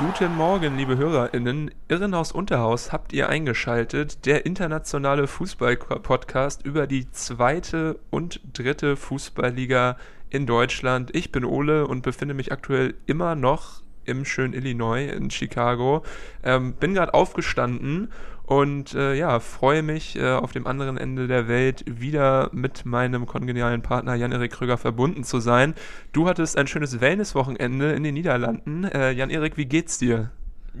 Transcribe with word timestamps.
Guten 0.00 0.36
Morgen, 0.36 0.76
liebe 0.76 0.96
HörerInnen. 0.96 1.72
Irrenhaus 1.88 2.30
Unterhaus 2.30 2.92
habt 2.92 3.12
ihr 3.12 3.28
eingeschaltet. 3.28 4.26
Der 4.26 4.46
internationale 4.46 5.26
Fußball-Podcast 5.26 6.64
über 6.64 6.86
die 6.86 7.10
zweite 7.10 7.98
und 8.10 8.40
dritte 8.52 8.94
Fußballliga 8.94 9.96
in 10.30 10.46
Deutschland. 10.46 11.16
Ich 11.16 11.32
bin 11.32 11.44
Ole 11.44 11.88
und 11.88 12.02
befinde 12.02 12.34
mich 12.34 12.52
aktuell 12.52 12.94
immer 13.06 13.34
noch 13.34 13.82
im 14.04 14.24
schönen 14.24 14.54
Illinois 14.54 15.08
in 15.08 15.32
Chicago. 15.32 16.04
Ähm, 16.44 16.74
bin 16.74 16.94
gerade 16.94 17.12
aufgestanden 17.12 18.12
und 18.48 18.94
äh, 18.94 19.12
ja, 19.12 19.40
freue 19.40 19.82
mich 19.82 20.16
äh, 20.16 20.32
auf 20.32 20.52
dem 20.52 20.66
anderen 20.66 20.96
Ende 20.96 21.28
der 21.28 21.48
Welt 21.48 21.84
wieder 21.86 22.48
mit 22.54 22.86
meinem 22.86 23.26
kongenialen 23.26 23.82
Partner 23.82 24.14
Jan-Erik 24.14 24.52
Krüger 24.52 24.78
verbunden 24.78 25.22
zu 25.22 25.38
sein. 25.38 25.74
Du 26.12 26.26
hattest 26.26 26.56
ein 26.56 26.66
schönes 26.66 26.98
Wellness-Wochenende 26.98 27.92
in 27.92 28.04
den 28.04 28.14
Niederlanden. 28.14 28.84
Äh, 28.84 29.10
Jan-Erik, 29.10 29.58
wie 29.58 29.66
geht's 29.66 29.98
dir? 29.98 30.30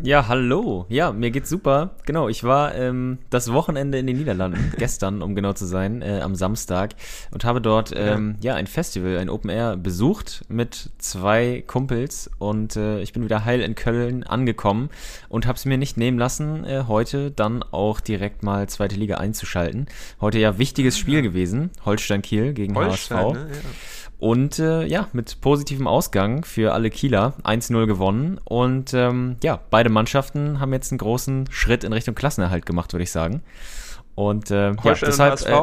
Ja, 0.02 0.28
hallo. 0.28 0.86
Ja, 0.88 1.12
mir 1.12 1.30
geht's 1.30 1.50
super. 1.50 1.90
Genau, 2.06 2.28
ich 2.28 2.44
war 2.44 2.74
ähm, 2.74 3.18
das 3.30 3.52
Wochenende 3.52 3.98
in 3.98 4.06
den 4.06 4.16
Niederlanden, 4.16 4.72
gestern, 4.78 5.22
um 5.22 5.34
genau 5.34 5.54
zu 5.54 5.66
sein, 5.66 6.02
äh, 6.02 6.20
am 6.22 6.34
Samstag 6.34 6.94
und 7.32 7.44
habe 7.44 7.60
dort 7.60 7.92
ähm, 7.96 8.36
ja. 8.40 8.54
ein 8.54 8.66
Festival, 8.66 9.18
ein 9.18 9.28
Open 9.28 9.50
Air 9.50 9.76
besucht 9.76 10.44
mit 10.48 10.90
zwei 10.98 11.64
Kumpels 11.66 12.30
und 12.38 12.76
äh, 12.76 13.00
ich 13.00 13.12
bin 13.12 13.24
wieder 13.24 13.44
heil 13.44 13.60
in 13.60 13.74
Köln 13.74 14.22
angekommen 14.22 14.90
und 15.28 15.46
habe 15.46 15.56
es 15.56 15.64
mir 15.64 15.78
nicht 15.78 15.96
nehmen 15.96 16.18
lassen, 16.18 16.64
äh, 16.64 16.84
heute 16.86 17.30
dann 17.30 17.62
auch 17.62 18.00
direkt 18.00 18.42
mal 18.42 18.68
zweite 18.68 18.96
Liga 18.96 19.16
einzuschalten. 19.16 19.86
Heute 20.20 20.38
ja 20.38 20.58
wichtiges 20.58 20.96
Spiel 20.96 21.16
ja. 21.16 21.20
gewesen, 21.22 21.70
Holstein 21.84 22.22
Kiel 22.22 22.52
gegen 22.52 22.74
Holstein, 22.76 23.18
HSV. 23.18 23.34
Ne? 23.34 23.48
Ja. 23.52 23.58
Und 24.18 24.58
äh, 24.58 24.84
ja, 24.84 25.08
mit 25.12 25.40
positivem 25.40 25.86
Ausgang 25.86 26.44
für 26.44 26.72
alle 26.72 26.90
Kieler 26.90 27.34
1-0 27.44 27.86
gewonnen. 27.86 28.40
Und 28.44 28.92
ähm, 28.92 29.36
ja, 29.44 29.60
beide 29.70 29.90
Mannschaften 29.90 30.58
haben 30.58 30.72
jetzt 30.72 30.90
einen 30.90 30.98
großen 30.98 31.48
Schritt 31.50 31.84
in 31.84 31.92
Richtung 31.92 32.16
Klassenerhalt 32.16 32.66
gemacht, 32.66 32.92
würde 32.92 33.04
ich 33.04 33.12
sagen. 33.12 33.42
Und 34.18 34.50
äh, 34.50 34.72
ja, 34.72 34.94
deshalb. 34.94 35.40
Äh, 35.46 35.62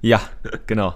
ja, 0.00 0.22
genau. 0.66 0.94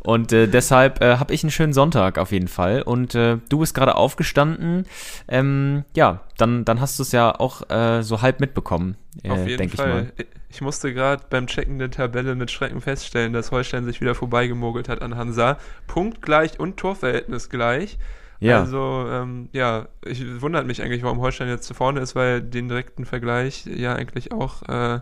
Und 0.00 0.30
äh, 0.30 0.46
deshalb 0.46 1.00
äh, 1.00 1.16
habe 1.16 1.32
ich 1.32 1.42
einen 1.42 1.50
schönen 1.50 1.72
Sonntag 1.72 2.18
auf 2.18 2.32
jeden 2.32 2.48
Fall. 2.48 2.82
Und 2.82 3.14
äh, 3.14 3.38
du 3.48 3.60
bist 3.60 3.74
gerade 3.74 3.94
aufgestanden. 3.94 4.84
Ähm, 5.26 5.84
ja, 5.96 6.20
dann, 6.36 6.66
dann 6.66 6.82
hast 6.82 6.98
du 6.98 7.02
es 7.02 7.12
ja 7.12 7.34
auch 7.34 7.70
äh, 7.70 8.02
so 8.02 8.20
halb 8.20 8.40
mitbekommen, 8.40 8.98
äh, 9.22 9.30
auf 9.30 9.46
jeden 9.46 9.70
Fall. 9.70 10.12
Ich, 10.18 10.26
ich, 10.50 10.60
musste 10.60 10.92
gerade 10.92 11.24
beim 11.30 11.46
Checken 11.46 11.78
der 11.78 11.90
Tabelle 11.90 12.34
mit 12.34 12.50
Schrecken 12.50 12.82
feststellen, 12.82 13.32
dass 13.32 13.50
Holstein 13.50 13.86
sich 13.86 14.02
wieder 14.02 14.14
vorbeigemogelt 14.14 14.90
hat 14.90 15.00
an 15.00 15.16
Hansa. 15.16 15.56
Punkt 15.86 16.20
gleich 16.20 16.60
und 16.60 16.76
Torverhältnis 16.76 17.48
gleich. 17.48 17.98
Ja. 18.38 18.60
Also, 18.60 19.06
ähm, 19.10 19.48
ja, 19.52 19.88
ich 20.04 20.42
wundert 20.42 20.66
mich 20.66 20.82
eigentlich, 20.82 21.02
warum 21.02 21.20
Holstein 21.22 21.48
jetzt 21.48 21.66
zu 21.66 21.72
vorne 21.72 22.00
ist, 22.00 22.14
weil 22.14 22.42
den 22.42 22.68
direkten 22.68 23.06
Vergleich 23.06 23.64
ja 23.64 23.94
eigentlich 23.94 24.30
auch 24.30 24.62
äh, 24.68 25.00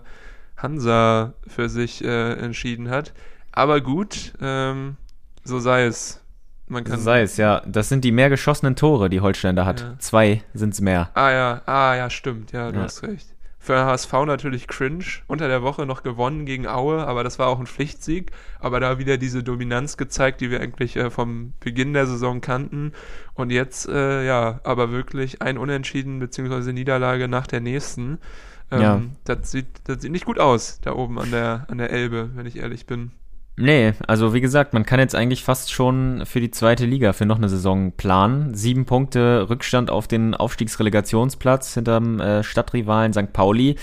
Hansa 0.56 1.34
für 1.46 1.68
sich 1.68 2.04
äh, 2.04 2.32
entschieden 2.34 2.90
hat. 2.90 3.12
Aber 3.52 3.80
gut, 3.80 4.34
ähm, 4.40 4.96
so 5.44 5.60
sei 5.60 5.84
es. 5.84 6.22
Man 6.68 6.84
kann 6.84 6.98
so 6.98 7.04
sei 7.04 7.22
es, 7.22 7.36
ja. 7.36 7.62
Das 7.66 7.88
sind 7.88 8.04
die 8.04 8.12
mehr 8.12 8.28
geschossenen 8.28 8.74
Tore, 8.74 9.08
die 9.08 9.20
Holstein 9.20 9.56
da 9.56 9.64
hat. 9.64 9.80
Ja. 9.80 9.98
Zwei 9.98 10.42
sind 10.52 10.74
es 10.74 10.80
mehr. 10.80 11.10
Ah 11.14 11.30
ja, 11.30 11.62
ah 11.66 11.94
ja, 11.94 12.10
stimmt. 12.10 12.52
Ja, 12.52 12.72
du 12.72 12.78
ja. 12.78 12.84
hast 12.84 13.02
recht. 13.02 13.36
Für 13.66 13.84
HSV 13.84 14.12
natürlich 14.26 14.68
cringe. 14.68 15.04
Unter 15.26 15.48
der 15.48 15.62
Woche 15.62 15.86
noch 15.86 16.04
gewonnen 16.04 16.46
gegen 16.46 16.68
Aue, 16.68 17.04
aber 17.04 17.24
das 17.24 17.40
war 17.40 17.48
auch 17.48 17.58
ein 17.58 17.66
Pflichtsieg. 17.66 18.30
Aber 18.60 18.78
da 18.78 18.98
wieder 18.98 19.16
diese 19.16 19.42
Dominanz 19.42 19.96
gezeigt, 19.96 20.40
die 20.40 20.52
wir 20.52 20.60
eigentlich 20.60 20.96
äh, 20.96 21.10
vom 21.10 21.52
Beginn 21.58 21.92
der 21.92 22.06
Saison 22.06 22.40
kannten. 22.40 22.92
Und 23.34 23.50
jetzt, 23.50 23.88
äh, 23.88 24.24
ja, 24.24 24.60
aber 24.62 24.92
wirklich 24.92 25.42
ein 25.42 25.58
Unentschieden 25.58 26.20
bzw. 26.20 26.72
Niederlage 26.72 27.26
nach 27.26 27.48
der 27.48 27.60
nächsten. 27.60 28.18
Ähm, 28.70 28.80
ja. 28.80 29.02
das, 29.24 29.50
sieht, 29.50 29.66
das 29.84 30.02
sieht 30.02 30.12
nicht 30.12 30.24
gut 30.24 30.38
aus, 30.38 30.80
da 30.82 30.92
oben 30.92 31.18
an 31.18 31.30
der, 31.30 31.66
an 31.68 31.78
der 31.78 31.90
Elbe, 31.90 32.30
wenn 32.34 32.46
ich 32.46 32.56
ehrlich 32.56 32.86
bin. 32.86 33.12
Nee, 33.58 33.94
also 34.06 34.34
wie 34.34 34.42
gesagt, 34.42 34.74
man 34.74 34.84
kann 34.84 35.00
jetzt 35.00 35.14
eigentlich 35.14 35.42
fast 35.42 35.72
schon 35.72 36.26
für 36.26 36.40
die 36.40 36.50
zweite 36.50 36.84
Liga 36.84 37.14
für 37.14 37.24
noch 37.24 37.38
eine 37.38 37.48
Saison 37.48 37.92
planen. 37.92 38.54
Sieben 38.54 38.84
Punkte 38.84 39.48
Rückstand 39.48 39.90
auf 39.90 40.06
den 40.06 40.34
Aufstiegsrelegationsplatz 40.34 41.72
hinterm 41.72 42.20
äh, 42.20 42.42
Stadtrivalen 42.42 43.14
St. 43.14 43.32
Pauli 43.32 43.76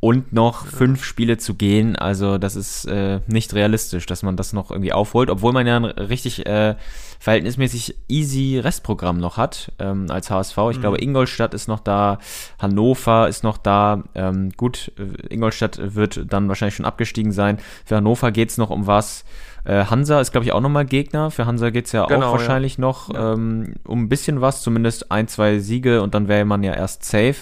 und 0.00 0.32
noch 0.32 0.64
fünf 0.64 1.04
Spiele 1.04 1.36
zu 1.36 1.54
gehen. 1.54 1.96
Also 1.96 2.38
das 2.38 2.56
ist 2.56 2.86
äh, 2.86 3.20
nicht 3.26 3.52
realistisch, 3.52 4.06
dass 4.06 4.22
man 4.22 4.38
das 4.38 4.54
noch 4.54 4.70
irgendwie 4.70 4.94
aufholt, 4.94 5.28
obwohl 5.28 5.52
man 5.52 5.66
ja 5.66 5.76
ein 5.76 5.84
richtig 5.84 6.46
äh, 6.46 6.76
verhältnismäßig 7.20 7.96
easy 8.08 8.58
Restprogramm 8.58 9.18
noch 9.18 9.36
hat 9.36 9.72
ähm, 9.78 10.06
als 10.08 10.30
HSV. 10.30 10.56
Ich 10.70 10.78
mhm. 10.78 10.80
glaube, 10.80 11.02
Ingolstadt 11.02 11.54
ist 11.54 11.68
noch 11.68 11.80
da, 11.80 12.18
Hannover 12.58 13.28
ist 13.28 13.44
noch 13.44 13.58
da. 13.58 14.02
Ähm, 14.14 14.50
gut, 14.56 14.90
äh, 14.98 15.32
Ingolstadt 15.32 15.94
wird 15.94 16.32
dann 16.32 16.48
wahrscheinlich 16.48 16.74
schon 16.74 16.86
abgestiegen 16.86 17.30
sein. 17.30 17.58
Für 17.84 17.96
Hannover 17.96 18.32
geht's 18.32 18.56
noch 18.56 18.70
um 18.70 18.86
was. 18.86 19.24
Äh, 19.64 19.84
Hansa 19.84 20.20
ist, 20.20 20.32
glaube 20.32 20.44
ich, 20.44 20.52
auch 20.52 20.60
nochmal 20.60 20.84
Gegner. 20.84 21.30
Für 21.30 21.46
Hansa 21.46 21.70
geht 21.70 21.86
es 21.86 21.92
ja 21.92 22.06
genau, 22.06 22.28
auch 22.28 22.32
wahrscheinlich 22.32 22.76
ja. 22.76 22.80
noch 22.82 23.12
ja. 23.12 23.34
Ähm, 23.34 23.74
um 23.84 24.02
ein 24.04 24.08
bisschen 24.08 24.40
was, 24.40 24.62
zumindest 24.62 25.10
ein, 25.12 25.28
zwei 25.28 25.58
Siege 25.58 26.02
und 26.02 26.14
dann 26.14 26.28
wäre 26.28 26.44
man 26.44 26.62
ja 26.62 26.74
erst 26.74 27.04
safe. 27.04 27.36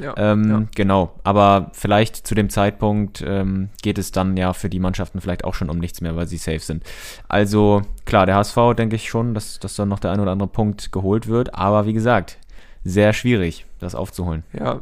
Ja, 0.00 0.14
ähm, 0.16 0.68
genau, 0.74 1.14
aber 1.24 1.70
vielleicht 1.72 2.26
zu 2.26 2.34
dem 2.34 2.50
Zeitpunkt 2.50 3.22
ähm, 3.26 3.68
geht 3.82 3.98
es 3.98 4.12
dann 4.12 4.36
ja 4.36 4.52
für 4.52 4.70
die 4.70 4.80
Mannschaften 4.80 5.20
vielleicht 5.20 5.44
auch 5.44 5.54
schon 5.54 5.70
um 5.70 5.78
nichts 5.78 6.00
mehr, 6.00 6.16
weil 6.16 6.26
sie 6.26 6.38
safe 6.38 6.60
sind. 6.60 6.84
Also 7.28 7.82
klar, 8.04 8.26
der 8.26 8.36
HSV 8.36 8.56
denke 8.76 8.96
ich 8.96 9.08
schon, 9.08 9.34
dass, 9.34 9.58
dass 9.58 9.76
dann 9.76 9.88
noch 9.88 9.98
der 9.98 10.12
ein 10.12 10.20
oder 10.20 10.32
andere 10.32 10.48
Punkt 10.48 10.92
geholt 10.92 11.28
wird, 11.28 11.54
aber 11.54 11.86
wie 11.86 11.92
gesagt, 11.92 12.38
sehr 12.84 13.12
schwierig, 13.12 13.66
das 13.80 13.94
aufzuholen. 13.94 14.44
Ja, 14.52 14.80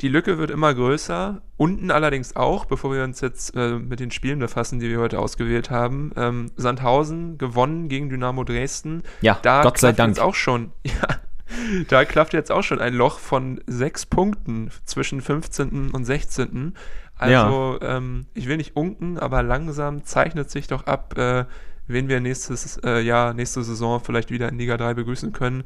die 0.00 0.08
Lücke 0.08 0.38
wird 0.38 0.50
immer 0.50 0.72
größer. 0.72 1.42
Unten 1.56 1.90
allerdings 1.90 2.36
auch, 2.36 2.66
bevor 2.66 2.92
wir 2.92 3.02
uns 3.02 3.20
jetzt 3.20 3.56
äh, 3.56 3.78
mit 3.78 4.00
den 4.00 4.10
Spielen 4.10 4.38
befassen, 4.38 4.78
die 4.78 4.88
wir 4.88 5.00
heute 5.00 5.18
ausgewählt 5.18 5.70
haben. 5.70 6.12
Ähm, 6.16 6.50
Sandhausen 6.56 7.36
gewonnen 7.38 7.88
gegen 7.88 8.08
Dynamo 8.08 8.44
Dresden. 8.44 9.02
Ja, 9.20 9.38
da 9.42 9.62
Gott 9.62 9.78
sei 9.78 9.92
Dank. 9.92 10.10
Jetzt 10.10 10.20
auch 10.20 10.36
schon, 10.36 10.72
ja, 10.84 11.82
da 11.88 12.04
klafft 12.04 12.32
jetzt 12.32 12.52
auch 12.52 12.62
schon 12.62 12.80
ein 12.80 12.94
Loch 12.94 13.18
von 13.18 13.60
sechs 13.66 14.06
Punkten 14.06 14.70
zwischen 14.84 15.20
15. 15.20 15.90
und 15.90 16.04
16. 16.04 16.74
Also, 17.16 17.78
ja. 17.82 17.96
ähm, 17.96 18.26
ich 18.34 18.46
will 18.46 18.56
nicht 18.56 18.76
unken, 18.76 19.18
aber 19.18 19.42
langsam 19.42 20.04
zeichnet 20.04 20.50
sich 20.50 20.68
doch 20.68 20.86
ab, 20.86 21.18
äh, 21.18 21.46
wen 21.88 22.08
wir 22.08 22.20
nächstes 22.20 22.78
äh, 22.84 23.00
Jahr, 23.00 23.34
nächste 23.34 23.62
Saison 23.64 24.00
vielleicht 24.00 24.30
wieder 24.30 24.48
in 24.48 24.58
Liga 24.58 24.76
3 24.76 24.94
begrüßen 24.94 25.32
können 25.32 25.64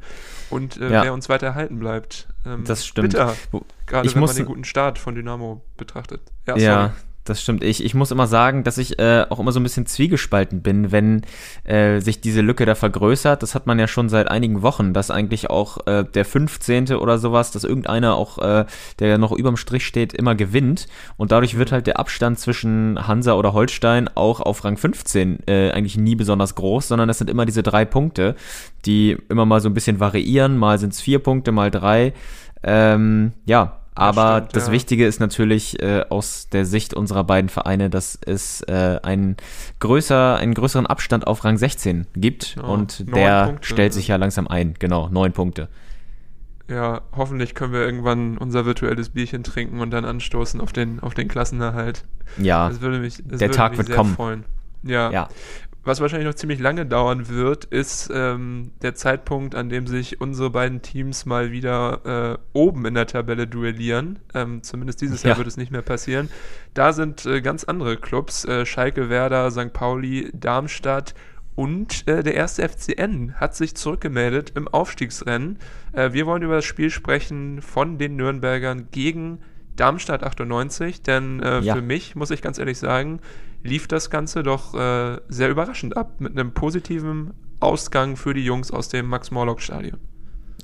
und 0.49 0.77
äh, 0.77 0.91
ja. 0.91 1.03
wer 1.03 1.13
uns 1.13 1.29
weiter 1.29 1.47
erhalten 1.47 1.79
bleibt. 1.79 2.27
Ähm, 2.45 2.63
das 2.65 2.85
stimmt. 2.85 3.11
Bitter, 3.11 3.35
gerade 3.85 4.07
ich 4.07 4.15
wenn 4.15 4.23
man 4.23 4.35
den 4.35 4.45
guten 4.45 4.63
Start 4.63 4.97
von 4.97 5.15
Dynamo 5.15 5.61
betrachtet. 5.77 6.21
Ja, 6.47 6.57
ja 6.57 6.93
das 7.25 7.41
stimmt. 7.41 7.63
Ich, 7.63 7.83
ich 7.83 7.93
muss 7.93 8.11
immer 8.11 8.27
sagen, 8.27 8.63
dass 8.63 8.77
ich 8.77 8.99
äh, 8.99 9.25
auch 9.29 9.39
immer 9.39 9.51
so 9.51 9.59
ein 9.59 9.63
bisschen 9.63 9.85
zwiegespalten 9.85 10.61
bin, 10.61 10.91
wenn 10.91 11.21
äh, 11.63 11.99
sich 11.99 12.21
diese 12.21 12.41
Lücke 12.41 12.65
da 12.65 12.75
vergrößert. 12.75 13.41
Das 13.41 13.55
hat 13.55 13.65
man 13.65 13.79
ja 13.79 13.87
schon 13.87 14.09
seit 14.09 14.29
einigen 14.29 14.61
Wochen, 14.61 14.93
dass 14.93 15.11
eigentlich 15.11 15.49
auch 15.49 15.87
äh, 15.87 16.03
der 16.03 16.25
15. 16.25 16.93
oder 16.95 17.17
sowas, 17.17 17.51
dass 17.51 17.63
irgendeiner 17.63 18.15
auch, 18.15 18.39
äh, 18.39 18.65
der 18.99 19.17
noch 19.17 19.31
überm 19.31 19.57
Strich 19.57 19.85
steht, 19.85 20.13
immer 20.13 20.35
gewinnt. 20.35 20.87
Und 21.15 21.31
dadurch 21.31 21.57
wird 21.57 21.71
halt 21.71 21.87
der 21.87 21.99
Abstand 21.99 22.39
zwischen 22.39 23.07
Hansa 23.07 23.33
oder 23.33 23.53
Holstein 23.53 24.09
auch 24.15 24.41
auf 24.41 24.63
Rang 24.65 24.77
15 24.77 25.47
äh, 25.47 25.71
eigentlich 25.71 25.97
nie 25.97 26.15
besonders 26.15 26.55
groß, 26.55 26.89
sondern 26.89 27.07
das 27.07 27.19
sind 27.19 27.29
immer 27.29 27.45
diese 27.45 27.63
drei 27.63 27.85
Punkte, 27.85 28.35
die 28.85 29.17
immer 29.29 29.45
mal 29.45 29.61
so 29.61 29.69
ein 29.69 29.73
bisschen 29.73 29.99
variieren. 29.99 30.57
Mal 30.57 30.77
sind 30.77 30.93
es 30.93 31.01
vier 31.01 31.19
Punkte, 31.19 31.51
mal 31.51 31.71
drei. 31.71 32.13
Ähm, 32.63 33.33
ja, 33.45 33.82
aber 33.95 34.37
stimmt, 34.37 34.55
das 34.55 34.67
ja. 34.67 34.73
Wichtige 34.73 35.05
ist 35.05 35.19
natürlich 35.19 35.81
äh, 35.81 36.05
aus 36.09 36.49
der 36.49 36.65
Sicht 36.65 36.93
unserer 36.93 37.23
beiden 37.23 37.49
Vereine, 37.49 37.89
dass 37.89 38.17
es 38.25 38.61
äh, 38.61 38.99
einen, 39.03 39.37
größer, 39.79 40.37
einen 40.37 40.53
größeren 40.53 40.87
Abstand 40.87 41.27
auf 41.27 41.43
Rang 41.43 41.57
16 41.57 42.07
gibt 42.15 42.55
ja, 42.55 42.63
und 42.63 43.15
der 43.15 43.45
Punkte, 43.45 43.67
stellt 43.67 43.93
sich 43.93 44.07
ja 44.07 44.15
langsam 44.15 44.47
ein. 44.47 44.75
Genau, 44.79 45.09
neun 45.09 45.31
Punkte. 45.31 45.69
Ja, 46.69 47.01
hoffentlich 47.15 47.55
können 47.55 47.73
wir 47.73 47.81
irgendwann 47.81 48.37
unser 48.37 48.65
virtuelles 48.65 49.09
Bierchen 49.09 49.43
trinken 49.43 49.81
und 49.81 49.91
dann 49.91 50.05
anstoßen 50.05 50.61
auf 50.61 50.71
den, 50.71 50.99
auf 51.01 51.13
den 51.13 51.27
Klassenerhalt. 51.27 52.05
Ja, 52.37 52.69
das 52.69 52.81
würde 52.81 52.99
mich, 52.99 53.17
das 53.25 53.39
der 53.39 53.49
würde 53.49 53.57
Tag 53.57 53.71
mich 53.71 53.79
wird 53.79 53.91
kommen. 53.91 54.15
Freuen. 54.15 54.45
Ja. 54.81 55.11
ja. 55.11 55.27
Was 55.83 55.99
wahrscheinlich 55.99 56.27
noch 56.27 56.35
ziemlich 56.35 56.59
lange 56.59 56.85
dauern 56.85 57.27
wird, 57.27 57.65
ist 57.65 58.09
ähm, 58.13 58.71
der 58.81 58.95
Zeitpunkt, 58.95 59.53
an 59.53 59.69
dem 59.69 59.85
sich 59.85 60.21
unsere 60.21 60.49
beiden 60.49 60.81
Teams 60.81 61.25
mal 61.25 61.51
wieder 61.51 62.37
äh, 62.53 62.57
oben 62.57 62.85
in 62.85 62.93
der 62.93 63.07
Tabelle 63.07 63.47
duellieren. 63.47 64.19
Ähm, 64.33 64.63
zumindest 64.63 65.01
dieses 65.01 65.23
ja. 65.23 65.29
Jahr 65.29 65.37
wird 65.37 65.47
es 65.47 65.57
nicht 65.57 65.71
mehr 65.71 65.81
passieren. 65.81 66.29
Da 66.73 66.93
sind 66.93 67.25
äh, 67.25 67.41
ganz 67.41 67.65
andere 67.65 67.97
Clubs, 67.97 68.45
äh, 68.45 68.65
Schalke, 68.65 69.09
Werder, 69.09 69.51
St. 69.51 69.73
Pauli, 69.73 70.29
Darmstadt 70.33 71.13
und 71.55 72.07
äh, 72.07 72.23
der 72.23 72.33
erste 72.33 72.67
FCN 72.67 73.35
hat 73.35 73.55
sich 73.55 73.75
zurückgemeldet 73.75 74.53
im 74.55 74.67
Aufstiegsrennen. 74.67 75.59
Äh, 75.91 76.13
wir 76.13 76.25
wollen 76.25 76.41
über 76.41 76.55
das 76.55 76.65
Spiel 76.65 76.89
sprechen 76.89 77.61
von 77.61 77.97
den 77.97 78.15
Nürnbergern 78.15 78.87
gegen 78.91 79.39
Darmstadt 79.75 80.23
98, 80.23 81.01
denn 81.01 81.41
äh, 81.41 81.59
ja. 81.59 81.75
für 81.75 81.81
mich, 81.81 82.15
muss 82.15 82.31
ich 82.31 82.41
ganz 82.41 82.57
ehrlich 82.57 82.77
sagen, 82.77 83.19
lief 83.63 83.87
das 83.87 84.09
Ganze 84.09 84.43
doch 84.43 84.73
äh, 84.75 85.17
sehr 85.29 85.49
überraschend 85.49 85.97
ab 85.97 86.19
mit 86.19 86.33
einem 86.33 86.53
positiven 86.53 87.33
Ausgang 87.59 88.17
für 88.17 88.33
die 88.33 88.43
Jungs 88.43 88.71
aus 88.71 88.89
dem 88.89 89.07
Max-Morlock-Stadion. 89.07 89.99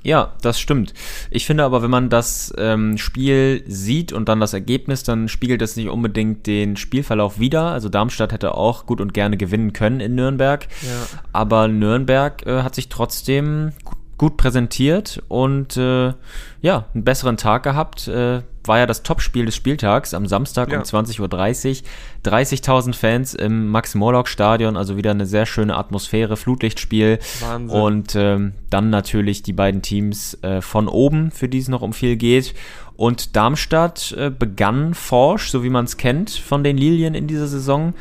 Ja, 0.02 0.34
das 0.42 0.60
stimmt. 0.60 0.94
Ich 1.30 1.46
finde 1.46 1.64
aber, 1.66 1.82
wenn 1.82 1.92
man 1.92 2.10
das 2.10 2.54
ähm, 2.58 2.98
Spiel 2.98 3.64
sieht 3.68 4.14
und 4.14 4.30
dann 4.30 4.40
das 4.40 4.54
Ergebnis, 4.54 5.04
dann 5.04 5.28
spiegelt 5.28 5.62
das 5.62 5.76
nicht 5.76 5.90
unbedingt 5.90 6.48
den 6.48 6.78
Spielverlauf 6.78 7.40
wider. 7.40 7.72
Also 7.72 7.90
Darmstadt 7.90 8.32
hätte 8.32 8.56
auch 8.56 8.86
gut 8.86 9.02
und 9.02 9.14
gerne 9.14 9.36
gewinnen 9.36 9.74
können 9.74 10.00
in 10.00 10.16
Nürnberg. 10.16 10.68
Ja. 10.84 11.20
Aber 11.34 11.68
Nürnberg 11.68 12.46
äh, 12.46 12.64
hat 12.64 12.76
sich 12.76 12.88
trotzdem 12.88 13.74
gut 13.84 13.99
präsentiert 14.38 15.22
und 15.28 15.78
äh, 15.78 16.14
ja, 16.62 16.86
einen 16.94 17.04
besseren 17.04 17.38
Tag 17.38 17.64
gehabt. 17.64 18.08
Äh, 18.08 18.42
war 18.66 18.78
ja 18.78 18.86
das 18.86 19.04
Topspiel 19.04 19.46
des 19.46 19.56
Spieltags 19.56 20.14
am 20.14 20.28
Samstag 20.28 20.72
ja. 20.72 20.78
um 20.78 20.84
20.30 20.84 21.20
Uhr. 21.22 22.32
30.000 22.32 22.94
Fans 22.94 23.34
im 23.34 23.70
Max-Morlock-Stadion, 23.70 24.78
also 24.78 24.98
wieder 24.98 25.12
eine 25.12 25.26
sehr 25.26 25.46
schöne 25.46 25.76
Atmosphäre, 25.76 26.38
Flutlichtspiel. 26.38 27.20
Wahnsinn. 27.40 27.80
Und 27.80 28.16
ähm, 28.16 28.54
dann 28.70 28.90
natürlich 28.90 29.42
die 29.42 29.54
beiden 29.54 29.82
Teams 29.82 30.38
äh, 30.44 30.62
von 30.62 30.88
oben, 30.88 31.32
für 31.32 31.50
die 31.50 31.60
es 31.60 31.68
noch 31.68 31.82
um 31.82 31.94
viel 31.94 32.16
geht. 32.18 32.54
Und 33.00 33.38
Darmstadt 33.38 34.14
äh, 34.18 34.30
begann 34.30 34.94
forsch, 34.94 35.52
so 35.52 35.64
wie 35.64 35.70
man 35.70 35.86
es 35.86 35.96
kennt 35.96 36.32
von 36.32 36.66
den 36.66 36.76
Lilien 36.76 37.16
in 37.16 37.28
dieser 37.28 37.48
Saison. 37.48 37.94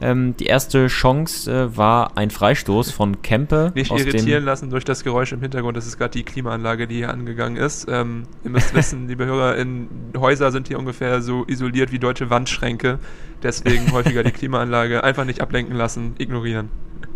Ähm, 0.00 0.34
die 0.38 0.46
erste 0.46 0.86
Chance 0.86 1.52
äh, 1.52 1.76
war 1.76 2.16
ein 2.16 2.30
Freistoß 2.30 2.90
von 2.90 3.20
Kempe. 3.20 3.72
Nicht 3.74 3.90
irritieren 3.90 4.46
lassen 4.46 4.70
durch 4.70 4.86
das 4.86 5.04
Geräusch 5.04 5.32
im 5.32 5.42
Hintergrund. 5.42 5.76
Das 5.76 5.86
ist 5.86 5.98
gerade 5.98 6.12
die 6.12 6.22
Klimaanlage, 6.22 6.86
die 6.86 6.94
hier 6.94 7.10
angegangen 7.10 7.58
ist. 7.58 7.86
Ähm, 7.90 8.22
ihr 8.44 8.50
müsst 8.50 8.74
wissen, 8.74 9.08
liebe 9.08 9.26
Hörer, 9.26 9.58
in 9.58 9.88
Häuser 10.16 10.50
sind 10.50 10.68
hier 10.68 10.78
ungefähr 10.78 11.20
so 11.20 11.44
isoliert 11.46 11.92
wie 11.92 11.98
deutsche 11.98 12.30
Wandschränke. 12.30 12.98
Deswegen 13.42 13.92
häufiger 13.92 14.22
die 14.22 14.30
Klimaanlage. 14.32 15.04
Einfach 15.04 15.26
nicht 15.26 15.42
ablenken 15.42 15.76
lassen, 15.76 16.14
ignorieren. 16.16 16.70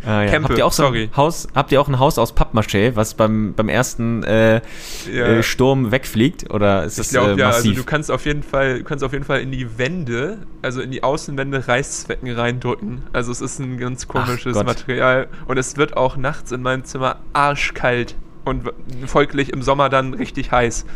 Ah, 0.05 0.23
ja. 0.23 0.43
habt, 0.43 0.57
ihr 0.57 0.67
auch 0.67 0.73
so 0.73 0.87
ein 0.87 1.11
Haus, 1.17 1.49
habt 1.55 1.73
ihr 1.73 1.81
auch 1.81 1.89
ein 1.89 1.99
Haus 1.99 2.19
aus 2.19 2.35
Pappmaché, 2.35 2.97
was 2.97 3.15
beim, 3.15 3.53
beim 3.55 3.69
ersten 3.69 4.23
äh, 4.23 4.61
ja. 5.13 5.27
äh, 5.27 5.43
Sturm 5.43 5.91
wegfliegt? 5.93 6.51
Oder 6.51 6.85
ist 6.85 6.93
ich 6.93 6.99
das 6.99 7.11
glaub, 7.11 7.37
äh, 7.37 7.41
ja, 7.41 7.51
also 7.51 7.73
du 7.73 7.85
kannst 7.85 8.11
auf 8.11 8.25
jeden 8.25 8.43
Fall, 8.43 8.79
du 8.79 8.85
kannst 8.85 9.05
auf 9.05 9.13
jeden 9.13 9.25
Fall 9.25 9.41
in 9.41 9.53
die 9.53 9.79
Wände, 9.79 10.39
also 10.63 10.81
in 10.81 10.91
die 10.91 11.03
Außenwände 11.03 11.69
Reißzwecken 11.69 12.31
reindrücken. 12.31 13.03
Also 13.13 13.31
es 13.31 13.41
ist 13.41 13.59
ein 13.59 13.79
ganz 13.79 14.09
komisches 14.09 14.55
Material. 14.55 15.29
Und 15.47 15.59
es 15.59 15.77
wird 15.77 15.97
auch 15.97 16.17
nachts 16.17 16.53
in 16.53 16.63
meinem 16.63 16.85
Zimmer 16.85 17.17
arschkalt 17.33 18.15
und 18.45 18.71
folglich 19.07 19.53
im 19.53 19.63
Sommer 19.63 19.89
dann 19.89 20.15
richtig 20.15 20.51
heiß. 20.51 20.87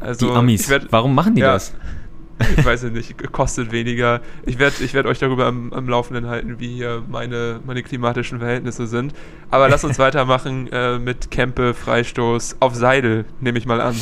Also, 0.00 0.30
die 0.30 0.36
Amis. 0.36 0.68
Werd, 0.68 0.86
Warum 0.90 1.14
machen 1.14 1.34
die 1.34 1.42
ja, 1.42 1.54
das? 1.54 1.74
ich 2.56 2.64
weiß 2.64 2.84
nicht, 2.84 3.32
kostet 3.32 3.72
weniger. 3.72 4.20
Ich 4.44 4.58
werde 4.58 4.76
ich 4.82 4.94
werd 4.94 5.06
euch 5.06 5.18
darüber 5.18 5.46
am, 5.46 5.72
am, 5.72 5.88
Laufenden 5.88 6.26
halten, 6.26 6.56
wie 6.58 6.74
hier 6.74 7.02
meine, 7.08 7.60
meine 7.64 7.82
klimatischen 7.82 8.38
Verhältnisse 8.38 8.86
sind. 8.86 9.12
Aber 9.50 9.68
lass 9.68 9.84
uns 9.84 9.98
weitermachen 10.00 10.68
äh, 10.72 10.98
mit 10.98 11.30
Kempe, 11.30 11.74
Freistoß 11.74 12.56
auf 12.60 12.74
Seidel, 12.74 13.24
nehme 13.40 13.58
ich 13.58 13.66
mal 13.66 13.80
an. 13.80 13.94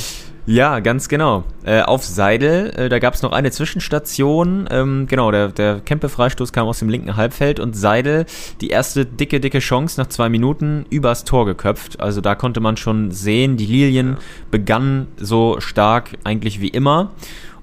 Ja, 0.47 0.81
ganz 0.81 1.09
genau. 1.09 1.45
Äh, 1.65 1.83
auf 1.83 2.05
Seidel, 2.05 2.71
äh, 2.71 2.89
da 2.89 2.99
gab 2.99 3.15
es 3.15 3.23
noch 3.23 3.31
eine 3.31 3.51
Zwischenstation. 3.51 4.69
Ähm, 4.71 5.07
genau, 5.07 5.31
der, 5.31 5.49
der 5.49 5.81
Kempe-Freistoß 5.81 6.53
kam 6.53 6.67
aus 6.67 6.79
dem 6.79 6.89
linken 6.89 7.17
Halbfeld 7.17 7.61
und 7.61 7.77
Seidel, 7.77 8.27
die 8.61 8.71
erste 8.71 9.07
dicke, 9.07 9.39
dicke 9.39 9.59
Chance 9.59 10.01
nach 10.01 10.09
zwei 10.09 10.29
Minuten 10.29 10.87
übers 10.91 11.25
Tor 11.25 11.47
geköpft. 11.47 12.01
Also 12.01 12.21
da 12.21 12.35
konnte 12.35 12.61
man 12.61 12.77
schon 12.77 13.13
sehen, 13.13 13.57
die 13.59 13.67
Lilien 13.67 14.15
ja. 14.15 14.19
begannen 14.51 15.09
so 15.19 15.61
stark 15.61 16.19
eigentlich 16.25 16.61
wie 16.61 16.69
immer. 16.69 17.13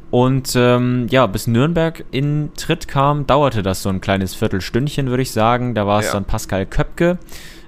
Und 0.09 0.53
ähm, 0.55 1.07
ja, 1.09 1.27
bis 1.27 1.47
Nürnberg 1.47 2.05
in 2.11 2.51
Tritt 2.55 2.87
kam, 2.87 3.27
dauerte 3.27 3.61
das 3.61 3.83
so 3.83 3.89
ein 3.89 3.99
kleines 3.99 4.35
Viertelstündchen, 4.35 5.09
würde 5.09 5.23
ich 5.23 5.31
sagen. 5.31 5.75
Da 5.75 5.85
war 5.85 5.99
es 5.99 6.07
ja. 6.07 6.13
dann 6.13 6.25
Pascal 6.25 6.65
Köpke, 6.65 7.17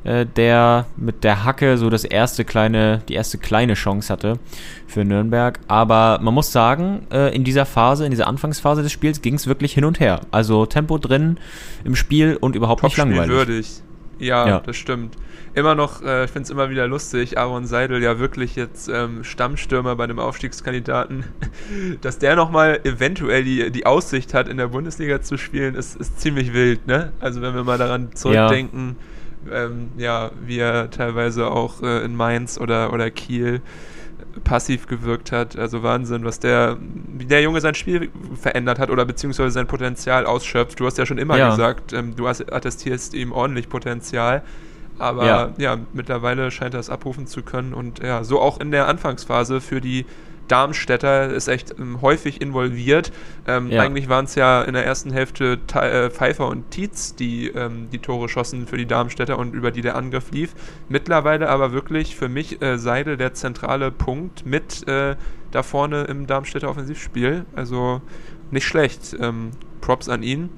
äh, 0.06 0.26
der 0.26 0.86
mit 0.96 1.26
der 1.26 1.44
Hacke 1.44 1.78
so 1.78 1.90
das 1.90 2.06
erste 2.06 2.46
kleine, 2.46 3.02
die 3.10 3.16
erste 3.16 3.38
kleine 3.38 3.74
Chance 3.74 4.12
hatte 4.12 4.40
für 4.88 5.04
Nürnberg. 5.04 5.60
Aber 5.68 6.20
man 6.22 6.34
muss 6.34 6.54
sagen, 6.54 7.08
äh, 7.12 7.36
in 7.36 7.44
dieser 7.44 7.66
Phase, 7.66 8.06
in 8.06 8.12
dieser 8.12 8.28
Anfangsphase 8.28 8.84
des 8.84 8.92
Spiels 8.94 9.22
ging 9.22 9.36
es 9.36 9.46
wirklich 9.48 9.74
hin 9.74 9.84
und 9.84 10.00
her. 10.00 10.22
Also 10.32 10.66
Tempo 10.66 10.98
drin 10.98 11.38
im 11.84 11.98
Spiel 11.98 12.38
und 12.40 12.56
überhaupt 12.56 12.84
nicht 12.84 12.96
langweilig. 12.96 13.30
würdig. 13.30 13.82
Ja, 14.20 14.48
ja, 14.48 14.60
das 14.60 14.76
stimmt. 14.76 15.16
Immer 15.54 15.76
noch, 15.76 16.04
äh, 16.04 16.26
ich 16.26 16.32
finde 16.32 16.44
es 16.44 16.50
immer 16.50 16.70
wieder 16.70 16.88
lustig, 16.88 17.38
Aaron 17.38 17.66
Seidel 17.66 18.04
ja 18.04 18.20
wirklich 18.20 18.56
jetzt 18.56 18.90
ähm, 18.90 19.24
Stammstürmer 19.24 19.96
bei 19.96 20.04
einem 20.04 20.20
Aufstiegskandidaten, 20.20 21.24
dass 22.02 22.20
der 22.20 22.36
nochmal 22.36 22.82
eventuell 22.84 23.44
die, 23.44 23.72
die 23.72 23.86
Aussicht 23.86 24.34
hat, 24.34 24.48
in 24.48 24.58
der 24.58 24.68
Bundesliga 24.68 25.22
zu 25.22 25.38
spielen, 25.38 25.76
ist, 25.76 25.96
ist 25.96 26.20
ziemlich 26.20 26.54
wild, 26.54 26.86
ne? 26.86 27.14
Also 27.20 27.42
wenn 27.42 27.56
wir 27.56 27.64
mal 27.64 27.78
daran 27.78 28.14
zurückdenken, 28.14 28.98
ja, 29.50 29.66
ähm, 29.66 29.90
ja 29.98 30.32
wie 30.46 30.60
er 30.60 30.92
teilweise 30.92 31.50
auch 31.50 31.82
äh, 31.82 32.04
in 32.04 32.16
Mainz 32.16 32.60
oder, 32.60 32.94
oder 32.94 33.10
Kiel 33.10 33.62
passiv 34.44 34.88
gewirkt 34.88 35.32
hat. 35.32 35.58
Also 35.58 35.84
Wahnsinn, 35.84 36.24
was 36.24 36.40
der, 36.40 36.78
wie 37.18 37.26
der 37.26 37.42
Junge 37.42 37.62
sein 37.62 37.76
Spiel 37.76 38.10
verändert 38.40 38.80
hat 38.80 38.90
oder 38.90 39.06
beziehungsweise 39.06 39.52
sein 39.52 39.68
Potenzial 39.68 40.26
ausschöpft. 40.26 40.80
Du 40.80 40.86
hast 40.86 40.98
ja 40.98 41.06
schon 41.06 41.18
immer 41.18 41.38
ja. 41.38 41.50
gesagt, 41.50 41.94
ähm, 41.94 42.16
du 42.16 42.28
attestierst 42.28 43.14
ihm 43.14 43.32
ordentlich 43.32 43.70
Potenzial. 43.70 44.44
Aber 44.98 45.26
ja. 45.26 45.50
ja. 45.58 45.78
mittlerweile 45.94 46.52
scheint 46.52 46.74
er 46.74 46.80
es 46.82 46.90
abrufen 46.90 47.26
zu 47.26 47.42
können 47.42 47.74
und 47.74 48.00
ja, 48.00 48.24
so 48.24 48.42
auch 48.42 48.60
in 48.60 48.72
der 48.72 48.88
Anfangsphase 48.88 49.62
für 49.62 49.80
die 49.80 50.06
Darmstädter 50.50 51.30
ist 51.30 51.48
echt 51.48 51.80
ähm, 51.80 52.02
häufig 52.02 52.42
involviert. 52.42 53.12
Ähm, 53.48 53.72
ja. 53.72 53.82
Eigentlich 53.82 54.10
waren 54.10 54.26
es 54.26 54.36
ja 54.36 54.62
in 54.64 54.74
der 54.74 54.86
ersten 54.86 55.12
Hälfte 55.12 55.60
äh, 55.74 56.10
Pfeiffer 56.10 56.48
und 56.48 56.72
Tietz, 56.72 57.16
die 57.16 57.48
ähm, 57.48 57.90
die 57.92 58.00
Tore 58.00 58.28
schossen 58.28 58.68
für 58.68 58.78
die 58.78 58.86
Darmstädter 58.86 59.38
und 59.38 59.54
über 59.54 59.72
die 59.72 59.82
der 59.82 59.96
Angriff 59.96 60.32
lief. 60.32 60.54
Mittlerweile 60.90 61.50
aber 61.50 61.72
wirklich 61.72 62.16
für 62.16 62.30
mich 62.30 62.62
äh, 62.62 62.78
Seidel 62.78 63.16
der 63.16 63.34
zentrale 63.34 63.92
Punkt 63.92 64.46
mit 64.46 64.88
äh, 64.88 65.16
da 65.52 65.64
vorne 65.64 66.04
im 66.04 66.28
Darmstädter 66.28 66.70
Offensivspiel. 66.70 67.46
Also 67.56 68.02
nicht 68.52 68.66
schlecht. 68.66 69.16
Ähm, 69.20 69.52
Props 69.82 70.10
an 70.10 70.24
ihn. 70.24 70.50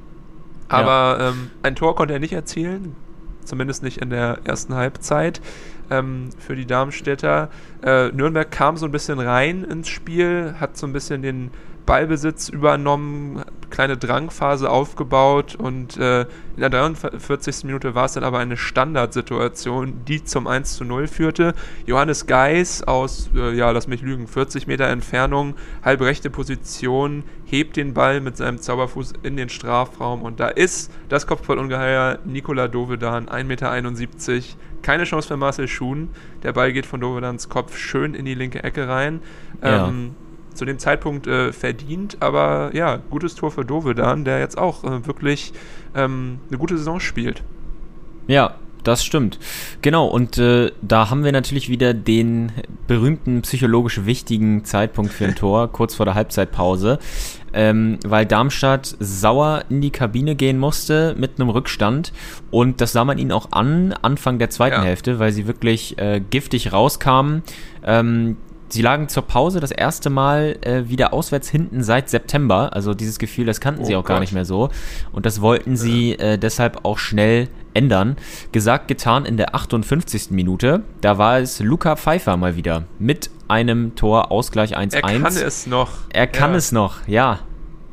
Aber 0.67 1.17
ja. 1.19 1.29
Ähm, 1.29 1.51
ein 1.61 1.75
Tor 1.75 1.95
konnte 1.95 2.13
er 2.13 2.19
nicht 2.19 2.33
erzielen 2.33 2.95
zumindest 3.45 3.83
nicht 3.83 3.97
in 3.97 4.09
der 4.09 4.39
ersten 4.43 4.75
Halbzeit 4.75 5.41
ähm, 5.91 6.29
für 6.39 6.55
die 6.55 6.65
Darmstädter. 6.65 7.49
Äh, 7.83 8.07
Nürnberg 8.09 8.49
kam 8.49 8.77
so 8.77 8.85
ein 8.87 8.91
bisschen 8.91 9.19
rein 9.19 9.63
ins 9.63 9.89
Spiel, 9.89 10.55
hat 10.59 10.77
so 10.77 10.87
ein 10.87 10.93
bisschen 10.93 11.21
den 11.21 11.51
Ballbesitz 11.85 12.49
übernommen, 12.49 13.43
kleine 13.69 13.97
Drangphase 13.97 14.69
aufgebaut 14.69 15.55
und 15.55 15.97
äh, 15.97 16.21
in 16.21 16.59
der 16.59 16.69
43. 16.69 17.63
Minute 17.63 17.95
war 17.95 18.05
es 18.05 18.13
dann 18.13 18.23
aber 18.23 18.39
eine 18.39 18.57
Standardsituation, 18.57 20.05
die 20.05 20.23
zum 20.23 20.47
1 20.47 20.75
zu 20.75 20.85
0 20.85 21.07
führte. 21.07 21.53
Johannes 21.85 22.27
Geis 22.27 22.83
aus, 22.83 23.29
äh, 23.35 23.53
ja, 23.55 23.71
lass 23.71 23.87
mich 23.87 24.01
lügen, 24.01 24.27
40 24.27 24.67
Meter 24.67 24.87
Entfernung, 24.87 25.55
halb 25.83 26.01
rechte 26.01 26.29
Position, 26.29 27.23
hebt 27.51 27.75
den 27.75 27.93
Ball 27.93 28.21
mit 28.21 28.37
seinem 28.37 28.59
Zauberfuß 28.59 29.13
in 29.23 29.35
den 29.35 29.49
Strafraum 29.49 30.21
und 30.21 30.39
da 30.39 30.47
ist 30.47 30.89
das 31.09 31.27
Kopfballungeheuer 31.27 32.19
Nikola 32.23 32.69
Dovedan, 32.69 33.27
1,71 33.27 33.43
Meter. 33.43 34.41
Keine 34.81 35.03
Chance 35.03 35.27
für 35.27 35.37
Marcel 35.37 35.67
Schuhn. 35.67 36.09
Der 36.43 36.53
Ball 36.53 36.71
geht 36.71 36.85
von 36.85 37.01
Dovedans 37.01 37.49
Kopf 37.49 37.77
schön 37.77 38.13
in 38.13 38.25
die 38.25 38.33
linke 38.33 38.63
Ecke 38.63 38.87
rein. 38.87 39.19
Ja. 39.61 39.89
Ähm, 39.89 40.15
zu 40.53 40.65
dem 40.65 40.79
Zeitpunkt 40.79 41.27
äh, 41.27 41.53
verdient, 41.53 42.17
aber 42.19 42.71
ja, 42.73 42.97
gutes 43.09 43.35
Tor 43.35 43.51
für 43.51 43.63
Dovedan, 43.63 44.25
der 44.25 44.39
jetzt 44.39 44.57
auch 44.57 44.83
äh, 44.83 45.05
wirklich 45.05 45.53
ähm, 45.95 46.39
eine 46.49 46.57
gute 46.57 46.77
Saison 46.77 46.99
spielt. 46.99 47.43
Ja, 48.27 48.55
das 48.83 49.03
stimmt. 49.03 49.39
Genau, 49.81 50.07
und 50.07 50.37
äh, 50.37 50.71
da 50.81 51.09
haben 51.09 51.23
wir 51.23 51.31
natürlich 51.31 51.69
wieder 51.69 51.93
den 51.93 52.51
berühmten 52.87 53.41
psychologisch 53.41 54.05
wichtigen 54.05 54.63
Zeitpunkt 54.65 55.13
für 55.13 55.25
ein 55.25 55.35
Tor, 55.35 55.67
kurz 55.71 55.95
vor 55.95 56.05
der 56.05 56.15
Halbzeitpause, 56.15 56.99
ähm, 57.53 57.99
weil 58.05 58.25
Darmstadt 58.25 58.95
sauer 58.99 59.63
in 59.69 59.81
die 59.81 59.91
Kabine 59.91 60.35
gehen 60.35 60.57
musste 60.57 61.15
mit 61.17 61.39
einem 61.39 61.49
Rückstand 61.49 62.13
und 62.49 62.81
das 62.81 62.91
sah 62.91 63.05
man 63.05 63.17
ihnen 63.17 63.31
auch 63.31 63.51
an, 63.51 63.93
Anfang 64.01 64.39
der 64.39 64.49
zweiten 64.49 64.77
ja. 64.77 64.83
Hälfte, 64.83 65.19
weil 65.19 65.31
sie 65.31 65.47
wirklich 65.47 65.97
äh, 65.97 66.21
giftig 66.21 66.73
rauskamen. 66.73 67.43
Ähm, 67.83 68.37
sie 68.71 68.81
lagen 68.81 69.07
zur 69.09 69.23
Pause 69.23 69.59
das 69.59 69.71
erste 69.71 70.09
Mal 70.09 70.57
äh, 70.61 70.87
wieder 70.89 71.13
auswärts 71.13 71.49
hinten 71.49 71.83
seit 71.83 72.09
September. 72.09 72.71
Also 72.73 72.93
dieses 72.93 73.19
Gefühl, 73.19 73.45
das 73.45 73.59
kannten 73.61 73.81
Oh 73.81 73.85
sie 73.85 73.95
auch 73.95 74.03
gar 74.03 74.17
Gott. 74.17 74.21
nicht 74.21 74.33
mehr 74.33 74.45
so. 74.45 74.69
Und 75.11 75.25
das 75.25 75.41
wollten 75.41 75.75
sie 75.77 76.13
äh, 76.13 76.37
deshalb 76.37 76.83
auch 76.85 76.97
schnell 76.97 77.47
ändern. 77.73 78.17
Gesagt, 78.51 78.87
getan 78.87 79.25
in 79.25 79.37
der 79.37 79.55
58. 79.55 80.31
Minute. 80.31 80.83
Da 81.01 81.17
war 81.17 81.39
es 81.39 81.59
Luca 81.59 81.95
Pfeiffer 81.95 82.37
mal 82.37 82.55
wieder 82.55 82.83
mit 82.99 83.29
einem 83.47 83.95
Tor 83.95 84.31
Ausgleich 84.31 84.77
1-1. 84.77 84.95
Er 84.95 85.01
kann 85.01 85.25
es 85.25 85.67
noch. 85.67 85.89
Er 86.09 86.27
kann 86.27 86.51
ja. 86.51 86.57
es 86.57 86.71
noch, 86.71 87.07
ja. 87.07 87.39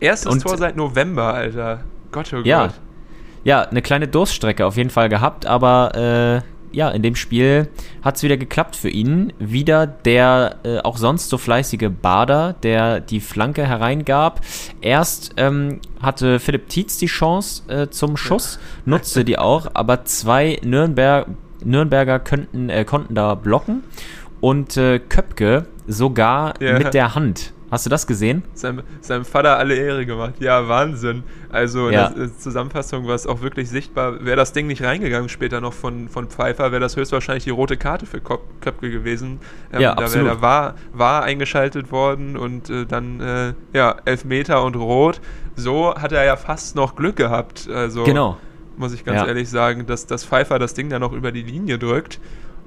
Erstes 0.00 0.32
Und- 0.32 0.42
Tor 0.42 0.56
seit 0.56 0.76
November, 0.76 1.34
Alter. 1.34 1.80
Gott, 2.12 2.32
oh 2.32 2.40
Ja. 2.44 2.66
Gott. 2.66 2.74
Ja, 3.44 3.62
eine 3.62 3.82
kleine 3.82 4.08
Durststrecke 4.08 4.66
auf 4.66 4.76
jeden 4.76 4.90
Fall 4.90 5.08
gehabt, 5.08 5.46
aber 5.46 6.42
äh, 6.42 6.57
ja, 6.72 6.90
in 6.90 7.02
dem 7.02 7.14
Spiel 7.14 7.68
hat 8.02 8.16
es 8.16 8.22
wieder 8.22 8.36
geklappt 8.36 8.76
für 8.76 8.88
ihn. 8.88 9.32
Wieder 9.38 9.86
der 9.86 10.56
äh, 10.64 10.78
auch 10.78 10.96
sonst 10.96 11.28
so 11.28 11.38
fleißige 11.38 11.88
Bader, 12.02 12.54
der 12.62 13.00
die 13.00 13.20
Flanke 13.20 13.66
hereingab. 13.66 14.40
Erst 14.80 15.34
ähm, 15.36 15.80
hatte 16.00 16.38
Philipp 16.38 16.68
Tietz 16.68 16.98
die 16.98 17.06
Chance 17.06 17.62
äh, 17.68 17.88
zum 17.90 18.16
Schuss, 18.16 18.58
nutzte 18.84 19.24
die 19.24 19.38
auch, 19.38 19.68
aber 19.74 20.04
zwei 20.04 20.58
Nürnberg, 20.62 21.26
Nürnberger 21.64 22.18
könnten, 22.20 22.68
äh, 22.68 22.84
konnten 22.84 23.14
da 23.14 23.34
blocken 23.34 23.82
und 24.40 24.76
äh, 24.76 24.98
Köpke 24.98 25.66
sogar 25.86 26.54
Ja. 26.60 26.78
mit 26.78 26.94
der 26.94 27.14
Hand. 27.14 27.52
Hast 27.70 27.84
du 27.84 27.90
das 27.90 28.06
gesehen? 28.06 28.44
Seinem, 28.54 28.82
seinem 29.02 29.24
Vater 29.26 29.58
alle 29.58 29.74
Ehre 29.74 30.06
gemacht. 30.06 30.34
Ja, 30.40 30.68
Wahnsinn. 30.68 31.22
Also 31.50 31.88
in 31.88 31.94
Ja. 31.94 32.08
der 32.08 32.36
Zusammenfassung 32.38 33.06
war 33.06 33.14
es 33.14 33.26
auch 33.26 33.42
wirklich 33.42 33.68
sichtbar. 33.68 34.24
Wäre 34.24 34.36
das 34.36 34.52
Ding 34.52 34.66
nicht 34.66 34.82
reingegangen 34.82 35.28
später 35.28 35.60
noch 35.60 35.74
von, 35.74 36.08
von 36.08 36.28
Pfeiffer, 36.28 36.72
wäre 36.72 36.80
das 36.80 36.96
höchstwahrscheinlich 36.96 37.44
die 37.44 37.50
rote 37.50 37.76
Karte 37.76 38.06
für 38.06 38.20
Kop 38.20 38.42
Köpke 38.62 38.90
gewesen. 38.90 39.40
Ähm, 39.72 39.80
Ja, 39.82 39.94
da 39.94 40.12
wäre 40.14 40.24
der 40.24 40.40
war, 40.40 40.76
war 40.92 41.24
eingeschaltet 41.24 41.92
worden 41.92 42.36
und 42.38 42.70
äh, 42.70 42.86
dann 42.86 43.20
äh, 43.20 43.52
ja, 43.74 43.96
Elfmeter 44.06 44.64
und 44.64 44.74
Rot. 44.76 45.20
So 45.54 45.94
hat 45.94 46.12
er 46.12 46.24
ja 46.24 46.36
fast 46.36 46.74
noch 46.74 46.96
Glück 46.96 47.16
gehabt. 47.16 47.68
Also 47.68 48.04
Genau. 48.04 48.38
muss 48.78 48.94
ich 48.94 49.04
ganz 49.04 49.20
Ja. 49.20 49.26
ehrlich 49.26 49.50
sagen, 49.50 49.84
dass, 49.86 50.06
dass 50.06 50.24
Pfeiffer 50.24 50.58
das 50.58 50.72
Ding 50.72 50.88
dann 50.88 51.00
noch 51.02 51.12
über 51.12 51.32
die 51.32 51.42
Linie 51.42 51.78
drückt. 51.78 52.18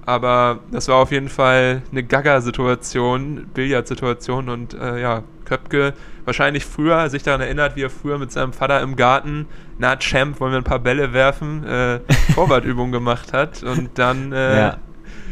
Aber 0.05 0.59
das 0.71 0.87
war 0.87 0.95
auf 0.97 1.11
jeden 1.11 1.29
Fall 1.29 1.83
eine 1.91 2.03
Gaga-Situation, 2.03 3.47
Billardsituation 3.53 4.49
und 4.49 4.73
äh, 4.73 4.99
ja, 5.01 5.23
Köpke 5.45 5.93
wahrscheinlich 6.25 6.65
früher 6.65 7.09
sich 7.09 7.23
daran 7.23 7.41
erinnert, 7.41 7.75
wie 7.75 7.83
er 7.83 7.89
früher 7.89 8.17
mit 8.17 8.31
seinem 8.31 8.53
Vater 8.53 8.81
im 8.81 8.95
Garten, 8.95 9.47
na 9.77 9.95
Champ, 9.97 10.39
wollen 10.39 10.53
wir 10.53 10.57
ein 10.57 10.63
paar 10.63 10.79
Bälle 10.79 11.13
werfen, 11.13 11.65
äh, 11.65 11.99
Torwartübung 12.35 12.91
gemacht 12.91 13.33
hat 13.33 13.63
und 13.63 13.97
dann 13.97 14.31
äh, 14.31 14.57
Ja. 14.59 14.77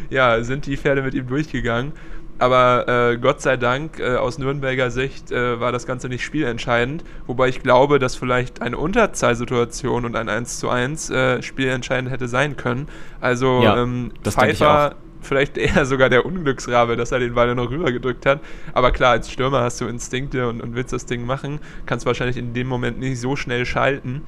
ja. 0.09 0.43
sind 0.43 0.65
die 0.65 0.77
Pferde 0.77 1.01
mit 1.01 1.13
ihm 1.13 1.27
durchgegangen. 1.27 1.93
Aber 2.39 2.87
äh, 2.87 3.17
Gott 3.17 3.41
sei 3.41 3.57
Dank, 3.57 3.99
äh, 3.99 4.15
aus 4.15 4.37
Nürnberger 4.37 4.91
Sicht 4.91 5.31
äh, 5.31 5.59
war 5.59 5.71
das 5.71 5.85
Ganze 5.85 6.07
nicht 6.07 6.23
spielentscheidend. 6.23 7.03
Wobei 7.27 7.49
ich 7.49 7.61
glaube, 7.61 7.99
dass 7.99 8.15
vielleicht 8.15 8.61
eine 8.61 8.77
Unterzahlsituation 8.77 10.05
und 10.05 10.15
ein 10.15 10.29
1 10.29 10.59
zu 10.59 10.69
1 10.69 11.09
äh, 11.09 11.41
spielentscheidend 11.41 12.09
hätte 12.09 12.27
sein 12.27 12.55
können. 12.55 12.87
Also 13.19 13.61
Ja, 13.61 13.83
ähm, 13.83 14.11
Pfeiffer 14.23 14.95
vielleicht 15.21 15.57
eher 15.57 15.85
sogar 15.85 16.09
der 16.09 16.25
Unglücksrabe, 16.25 16.95
dass 16.95 17.11
er 17.11 17.19
den 17.19 17.33
Ball 17.33 17.53
noch 17.55 17.69
rübergedrückt 17.69 18.25
hat. 18.25 18.39
Aber 18.73 18.91
klar, 18.91 19.11
als 19.11 19.29
Stürmer 19.29 19.61
hast 19.61 19.81
du 19.81 19.85
Instinkte 19.85 20.47
und, 20.47 20.61
und 20.61 20.75
willst 20.75 20.93
das 20.93 21.05
Ding 21.05 21.25
machen. 21.25 21.59
Kannst 21.85 22.05
wahrscheinlich 22.05 22.37
in 22.37 22.53
dem 22.53 22.67
Moment 22.67 22.99
nicht 22.99 23.19
so 23.19 23.35
schnell 23.35 23.65
schalten. 23.65 24.23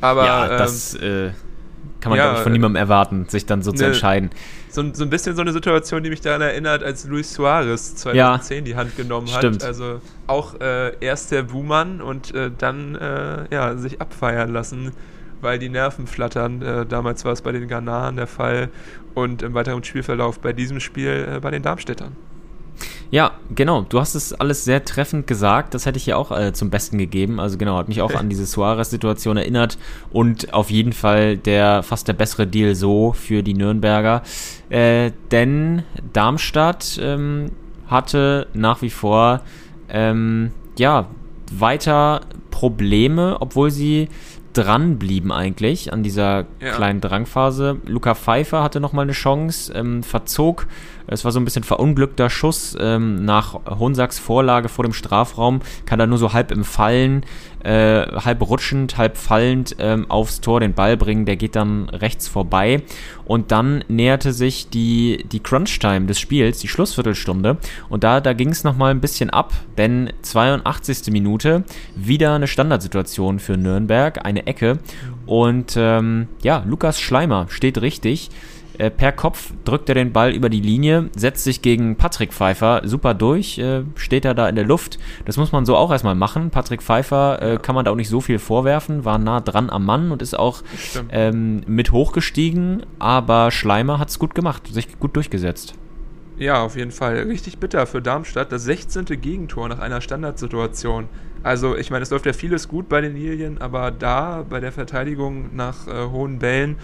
Aber 0.00 0.24
ja, 0.24 0.52
ähm, 0.52 0.58
das 0.58 0.94
äh, 0.94 1.30
kann 2.00 2.10
man, 2.10 2.18
ja, 2.18 2.24
glaube 2.24 2.38
ich, 2.38 2.42
von 2.42 2.52
äh, 2.52 2.54
niemandem 2.54 2.76
erwarten, 2.76 3.26
sich 3.28 3.46
dann 3.46 3.62
so 3.62 3.72
zu 3.72 3.82
ne, 3.82 3.88
entscheiden. 3.88 4.30
so, 4.68 4.80
ein- 4.82 4.94
so 4.94 5.04
ein 5.04 5.10
bisschen 5.10 5.34
so 5.36 5.42
eine 5.42 5.52
Situation, 5.52 6.02
die 6.02 6.10
mich 6.10 6.20
daran 6.20 6.42
erinnert, 6.42 6.82
als 6.82 7.06
Luis 7.06 7.32
Suarez 7.32 7.96
2010 7.96 8.64
die 8.64 8.76
Hand 8.76 8.96
genommen 8.96 9.26
stimmt. 9.28 9.62
hat. 9.62 9.64
Also 9.68 10.00
auch 10.26 10.60
äh, 10.60 10.96
erst 11.00 11.30
der 11.32 11.42
Buhmann 11.44 12.00
und 12.00 12.34
äh, 12.34 12.50
dann 12.56 12.94
äh, 12.96 13.44
ja, 13.54 13.76
sich 13.76 14.00
abfeiern 14.00 14.52
lassen, 14.52 14.92
weil 15.40 15.58
die 15.58 15.68
Nerven 15.68 16.06
flattern. 16.06 16.62
Äh, 16.62 16.86
damals 16.86 17.24
war 17.24 17.32
es 17.32 17.42
bei 17.42 17.52
den 17.52 17.68
Ghanaren 17.68 18.16
der 18.16 18.26
Fall 18.26 18.68
und 19.14 19.42
im 19.42 19.54
weiteren 19.54 19.84
Spielverlauf 19.84 20.40
bei 20.40 20.52
diesem 20.52 20.80
Spiel 20.80 21.28
äh, 21.36 21.40
bei 21.40 21.50
den 21.50 21.62
Darmstädtern. 21.62 22.16
Ja, 23.10 23.32
genau. 23.54 23.82
Du 23.88 24.00
hast 24.00 24.14
es 24.14 24.32
alles 24.32 24.64
sehr 24.64 24.84
treffend 24.84 25.26
gesagt. 25.26 25.74
Das 25.74 25.86
hätte 25.86 25.98
ich 25.98 26.06
ja 26.06 26.16
auch 26.16 26.30
äh, 26.36 26.52
zum 26.52 26.70
Besten 26.70 26.98
gegeben. 26.98 27.38
Also 27.38 27.58
genau, 27.58 27.76
hat 27.76 27.88
mich 27.88 28.02
auch 28.02 28.14
an 28.14 28.28
diese 28.28 28.44
Suarez-Situation 28.46 29.36
erinnert 29.36 29.78
und 30.10 30.52
auf 30.52 30.70
jeden 30.70 30.92
Fall 30.92 31.36
der 31.36 31.82
fast 31.82 32.08
der 32.08 32.14
bessere 32.14 32.46
Deal 32.46 32.74
so 32.74 33.12
für 33.12 33.42
die 33.42 33.54
Nürnberger. 33.54 34.22
Äh, 34.68 35.12
denn 35.30 35.82
Darmstadt 36.12 36.98
ähm, 37.00 37.52
hatte 37.86 38.48
nach 38.54 38.82
wie 38.82 38.90
vor 38.90 39.42
ähm, 39.88 40.50
ja 40.78 41.06
weiter 41.52 42.22
Probleme, 42.50 43.36
obwohl 43.40 43.70
sie 43.70 44.08
dran 44.54 44.98
blieben 44.98 45.32
eigentlich 45.32 45.92
an 45.92 46.02
dieser 46.02 46.46
Ja. 46.60 46.72
kleinen 46.74 47.00
Drangphase. 47.00 47.78
Luca 47.86 48.14
Pfeiffer 48.14 48.62
hatte 48.62 48.80
nochmal 48.80 49.02
eine 49.04 49.12
Chance, 49.12 49.72
ähm, 49.74 50.02
verzog. 50.02 50.66
Es 51.06 51.24
war 51.24 51.32
so 51.32 51.40
ein 51.40 51.44
bisschen 51.44 51.64
verunglückter 51.64 52.30
Schuss 52.30 52.76
ähm, 52.80 53.24
nach 53.24 53.60
Honsaks 53.66 54.18
Vorlage 54.18 54.68
vor 54.68 54.84
dem 54.84 54.92
Strafraum. 54.92 55.60
Kann 55.86 56.00
er 56.00 56.06
nur 56.06 56.18
so 56.18 56.32
halb 56.32 56.50
im 56.50 56.64
Fallen, 56.64 57.24
äh, 57.62 58.06
halb 58.06 58.40
rutschend, 58.42 58.96
halb 58.96 59.16
fallend 59.16 59.76
ähm, 59.78 60.10
aufs 60.10 60.40
Tor 60.40 60.60
den 60.60 60.72
Ball 60.72 60.96
bringen. 60.96 61.26
Der 61.26 61.36
geht 61.36 61.56
dann 61.56 61.88
rechts 61.90 62.26
vorbei. 62.26 62.82
Und 63.26 63.52
dann 63.52 63.84
näherte 63.88 64.32
sich 64.32 64.68
die, 64.68 65.24
die 65.30 65.40
Crunch-Time 65.40 66.06
des 66.06 66.18
Spiels, 66.18 66.58
die 66.58 66.68
Schlussviertelstunde. 66.68 67.58
Und 67.88 68.04
da, 68.04 68.20
da 68.20 68.32
ging 68.32 68.50
es 68.50 68.64
nochmal 68.64 68.90
ein 68.90 69.00
bisschen 69.00 69.30
ab, 69.30 69.52
denn 69.76 70.12
82. 70.22 71.12
Minute, 71.12 71.64
wieder 71.94 72.34
eine 72.34 72.46
Standardsituation 72.46 73.38
für 73.38 73.56
Nürnberg, 73.56 74.24
eine 74.24 74.46
Ecke. 74.46 74.78
Und 75.26 75.74
ähm, 75.76 76.28
ja, 76.42 76.62
Lukas 76.66 77.00
Schleimer 77.00 77.46
steht 77.48 77.80
richtig. 77.80 78.30
Äh, 78.78 78.90
per 78.90 79.12
Kopf 79.12 79.52
drückt 79.64 79.88
er 79.88 79.94
den 79.94 80.12
Ball 80.12 80.32
über 80.32 80.48
die 80.48 80.60
Linie, 80.60 81.10
setzt 81.16 81.44
sich 81.44 81.62
gegen 81.62 81.96
Patrick 81.96 82.32
Pfeiffer 82.32 82.82
super 82.84 83.14
durch, 83.14 83.58
äh, 83.58 83.82
steht 83.94 84.24
er 84.24 84.34
da 84.34 84.48
in 84.48 84.56
der 84.56 84.64
Luft. 84.64 84.98
Das 85.24 85.36
muss 85.36 85.52
man 85.52 85.64
so 85.64 85.76
auch 85.76 85.92
erstmal 85.92 86.14
machen. 86.14 86.50
Patrick 86.50 86.82
Pfeiffer 86.82 87.40
äh, 87.40 87.58
kann 87.58 87.74
man 87.74 87.84
da 87.84 87.92
auch 87.92 87.96
nicht 87.96 88.08
so 88.08 88.20
viel 88.20 88.38
vorwerfen, 88.38 89.04
war 89.04 89.18
nah 89.18 89.40
dran 89.40 89.70
am 89.70 89.84
Mann 89.84 90.10
und 90.10 90.22
ist 90.22 90.38
auch 90.38 90.62
ähm, 91.10 91.62
mit 91.66 91.92
hochgestiegen, 91.92 92.84
aber 92.98 93.50
Schleimer 93.50 93.98
hat 93.98 94.08
es 94.08 94.18
gut 94.18 94.34
gemacht, 94.34 94.66
sich 94.66 94.98
gut 94.98 95.14
durchgesetzt. 95.16 95.74
Ja, 96.36 96.62
auf 96.62 96.76
jeden 96.76 96.90
Fall. 96.90 97.14
Richtig 97.14 97.58
bitter 97.58 97.86
für 97.86 98.02
Darmstadt. 98.02 98.50
Das 98.50 98.64
16. 98.64 99.04
Gegentor 99.20 99.68
nach 99.68 99.78
einer 99.78 100.00
Standardsituation. 100.00 101.08
Also, 101.44 101.76
ich 101.76 101.90
meine, 101.90 102.02
es 102.02 102.10
läuft 102.10 102.26
ja 102.26 102.32
vieles 102.32 102.66
gut 102.66 102.88
bei 102.88 103.00
den 103.00 103.14
Lilien, 103.14 103.58
aber 103.58 103.92
da 103.92 104.44
bei 104.48 104.58
der 104.58 104.72
Verteidigung 104.72 105.54
nach 105.54 105.86
äh, 105.86 106.08
hohen 106.10 106.40
Bällen 106.40 106.76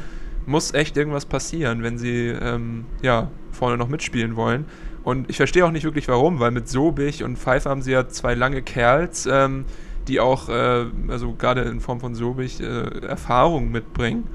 muss 0.51 0.75
echt 0.75 0.97
irgendwas 0.97 1.25
passieren, 1.27 1.83
wenn 1.83 1.97
sie 1.97 2.29
ähm, 2.29 2.85
ja, 3.03 3.31
vorne 3.53 3.77
noch 3.79 3.89
mitspielen 3.89 4.37
wollen. 4.37 4.67
Und 5.03 5.31
ich 5.31 5.37
verstehe 5.39 5.65
auch 5.65 5.71
nicht 5.71 5.85
wirklich 5.85 6.09
warum, 6.09 6.41
weil 6.41 6.51
mit 6.51 6.69
Sobich 6.69 7.25
und 7.25 7.39
Pfeiffer 7.39 7.71
haben 7.71 7.83
sie 7.83 7.93
ja 7.93 8.09
zwei 8.09 8.35
lange 8.35 8.61
Kerls, 8.61 9.27
ähm, 9.31 9.65
die 10.09 10.21
auch, 10.21 10.49
äh, 10.49 10.85
also 11.09 11.33
gerade 11.33 11.63
in 11.63 11.81
Form 11.81 12.01
von 12.01 12.15
Sobich, 12.15 12.61
äh, 12.61 13.07
Erfahrung 13.07 13.71
mitbringen. 13.71 14.27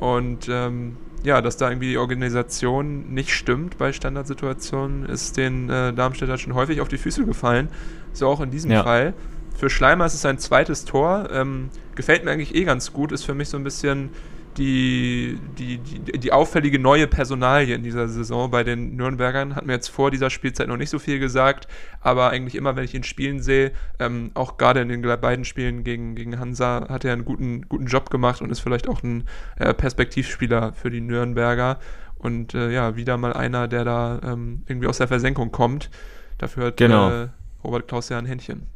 Und 0.00 0.48
ähm, 0.48 0.96
ja, 1.22 1.42
dass 1.42 1.56
da 1.56 1.68
irgendwie 1.68 1.88
die 1.88 1.98
Organisation 1.98 3.12
nicht 3.12 3.30
stimmt 3.30 3.76
bei 3.78 3.92
Standardsituationen, 3.92 5.06
ist 5.06 5.36
den 5.36 5.68
äh, 5.68 5.92
Darmstädter 5.92 6.38
schon 6.38 6.54
häufig 6.54 6.80
auf 6.80 6.88
die 6.88 6.98
Füße 6.98 7.24
gefallen. 7.24 7.68
So 8.12 8.28
auch 8.28 8.40
in 8.40 8.50
diesem 8.50 8.70
Ja. 8.70 8.84
Fall. 8.84 9.12
Für 9.58 9.68
Schleimer 9.70 10.06
ist 10.06 10.14
es 10.14 10.22
sein 10.22 10.38
zweites 10.38 10.84
Tor. 10.84 11.28
Ähm, 11.32 11.70
gefällt 11.94 12.24
mir 12.24 12.30
eigentlich 12.30 12.54
eh 12.54 12.64
ganz 12.64 12.92
gut. 12.92 13.10
Ist 13.10 13.24
für 13.24 13.34
mich 13.34 13.48
so 13.48 13.56
ein 13.56 13.64
bisschen 13.64 14.10
die, 14.56 15.38
die, 15.58 15.78
die, 15.78 16.18
die 16.18 16.32
auffällige 16.32 16.78
neue 16.78 17.06
Personalie 17.06 17.74
in 17.74 17.82
dieser 17.82 18.08
Saison 18.08 18.50
bei 18.50 18.64
den 18.64 18.96
Nürnbergern. 18.96 19.54
Hat 19.54 19.66
mir 19.66 19.74
jetzt 19.74 19.88
vor 19.88 20.10
dieser 20.10 20.30
Spielzeit 20.30 20.68
noch 20.68 20.76
nicht 20.76 20.90
so 20.90 20.98
viel 20.98 21.18
gesagt, 21.18 21.68
aber 22.00 22.30
eigentlich 22.30 22.54
immer, 22.54 22.76
wenn 22.76 22.84
ich 22.84 22.94
ihn 22.94 23.02
spielen 23.02 23.40
sehe, 23.40 23.72
ähm, 23.98 24.30
auch 24.34 24.56
gerade 24.56 24.80
in 24.80 24.88
den 24.88 25.02
beiden 25.02 25.44
Spielen 25.44 25.84
gegen, 25.84 26.14
gegen 26.14 26.38
Hansa, 26.38 26.86
hat 26.88 27.04
er 27.04 27.12
einen 27.12 27.24
guten, 27.24 27.68
guten 27.68 27.86
Job 27.86 28.10
gemacht 28.10 28.40
und 28.40 28.50
ist 28.50 28.60
vielleicht 28.60 28.88
auch 28.88 29.02
ein 29.02 29.24
äh, 29.56 29.74
Perspektivspieler 29.74 30.72
für 30.72 30.90
die 30.90 31.00
Nürnberger. 31.00 31.78
Und 32.18 32.54
äh, 32.54 32.70
ja, 32.70 32.96
wieder 32.96 33.18
mal 33.18 33.34
einer, 33.34 33.68
der 33.68 33.84
da 33.84 34.20
ähm, 34.24 34.62
irgendwie 34.66 34.88
aus 34.88 34.98
der 34.98 35.08
Versenkung 35.08 35.52
kommt. 35.52 35.90
Dafür 36.38 36.66
hat 36.66 36.78
Genau. 36.78 37.10
äh, 37.10 37.28
Robert 37.62 37.88
Klaus 37.88 38.08
ja 38.08 38.18
ein 38.18 38.26
Händchen. 38.26 38.66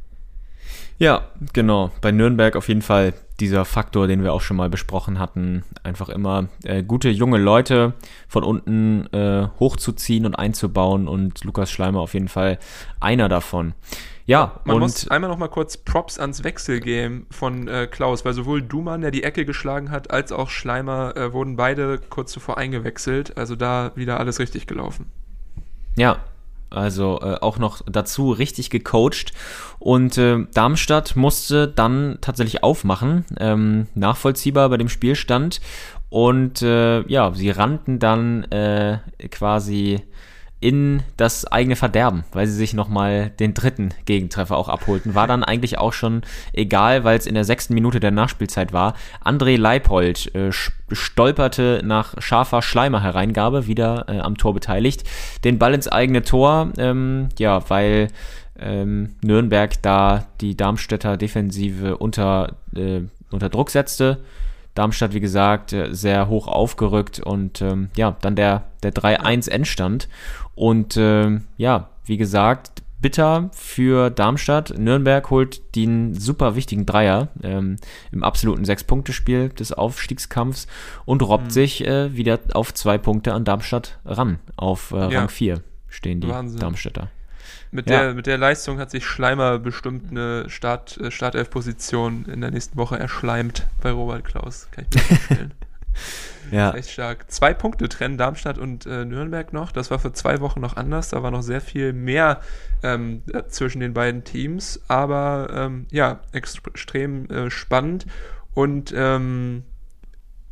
Ja, 0.99 1.23
genau. 1.53 1.91
Bei 2.01 2.11
Nürnberg 2.11 2.55
auf 2.55 2.67
jeden 2.67 2.83
Fall 2.83 3.13
dieser 3.41 3.65
Faktor, 3.65 4.07
den 4.07 4.23
wir 4.23 4.31
auch 4.31 4.41
schon 4.41 4.55
mal 4.55 4.69
besprochen 4.69 5.19
hatten. 5.19 5.63
Einfach 5.83 6.09
immer 6.09 6.47
äh, 6.63 6.83
gute 6.83 7.09
junge 7.09 7.37
Leute 7.37 7.93
von 8.27 8.43
unten 8.43 9.07
äh, 9.13 9.47
hochzuziehen 9.59 10.25
und 10.25 10.35
einzubauen 10.35 11.07
und 11.07 11.43
Lukas 11.43 11.71
Schleimer 11.71 11.99
auf 11.99 12.13
jeden 12.13 12.29
Fall 12.29 12.59
einer 12.99 13.27
davon. 13.27 13.73
Ja, 14.25 14.61
Man 14.63 14.75
und 14.75 14.83
muss 14.83 15.07
einmal 15.09 15.29
noch 15.29 15.37
mal 15.37 15.49
kurz 15.49 15.75
Props 15.75 16.19
ans 16.19 16.43
Wechselgame 16.43 17.23
von 17.31 17.67
äh, 17.67 17.87
Klaus, 17.87 18.23
weil 18.23 18.33
sowohl 18.33 18.61
Dumann, 18.61 19.01
der 19.01 19.11
die 19.11 19.23
Ecke 19.23 19.43
geschlagen 19.43 19.91
hat, 19.91 20.11
als 20.11 20.31
auch 20.31 20.49
Schleimer 20.49 21.17
äh, 21.17 21.33
wurden 21.33 21.57
beide 21.57 21.97
kurz 21.97 22.31
zuvor 22.31 22.57
eingewechselt. 22.57 23.35
Also 23.37 23.55
da 23.55 23.91
wieder 23.95 24.19
alles 24.19 24.39
richtig 24.39 24.67
gelaufen. 24.67 25.07
Ja, 25.97 26.19
Also 26.71 27.19
äh, 27.21 27.37
auch 27.41 27.59
noch 27.59 27.81
dazu 27.85 28.31
richtig 28.31 28.69
gecoacht. 28.69 29.33
Und 29.79 30.17
äh, 30.17 30.45
Darmstadt 30.53 31.15
musste 31.15 31.67
dann 31.67 32.17
tatsächlich 32.21 32.63
aufmachen, 32.63 33.25
ähm, 33.39 33.87
nachvollziehbar 33.93 34.69
bei 34.69 34.77
dem 34.77 34.89
Spielstand. 34.89 35.61
Und 36.09 36.61
äh, 36.61 37.01
ja, 37.07 37.33
sie 37.33 37.51
rannten 37.51 37.99
dann 37.99 38.43
äh, 38.45 38.99
quasi 39.29 40.01
in 40.61 41.01
das 41.17 41.45
eigene 41.51 41.75
Verderben, 41.75 42.23
weil 42.31 42.45
sie 42.45 42.55
sich 42.55 42.73
nochmal 42.73 43.31
den 43.31 43.55
dritten 43.55 43.89
Gegentreffer 44.05 44.55
auch 44.55 44.69
abholten. 44.69 45.15
War 45.15 45.27
dann 45.27 45.43
eigentlich 45.43 45.79
auch 45.79 45.91
schon 45.91 46.21
egal, 46.53 47.03
weil 47.03 47.17
es 47.17 47.25
in 47.25 47.33
der 47.33 47.45
sechsten 47.45 47.73
Minute 47.73 47.99
der 47.99 48.11
Nachspielzeit 48.11 48.71
war. 48.71 48.93
André 49.25 49.57
Leipold 49.57 50.33
äh, 50.35 50.51
stolperte 50.91 51.81
nach 51.83 52.13
scharfer 52.21 52.61
Schleimer-Hereingabe, 52.61 53.65
wieder 53.65 54.05
äh, 54.07 54.19
am 54.19 54.37
Tor 54.37 54.53
beteiligt, 54.53 55.03
den 55.43 55.57
Ball 55.57 55.73
ins 55.73 55.87
eigene 55.87 56.21
Tor, 56.21 56.71
ähm, 56.77 57.29
ja, 57.39 57.67
weil 57.69 58.09
ähm, 58.59 59.15
Nürnberg 59.23 59.81
da 59.81 60.25
die 60.41 60.55
Darmstädter 60.55 61.17
Defensive 61.17 61.97
unter, 61.97 62.57
äh, 62.75 63.01
unter 63.31 63.49
Druck 63.49 63.71
setzte. 63.71 64.19
Darmstadt, 64.73 65.13
wie 65.13 65.19
gesagt, 65.19 65.73
äh, 65.73 65.93
sehr 65.93 66.29
hoch 66.29 66.47
aufgerückt 66.47 67.19
und 67.19 67.61
ähm, 67.61 67.89
ja, 67.95 68.15
dann 68.21 68.35
der, 68.35 68.63
der 68.83 68.93
3-1 68.93 69.49
Endstand. 69.49 70.07
Und 70.55 70.97
ähm, 70.97 71.45
ja, 71.57 71.89
wie 72.05 72.17
gesagt, 72.17 72.81
bitter 73.01 73.49
für 73.53 74.09
Darmstadt. 74.09 74.77
Nürnberg 74.77 75.29
holt 75.29 75.75
den 75.75 76.13
super 76.13 76.55
wichtigen 76.55 76.85
Dreier 76.85 77.29
ähm, 77.43 77.77
im 78.11 78.23
absoluten 78.23 78.63
Sechs-Punkte-Spiel 78.63 79.49
des 79.49 79.73
Aufstiegskampfs 79.73 80.67
und 81.05 81.23
robbt 81.23 81.45
mhm. 81.45 81.49
sich 81.49 81.85
äh, 81.85 82.15
wieder 82.15 82.39
auf 82.53 82.73
zwei 82.73 82.97
Punkte 82.97 83.33
an 83.33 83.43
Darmstadt 83.43 83.99
ran. 84.05 84.39
Auf 84.55 84.91
äh, 84.91 85.11
ja. 85.11 85.19
Rang 85.19 85.29
4 85.29 85.61
stehen 85.87 86.21
die 86.21 86.29
Wahnsinn. 86.29 86.59
Darmstädter. 86.59 87.09
Mit, 87.71 87.89
ja. 87.89 88.01
der, 88.01 88.13
mit 88.13 88.27
der 88.27 88.37
Leistung 88.37 88.79
hat 88.79 88.91
sich 88.91 89.05
Schleimer 89.05 89.57
bestimmt 89.57 90.11
eine 90.11 90.49
Start, 90.49 90.97
äh, 90.97 91.09
Startelf-Position 91.09 92.25
in 92.25 92.41
der 92.41 92.51
nächsten 92.51 92.77
Woche 92.77 92.99
erschleimt 92.99 93.65
bei 93.81 93.91
Robert 93.91 94.25
Klaus. 94.25 94.67
Kann 94.71 94.85
ich 94.89 94.95
mir 94.95 95.15
vorstellen. 95.15 95.53
ja. 96.51 96.71
Echt 96.73 96.89
stark. 96.89 97.31
Zwei 97.31 97.53
Punkte 97.53 97.87
trennen 97.87 98.17
Darmstadt 98.17 98.57
und 98.57 98.85
äh, 98.85 99.05
Nürnberg 99.05 99.53
noch. 99.53 99.71
Das 99.71 99.91
war 99.91 99.99
für 99.99 100.13
zwei 100.13 100.39
Wochen 100.41 100.59
noch 100.59 100.75
anders. 100.75 101.09
Da 101.09 101.23
war 101.23 101.31
noch 101.31 101.43
sehr 101.43 101.61
viel 101.61 101.93
mehr 101.93 102.41
ähm, 102.83 103.23
zwischen 103.49 103.79
den 103.79 103.93
beiden 103.93 104.23
Teams. 104.23 104.81
Aber 104.87 105.49
ähm, 105.53 105.87
ja, 105.91 106.21
extrem 106.31 107.29
äh, 107.29 107.49
spannend. 107.49 108.05
Und 108.53 108.93
ähm, 108.95 109.63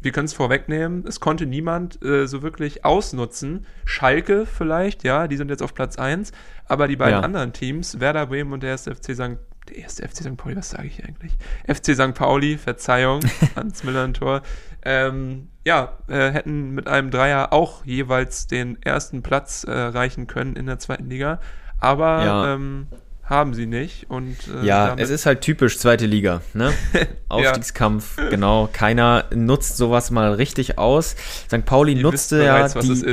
wir 0.02 0.12
können 0.12 0.26
es 0.26 0.34
vorwegnehmen, 0.34 1.04
es 1.06 1.20
konnte 1.20 1.46
niemand 1.46 2.04
äh, 2.04 2.26
so 2.26 2.42
wirklich 2.42 2.86
ausnutzen. 2.86 3.66
Schalke 3.84 4.46
vielleicht, 4.46 5.04
ja, 5.04 5.28
die 5.28 5.36
sind 5.36 5.50
jetzt 5.50 5.62
auf 5.62 5.74
Platz 5.74 5.98
1, 5.98 6.32
aber 6.66 6.88
die 6.88 6.96
beiden 6.96 7.20
ja. 7.20 7.22
anderen 7.22 7.52
Teams, 7.52 8.00
Werder 8.00 8.28
Bremen 8.28 8.54
und 8.54 8.64
der 8.64 8.70
erste 8.72 8.96
FC 8.96 9.14
St. 9.14 9.38
Der 9.70 9.78
erste 9.78 10.08
FC 10.08 10.18
St. 10.18 10.38
Pauli, 10.38 10.56
was 10.56 10.72
sage 10.72 10.88
ich 10.88 11.04
eigentlich? 11.04 11.38
FC 11.68 11.96
St. 11.96 12.14
Pauli, 12.14 12.58
Verzeihung, 12.58 13.22
ans 13.56 13.84
Millern-Tor, 13.84 14.42
ähm, 14.84 15.50
ja, 15.66 15.98
äh, 16.08 16.32
hätten 16.32 16.72
mit 16.72 16.88
einem 16.88 17.12
Dreier 17.12 17.54
auch 17.54 17.86
jeweils 17.86 18.48
den 18.48 18.82
ersten 18.82 19.22
Platz 19.22 19.66
äh, 19.68 19.72
erreichen 19.72 20.28
können 20.28 20.56
in 20.56 20.66
der 20.66 20.80
zweiten 20.80 21.10
Liga. 21.10 21.40
Aber 21.80 22.26
ja. 22.26 22.54
ähm, 22.54 22.88
haben 23.24 23.54
sie 23.54 23.68
nicht. 23.68 24.10
Und, 24.10 24.38
äh, 24.62 24.66
ja, 24.66 24.96
es 24.98 25.10
ist 25.10 25.26
halt 25.26 25.42
typisch 25.42 25.78
zweite 25.78 26.08
Liga. 26.08 26.42
Ne? 26.54 26.74
Aufstiegskampf, 27.30 28.18
ja. 28.18 28.30
genau. 28.30 28.70
Keiner 28.72 29.26
nutzt 29.34 29.78
sowas 29.78 30.10
mal 30.10 30.34
richtig 30.34 30.78
aus. 30.78 31.16
St. 31.48 31.66
Pauli 31.66 31.94
Ihr 31.94 32.02
nutzte 32.02 32.40
bereits, 32.40 32.74
ja 32.74 32.82
die, 32.82 33.06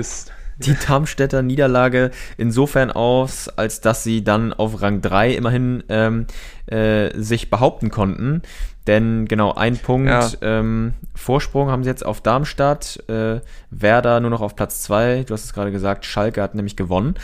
die 0.58 0.76
Darmstädter 0.86 1.42
Niederlage 1.42 2.10
insofern 2.36 2.90
aus, 2.90 3.48
als 3.48 3.80
dass 3.80 4.02
sie 4.02 4.24
dann 4.24 4.52
auf 4.52 4.80
Rang 4.80 5.02
3 5.02 5.32
immerhin 5.32 5.84
ähm, 5.88 6.26
äh, 6.66 7.10
sich 7.20 7.50
behaupten 7.50 7.90
konnten. 7.90 8.42
Denn 8.86 9.26
genau 9.26 9.52
ein 9.52 9.76
Punkt 9.78 10.08
ja. 10.08 10.30
ähm, 10.42 10.94
Vorsprung 11.14 11.70
haben 11.70 11.82
sie 11.82 11.90
jetzt 11.90 12.06
auf 12.06 12.20
Darmstadt, 12.20 13.02
äh, 13.08 13.40
Werder 13.70 14.20
nur 14.20 14.30
noch 14.30 14.40
auf 14.40 14.54
Platz 14.54 14.82
2. 14.82 15.24
Du 15.26 15.34
hast 15.34 15.44
es 15.44 15.52
gerade 15.52 15.72
gesagt, 15.72 16.04
Schalke 16.04 16.40
hat 16.40 16.54
nämlich 16.54 16.76
gewonnen. 16.76 17.14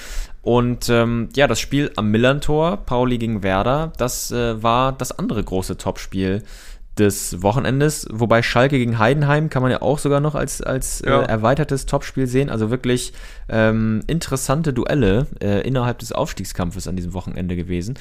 Und 0.42 0.88
ähm, 0.88 1.28
ja, 1.36 1.46
das 1.46 1.60
Spiel 1.60 1.92
am 1.94 2.10
Millantor, 2.10 2.78
Pauli 2.78 3.18
gegen 3.18 3.44
Werder, 3.44 3.92
das 3.96 4.32
äh, 4.32 4.60
war 4.60 4.90
das 4.90 5.16
andere 5.16 5.44
große 5.44 5.76
Topspiel 5.76 6.42
des 6.98 7.42
Wochenendes. 7.42 8.06
Wobei 8.10 8.42
Schalke 8.42 8.78
gegen 8.78 8.98
Heidenheim 8.98 9.48
kann 9.48 9.62
man 9.62 9.70
ja 9.70 9.80
auch 9.80 9.98
sogar 9.98 10.20
noch 10.20 10.34
als, 10.34 10.60
als 10.60 11.00
äh, 11.00 11.08
ja. 11.08 11.22
äh, 11.22 11.26
erweitertes 11.26 11.86
Topspiel 11.86 12.26
sehen. 12.26 12.50
Also 12.50 12.70
wirklich 12.70 13.12
ähm, 13.48 14.02
interessante 14.06 14.72
Duelle 14.72 15.26
äh, 15.40 15.66
innerhalb 15.66 15.98
des 16.00 16.12
Aufstiegskampfes 16.12 16.86
an 16.88 16.96
diesem 16.96 17.14
Wochenende 17.14 17.56
gewesen. 17.56 17.98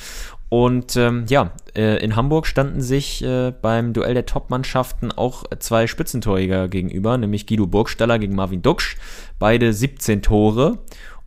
Und 0.49 0.97
ähm, 0.97 1.25
ja, 1.29 1.51
äh, 1.73 2.03
in 2.03 2.17
Hamburg 2.17 2.45
standen 2.45 2.81
sich 2.81 3.23
äh, 3.23 3.53
beim 3.61 3.93
Duell 3.93 4.13
der 4.13 4.25
Topmannschaften 4.25 5.13
auch 5.13 5.45
zwei 5.59 5.87
Spitzentorjäger 5.87 6.67
gegenüber, 6.67 7.17
nämlich 7.17 7.47
Guido 7.47 7.67
Burgstaller 7.67 8.19
gegen 8.19 8.35
Marvin 8.35 8.61
Duksch. 8.61 8.97
Beide 9.39 9.71
17 9.71 10.21
Tore. 10.21 10.79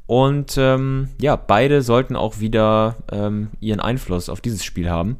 Und 0.06 0.56
ähm, 0.58 1.08
ja, 1.18 1.36
beide 1.36 1.80
sollten 1.80 2.14
auch 2.14 2.40
wieder 2.40 2.96
ähm, 3.10 3.48
ihren 3.60 3.80
Einfluss 3.80 4.28
auf 4.28 4.42
dieses 4.42 4.62
Spiel 4.62 4.90
haben. 4.90 5.16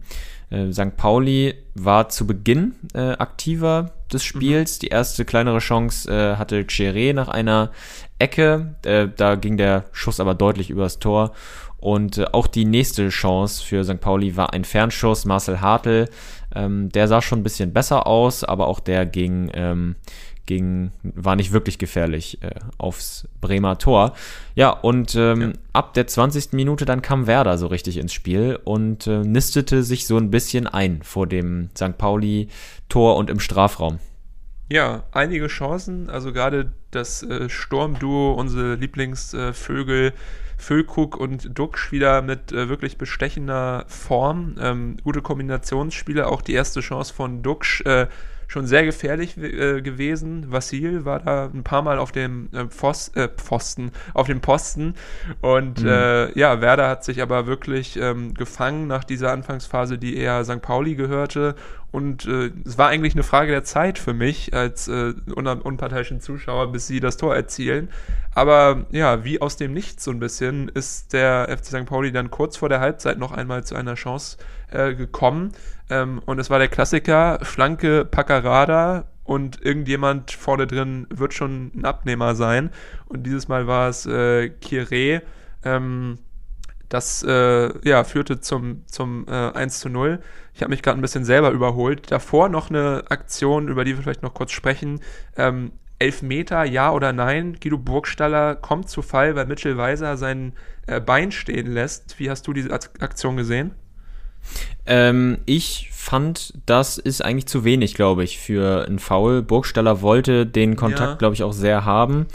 Äh, 0.54 0.72
St. 0.72 0.96
Pauli 0.96 1.54
war 1.74 2.08
zu 2.08 2.26
Beginn 2.26 2.74
äh, 2.94 3.12
aktiver 3.12 3.90
des 4.12 4.22
mhm. 4.22 4.26
Spiels. 4.26 4.76
Mhm. 4.76 4.80
Die 4.80 4.88
erste 4.88 5.24
kleinere 5.24 5.58
Chance 5.58 6.10
äh, 6.10 6.36
hatte 6.36 6.62
Cheré 6.62 7.12
nach 7.12 7.28
einer 7.28 7.70
Ecke. 8.18 8.76
Äh, 8.84 9.08
da 9.14 9.34
ging 9.34 9.56
der 9.56 9.84
Schuss 9.92 10.20
aber 10.20 10.34
deutlich 10.34 10.70
übers 10.70 10.98
Tor. 10.98 11.32
Und 11.78 12.18
äh, 12.18 12.26
auch 12.32 12.46
die 12.46 12.64
nächste 12.64 13.08
Chance 13.08 13.62
für 13.64 13.84
St. 13.84 14.00
Pauli 14.00 14.36
war 14.36 14.52
ein 14.52 14.64
Fernschuss. 14.64 15.24
Marcel 15.24 15.60
Hartl, 15.60 16.08
ähm, 16.54 16.88
der 16.90 17.08
sah 17.08 17.20
schon 17.20 17.40
ein 17.40 17.42
bisschen 17.42 17.72
besser 17.72 18.06
aus, 18.06 18.44
aber 18.44 18.68
auch 18.68 18.80
der 18.80 19.04
ging, 19.06 19.50
ähm, 19.52 19.96
ging, 20.46 20.90
war 21.02 21.37
nicht 21.37 21.52
wirklich 21.52 21.78
gefährlich 21.78 22.42
äh, 22.42 22.50
aufs 22.78 23.28
Bremer 23.40 23.78
Tor. 23.78 24.14
Ja, 24.54 24.70
und 24.70 25.14
ähm, 25.14 25.40
ja. 25.40 25.52
ab 25.72 25.94
der 25.94 26.07
20. 26.07 26.52
Minute 26.52 26.85
dann 26.85 27.02
kam 27.02 27.26
Werder 27.26 27.59
so 27.59 27.66
richtig 27.66 27.96
ins 27.96 28.12
Spiel 28.12 28.59
und 28.64 29.07
äh, 29.07 29.18
nistete 29.18 29.83
sich 29.83 30.07
so 30.07 30.16
ein 30.16 30.30
bisschen 30.30 30.66
ein 30.66 31.02
vor 31.02 31.26
dem 31.26 31.70
St. 31.76 31.98
Pauli-Tor 31.98 33.16
und 33.16 33.30
im 33.30 33.40
Strafraum. 33.40 33.98
Ja, 34.70 35.04
einige 35.12 35.46
Chancen, 35.48 36.09
also 36.09 36.33
gerade 36.33 36.72
das 36.90 37.22
äh, 37.22 37.48
Sturmduo, 37.48 38.33
unsere 38.33 38.74
Lieblingsvögel, 38.76 40.14
Füllkrug 40.57 41.16
und 41.16 41.59
Duxch 41.59 41.92
wieder 41.92 42.22
mit 42.22 42.52
äh, 42.52 42.68
wirklich 42.68 42.96
bestechender 42.96 43.85
Form. 43.88 44.54
Ähm, 44.59 44.96
gute 45.02 45.20
Kombinationsspiele, 45.20 46.26
auch 46.26 46.40
die 46.40 46.54
erste 46.54 46.80
Chance 46.80 47.12
von 47.12 47.42
Duxch. 47.42 47.83
Äh, 47.83 48.07
schon 48.54 48.66
sehr 48.66 48.84
gefährlich 48.84 49.36
äh, 49.36 49.82
gewesen. 49.82 50.52
Vassil 50.52 51.04
war 51.04 51.18
da 51.18 51.50
ein 51.52 51.64
paar 51.64 51.82
Mal 51.82 51.98
auf 51.98 52.12
dem 52.12 52.48
äh, 52.52 52.66
Pfosten, 52.66 53.18
äh, 53.18 53.28
Pfosten, 53.28 53.90
auf 54.14 54.28
dem 54.28 54.40
Posten 54.40 54.94
und 55.40 55.82
mhm. 55.82 55.88
Äh, 55.88 56.38
ja, 56.38 56.60
Werder 56.60 56.88
hat 56.88 57.04
sich 57.04 57.20
aber 57.20 57.46
wirklich 57.46 57.98
ähm, 58.00 58.32
gefangen 58.32 58.86
nach 58.86 59.02
dieser 59.02 59.32
Anfangsphase, 59.32 59.98
die 59.98 60.16
eher 60.16 60.44
St. 60.44 60.62
Pauli 60.62 60.94
gehörte 60.94 61.56
und 61.94 62.26
äh, 62.26 62.50
es 62.64 62.76
war 62.76 62.88
eigentlich 62.88 63.14
eine 63.14 63.22
Frage 63.22 63.52
der 63.52 63.62
Zeit 63.62 64.00
für 64.00 64.14
mich 64.14 64.52
als 64.52 64.88
äh, 64.88 65.14
un 65.33 65.46
unparteiischen 65.46 66.20
Zuschauer, 66.20 66.72
bis 66.72 66.88
sie 66.88 66.98
das 66.98 67.18
Tor 67.18 67.37
erzielen. 67.37 67.88
Aber 68.35 68.87
ja, 68.90 69.22
wie 69.22 69.40
aus 69.40 69.57
dem 69.57 69.72
Nichts 69.72 70.02
so 70.02 70.11
ein 70.11 70.18
bisschen 70.18 70.66
ist 70.66 71.12
der 71.12 71.46
FC 71.57 71.66
St. 71.66 71.87
Pauli 71.87 72.11
dann 72.11 72.33
kurz 72.33 72.57
vor 72.57 72.68
der 72.68 72.80
Halbzeit 72.80 73.16
noch 73.16 73.30
einmal 73.30 73.62
zu 73.62 73.76
einer 73.76 73.94
Chance 73.94 74.38
äh, 74.72 74.94
gekommen. 74.94 75.52
Ähm, 75.88 76.20
und 76.26 76.40
es 76.40 76.50
war 76.50 76.59
der 76.59 76.66
Klassiker, 76.66 77.38
Flanke 77.42 78.04
Paccarada 78.04 79.04
und 79.22 79.64
irgendjemand 79.64 80.33
vorne 80.33 80.66
drin 80.66 81.07
wird 81.11 81.33
schon 81.33 81.70
ein 81.76 81.85
Abnehmer 81.85 82.35
sein. 82.35 82.70
Und 83.07 83.22
dieses 83.22 83.46
Mal 83.46 83.68
war 83.68 83.88
es 83.88 84.04
äh, 84.04 84.48
Kire. 84.48 85.22
Ähm, 85.64 86.18
das 86.94 87.24
äh, 87.24 87.88
ja, 87.88 88.04
führte 88.04 88.40
zum, 88.40 88.85
zum 88.87 89.26
äh, 89.26 89.33
1 89.33 89.80
zu 89.80 89.88
0. 89.88 90.20
Ich 90.54 90.62
habe 90.62 90.70
mich 90.70 90.80
gerade 90.80 90.96
ein 90.96 91.02
bisschen 91.02 91.24
selber 91.24 91.50
überholt. 91.50 92.12
Davor 92.12 92.48
noch 92.48 92.70
eine 92.70 93.02
Aktion, 93.09 93.66
über 93.66 93.85
die 93.85 93.96
wir 93.96 94.02
vielleicht 94.04 94.22
noch 94.22 94.33
kurz 94.33 94.52
sprechen. 94.52 95.00
Ähm, 95.37 95.72
Elfmeter, 95.98 96.64
ja 96.64 96.92
oder 96.92 97.12
nein? 97.12 97.57
Guido 97.61 97.78
Burgstaller 97.78 98.54
kommt 98.54 98.88
zu 98.88 99.02
Fall, 99.02 99.35
weil 99.35 99.46
Mitchell 99.46 99.76
Weiser 99.76 100.16
sein 100.16 100.52
äh, 100.87 101.00
Bein 101.00 101.33
stehen 101.33 101.72
lässt. 101.72 102.20
Wie 102.20 102.30
hast 102.30 102.46
du 102.46 102.52
diese 102.52 102.72
Aktion 102.72 103.37
gesehen? 103.37 103.72
Ähm, 104.87 105.38
ich 105.46 105.90
fand, 105.90 106.54
das 106.66 106.98
ist 106.98 107.24
eigentlich 107.24 107.46
zu 107.46 107.64
wenig, 107.64 107.94
glaube 107.94 108.22
ich, 108.22 108.38
für 108.38 108.87
einen 108.87 109.00
Foul. 109.00 109.42
Burgstaller 109.42 110.00
wollte 110.00 110.46
den 110.46 110.76
Kontakt, 110.76 111.12
ja. 111.12 111.16
glaube 111.16 111.35
ich, 111.35 111.42
auch 111.42 111.54
sehr 111.54 111.85
haben. 111.85 112.26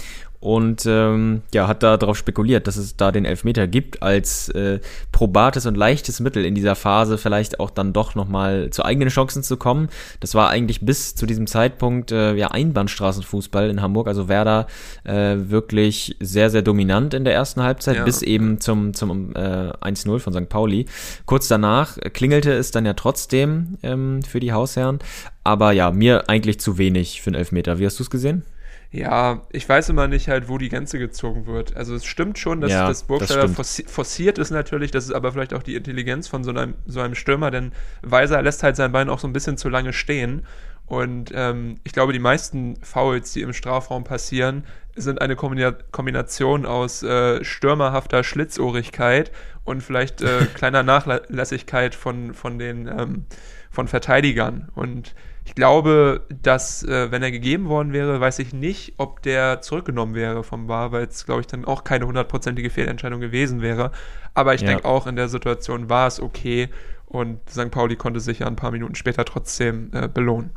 Und 0.41 0.85
ähm, 0.85 1.41
ja, 1.53 1.67
hat 1.67 1.83
da 1.83 1.97
darauf 1.97 2.17
spekuliert, 2.17 2.65
dass 2.67 2.77
es 2.77 2.95
da 2.95 3.11
den 3.11 3.25
Elfmeter 3.25 3.67
gibt 3.67 4.01
als 4.01 4.47
äh, 4.49 4.79
probates 5.11 5.65
und 5.65 5.75
leichtes 5.75 6.21
Mittel 6.21 6.45
in 6.45 6.55
dieser 6.55 6.75
Phase 6.75 7.17
vielleicht 7.17 7.59
auch 7.59 7.69
dann 7.69 7.91
doch 7.91 8.15
nochmal 8.15 8.69
zu 8.69 8.85
eigenen 8.85 9.09
Chancen 9.09 9.43
zu 9.43 9.57
kommen. 9.57 9.89
Das 10.21 10.35
war 10.35 10.49
eigentlich 10.49 10.79
bis 10.79 11.15
zu 11.15 11.25
diesem 11.25 11.45
Zeitpunkt 11.45 12.13
äh, 12.13 12.35
ja 12.35 12.51
Einbahnstraßenfußball 12.51 13.69
in 13.69 13.81
Hamburg, 13.81 14.07
also 14.07 14.29
Werder 14.29 14.67
äh, 15.03 15.35
wirklich 15.37 16.15
sehr, 16.21 16.49
sehr 16.49 16.61
dominant 16.61 17.13
in 17.13 17.25
der 17.25 17.33
ersten 17.33 17.61
Halbzeit, 17.61 17.97
ja. 17.97 18.03
bis 18.05 18.21
eben 18.21 18.61
zum, 18.61 18.93
zum 18.93 19.35
äh, 19.35 19.39
1-0 19.39 20.19
von 20.19 20.31
St. 20.31 20.47
Pauli. 20.47 20.85
Kurz 21.25 21.49
danach 21.49 21.97
klingelte 22.13 22.53
es 22.53 22.71
dann 22.71 22.85
ja 22.85 22.93
trotzdem 22.93 23.77
ähm, 23.83 24.21
für 24.23 24.39
die 24.39 24.53
Hausherren, 24.53 24.99
aber 25.43 25.73
ja, 25.73 25.91
mir 25.91 26.29
eigentlich 26.29 26.61
zu 26.61 26.77
wenig 26.77 27.21
für 27.21 27.31
einen 27.31 27.35
Elfmeter. 27.35 27.77
Wie 27.79 27.85
hast 27.85 27.99
du 27.99 28.03
es 28.03 28.09
gesehen? 28.09 28.43
Ja, 28.91 29.43
ich 29.51 29.69
weiß 29.69 29.89
immer 29.89 30.07
nicht 30.07 30.29
halt, 30.29 30.49
wo 30.49 30.57
die 30.57 30.69
Grenze 30.69 30.97
gezogen 30.97 31.45
wird. 31.45 31.77
Also 31.77 31.93
es 31.93 32.05
stimmt 32.05 32.39
schon, 32.39 32.59
dass 32.59 32.71
ja, 32.71 32.87
das 32.87 33.03
Burgstaller 33.03 33.47
forci 33.47 33.83
forciert 33.83 34.39
ist 34.39 34.49
natürlich, 34.49 34.89
das 34.89 35.05
ist 35.05 35.11
aber 35.11 35.31
vielleicht 35.31 35.53
auch 35.53 35.61
die 35.61 35.75
Intelligenz 35.75 36.27
von 36.27 36.43
so 36.43 36.49
einem, 36.49 36.73
so 36.87 36.99
einem 36.99 37.13
Stürmer, 37.13 37.51
denn 37.51 37.71
Weiser 38.01 38.41
lässt 38.41 38.63
halt 38.63 38.75
sein 38.75 38.91
Bein 38.91 39.09
auch 39.09 39.19
so 39.19 39.27
ein 39.27 39.33
bisschen 39.33 39.57
zu 39.57 39.69
lange 39.69 39.93
stehen. 39.93 40.43
Und 40.87 41.31
ähm, 41.35 41.79
ich 41.83 41.93
glaube, 41.93 42.13
die 42.13 42.19
meisten 42.19 42.77
Fouls, 42.81 43.31
die 43.33 43.43
im 43.43 43.53
Strafraum 43.53 44.03
passieren, 44.03 44.63
sind 44.95 45.21
eine 45.21 45.35
Kombina 45.35 45.71
Kombination 45.91 46.65
aus 46.65 47.03
äh, 47.03 47.43
stürmerhafter 47.43 48.23
Schlitzohrigkeit 48.23 49.31
und 49.65 49.83
vielleicht 49.83 50.23
äh, 50.23 50.47
kleiner 50.55 50.81
Nachlässigkeit 50.81 51.93
von, 51.93 52.33
von 52.33 52.57
den 52.57 52.87
ähm, 52.87 53.25
von 53.69 53.87
Verteidigern. 53.87 54.69
Und 54.73 55.13
ich 55.45 55.55
glaube, 55.55 56.25
dass, 56.41 56.83
äh, 56.83 57.11
wenn 57.11 57.23
er 57.23 57.31
gegeben 57.31 57.69
worden 57.69 57.91
wäre, 57.91 58.19
weiß 58.19 58.39
ich 58.39 58.53
nicht, 58.53 58.93
ob 58.97 59.21
der 59.23 59.61
zurückgenommen 59.61 60.13
wäre 60.13 60.43
vom 60.43 60.67
Bar, 60.67 60.91
weil 60.91 61.05
es, 61.05 61.25
glaube 61.25 61.41
ich, 61.41 61.47
dann 61.47 61.65
auch 61.65 61.83
keine 61.83 62.05
hundertprozentige 62.05 62.69
Fehlentscheidung 62.69 63.19
gewesen 63.19 63.61
wäre. 63.61 63.91
Aber 64.33 64.53
ich 64.53 64.61
ja. 64.61 64.67
denke 64.67 64.85
auch, 64.85 65.07
in 65.07 65.15
der 65.15 65.27
Situation 65.27 65.89
war 65.89 66.07
es 66.07 66.21
okay 66.21 66.69
und 67.05 67.39
St. 67.49 67.71
Pauli 67.71 67.95
konnte 67.95 68.19
sich 68.19 68.39
ja 68.39 68.47
ein 68.47 68.55
paar 68.55 68.71
Minuten 68.71 68.95
später 68.95 69.25
trotzdem 69.25 69.89
äh, 69.93 70.07
belohnen. 70.07 70.51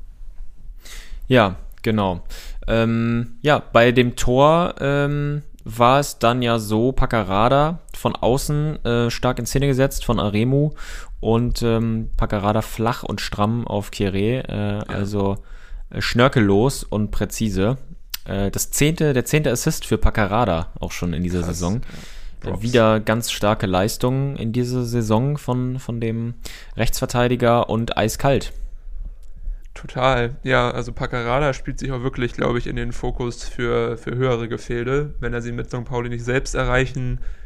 Ja, 1.27 1.57
genau. 1.83 2.23
Ähm, 2.68 3.38
ja, 3.40 3.62
bei 3.73 3.92
dem 3.92 4.16
Tor 4.16 4.75
ähm, 4.81 5.42
war 5.64 6.01
es 6.01 6.18
dann 6.18 6.42
ja 6.42 6.59
so, 6.59 6.92
Paccarada 6.92 7.79
von 7.97 8.14
außen 8.14 8.85
äh, 8.85 9.11
stark 9.11 9.38
in 9.38 9.47
Szene 9.47 9.68
gesetzt 9.68 10.05
von 10.05 10.21
Aremu 10.21 10.73
und 11.23 11.63
ähm, 11.63 12.11
Paccarada 12.17 12.63
flach 12.63 13.05
und 13.05 13.21
stramm 13.21 13.65
auf 13.65 13.91
Kieré, 13.91 14.41
äh, 14.41 14.75
ja. 14.75 14.81
also 14.81 15.39
äh, 15.91 16.01
schnörkellos 16.01 16.83
und 16.83 17.13
präzise. 17.13 17.79
Äh, 18.25 18.51
das 18.51 18.73
zehnte, 18.73 19.13
der 19.13 19.25
zehnte 19.25 19.53
Assist 19.53 19.87
für 19.87 19.99
Paccarada 19.99 20.73
auch 20.81 20.91
schon 20.91 21.13
in 21.13 21.23
dieser 21.23 21.43
Krass. 21.43 21.59
Saison. 21.59 21.81
Ja. 22.45 22.61
Wieder 22.61 22.99
ganz 22.99 23.31
starke 23.31 23.67
Leistungen 23.67 24.35
in 24.35 24.53
dieser 24.53 24.83
Saison 24.83 25.39
von, 25.39 25.79
von 25.79 26.01
dem 26.01 26.35
Rechtsverteidiger 26.77 27.71
und 27.71 27.97
eiskalt. 27.97 28.53
Total, 29.75 30.35
ja, 30.43 30.73
also 30.73 30.93
Paccarada 30.93 31.53
spielt 31.53 31.79
sich 31.79 31.93
auch 31.93 32.03
wirklich, 32.03 32.33
glaube 32.33 32.59
ich, 32.59 32.67
in 32.67 32.75
den 32.75 32.91
Fokus 32.91 33.45
für, 33.45 33.97
für 33.97 34.17
höhere 34.17 34.49
Gefilde. 34.49 35.15
Wenn 35.21 35.33
er 35.33 35.41
sie 35.41 35.53
mit 35.53 35.69
St. 35.69 35.85
Pauli 35.85 36.09
nicht 36.09 36.25
selbst 36.25 36.57
erreichen 36.57 37.21
äh, 37.21 37.41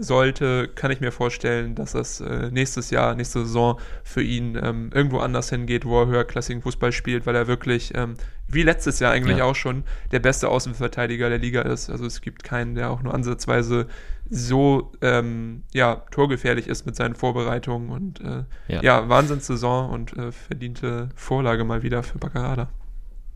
sollte, 0.00 0.68
kann 0.68 0.90
ich 0.90 1.00
mir 1.00 1.12
vorstellen, 1.12 1.74
dass 1.74 1.92
das 1.92 2.20
äh, 2.20 2.50
nächstes 2.50 2.90
Jahr, 2.90 3.14
nächste 3.14 3.40
Saison 3.40 3.78
für 4.02 4.22
ihn 4.22 4.58
ähm, 4.60 4.90
irgendwo 4.94 5.18
anders 5.18 5.50
hingeht, 5.50 5.84
wo 5.84 6.00
er 6.00 6.06
höherklassigen 6.06 6.62
Fußball 6.62 6.92
spielt, 6.92 7.26
weil 7.26 7.36
er 7.36 7.46
wirklich, 7.46 7.92
ähm, 7.94 8.14
wie 8.48 8.62
letztes 8.62 9.00
Jahr 9.00 9.12
eigentlich 9.12 9.38
ja. 9.38 9.44
auch 9.44 9.54
schon, 9.54 9.84
der 10.12 10.20
beste 10.20 10.48
Außenverteidiger 10.48 11.28
der 11.28 11.38
Liga 11.38 11.62
ist. 11.62 11.90
Also 11.90 12.06
es 12.06 12.22
gibt 12.22 12.42
keinen, 12.42 12.74
der 12.74 12.90
auch 12.90 13.02
nur 13.02 13.12
ansatzweise 13.12 13.86
so 14.30 14.92
ähm, 15.02 15.64
ja, 15.72 15.96
torgefährlich 16.10 16.66
ist 16.66 16.86
mit 16.86 16.96
seinen 16.96 17.14
Vorbereitungen 17.14 17.90
und 17.90 18.20
äh, 18.20 18.44
ja. 18.68 18.82
ja, 18.82 19.08
Wahnsinnssaison 19.08 19.90
und 19.90 20.16
äh, 20.16 20.32
verdiente 20.32 21.10
Vorlage 21.14 21.64
mal 21.64 21.82
wieder 21.82 22.02
für 22.02 22.18
Baccarada. 22.18 22.70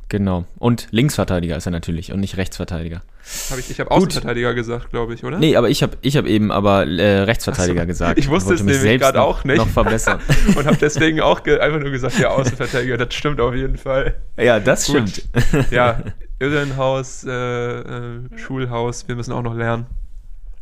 Genau. 0.09 0.47
Und 0.59 0.89
Linksverteidiger 0.91 1.57
ist 1.57 1.67
er 1.67 1.73
natürlich 1.73 2.13
und 2.13 2.21
nicht 2.21 2.37
Rechtsverteidiger. 2.37 3.03
Hab 3.51 3.59
ich 3.59 3.71
ich 3.71 3.79
habe 3.79 3.91
Außenverteidiger 3.91 4.55
gesagt, 4.55 4.91
glaube 4.91 5.13
ich, 5.13 5.23
oder? 5.23 5.39
Nee, 5.39 5.57
aber 5.57 5.69
ich 5.69 5.83
habe 5.83 5.99
ich 6.01 6.17
hab 6.17 6.25
eben 6.27 6.51
aber 6.51 6.87
äh, 6.87 7.21
Rechtsverteidiger 7.21 7.83
so. 7.83 7.87
gesagt. 7.87 8.19
Ich 8.19 8.29
wusste 8.29 8.55
es 8.55 8.63
nämlich 8.63 9.01
gerade 9.01 9.21
auch 9.21 9.45
nicht. 9.45 9.59
Noch 9.59 9.69
verbessern. 9.69 10.21
und 10.57 10.67
habe 10.67 10.79
deswegen 10.79 11.21
auch 11.21 11.45
einfach 11.45 11.81
nur 11.81 11.91
gesagt, 11.91 12.19
ja, 12.19 12.29
Außenverteidiger, 12.31 12.97
das 12.97 13.15
stimmt 13.15 13.41
auf 13.41 13.55
jeden 13.55 13.77
Fall. 13.77 14.17
Ja, 14.39 14.61
das 14.61 14.87
Gut. 14.87 15.09
stimmt. 15.09 15.71
ja, 15.71 16.03
Irrenhaus, 16.39 17.25
äh, 17.25 17.31
äh, 17.31 18.21
Schulhaus, 18.37 19.07
wir 19.09 19.15
müssen 19.15 19.33
auch 19.33 19.43
noch 19.43 19.55
lernen. 19.55 19.87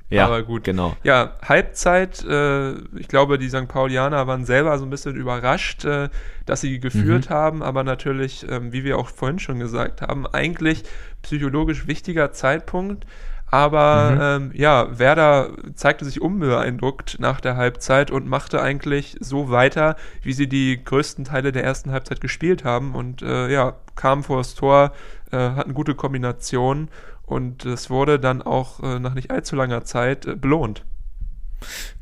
Ja, 0.09 0.27
aber 0.27 0.42
gut. 0.42 0.64
Genau. 0.64 0.97
Ja, 1.03 1.33
Halbzeit, 1.42 2.25
äh, 2.25 2.75
ich 2.97 3.09
glaube, 3.09 3.38
die 3.38 3.49
St. 3.49 3.66
Paulianer 3.66 4.27
waren 4.27 4.45
selber 4.45 4.79
so 4.79 4.85
ein 4.85 4.90
bisschen 4.90 5.16
überrascht, 5.16 5.85
äh, 5.85 6.09
dass 6.45 6.61
sie 6.61 6.79
geführt 6.79 7.29
mhm. 7.29 7.35
haben, 7.35 7.62
aber 7.62 7.83
natürlich, 7.83 8.47
ähm, 8.49 8.73
wie 8.73 8.85
wir 8.85 8.99
auch 8.99 9.09
vorhin 9.09 9.38
schon 9.38 9.59
gesagt 9.59 10.03
haben, 10.03 10.27
eigentlich 10.27 10.85
psychologisch 11.23 11.87
wichtiger 11.88 12.33
Zeitpunkt. 12.33 13.05
Aber 13.49 14.38
mhm. 14.38 14.47
ähm, 14.47 14.51
ja, 14.55 14.99
Werder 14.99 15.51
zeigte 15.75 16.05
sich 16.05 16.21
unbeeindruckt 16.21 17.19
nach 17.21 17.40
der 17.40 17.57
Halbzeit 17.57 18.11
und 18.11 18.27
machte 18.29 18.61
eigentlich 18.61 19.16
so 19.21 19.51
weiter, 19.51 19.97
wie 20.23 20.33
sie 20.33 20.49
die 20.49 20.83
größten 20.83 21.25
Teile 21.25 21.53
der 21.53 21.62
ersten 21.62 21.92
Halbzeit 21.92 22.21
gespielt 22.21 22.64
haben. 22.64 22.95
Und 22.95 23.23
äh, 23.23 23.49
ja, 23.49 23.75
kam 23.95 24.25
vor 24.25 24.38
das 24.38 24.57
Tor, 24.57 24.92
äh, 25.31 25.37
hatten 25.37 25.75
gute 25.75 25.95
Kombinationen 25.95 26.88
und 27.26 27.66
es 27.66 27.90
wurde 27.90 28.18
dann 28.18 28.40
auch 28.40 28.80
äh, 28.82 28.98
nach 28.98 29.14
nicht 29.14 29.30
allzu 29.30 29.56
langer 29.56 29.84
Zeit 29.84 30.26
äh, 30.26 30.36
belohnt. 30.36 30.84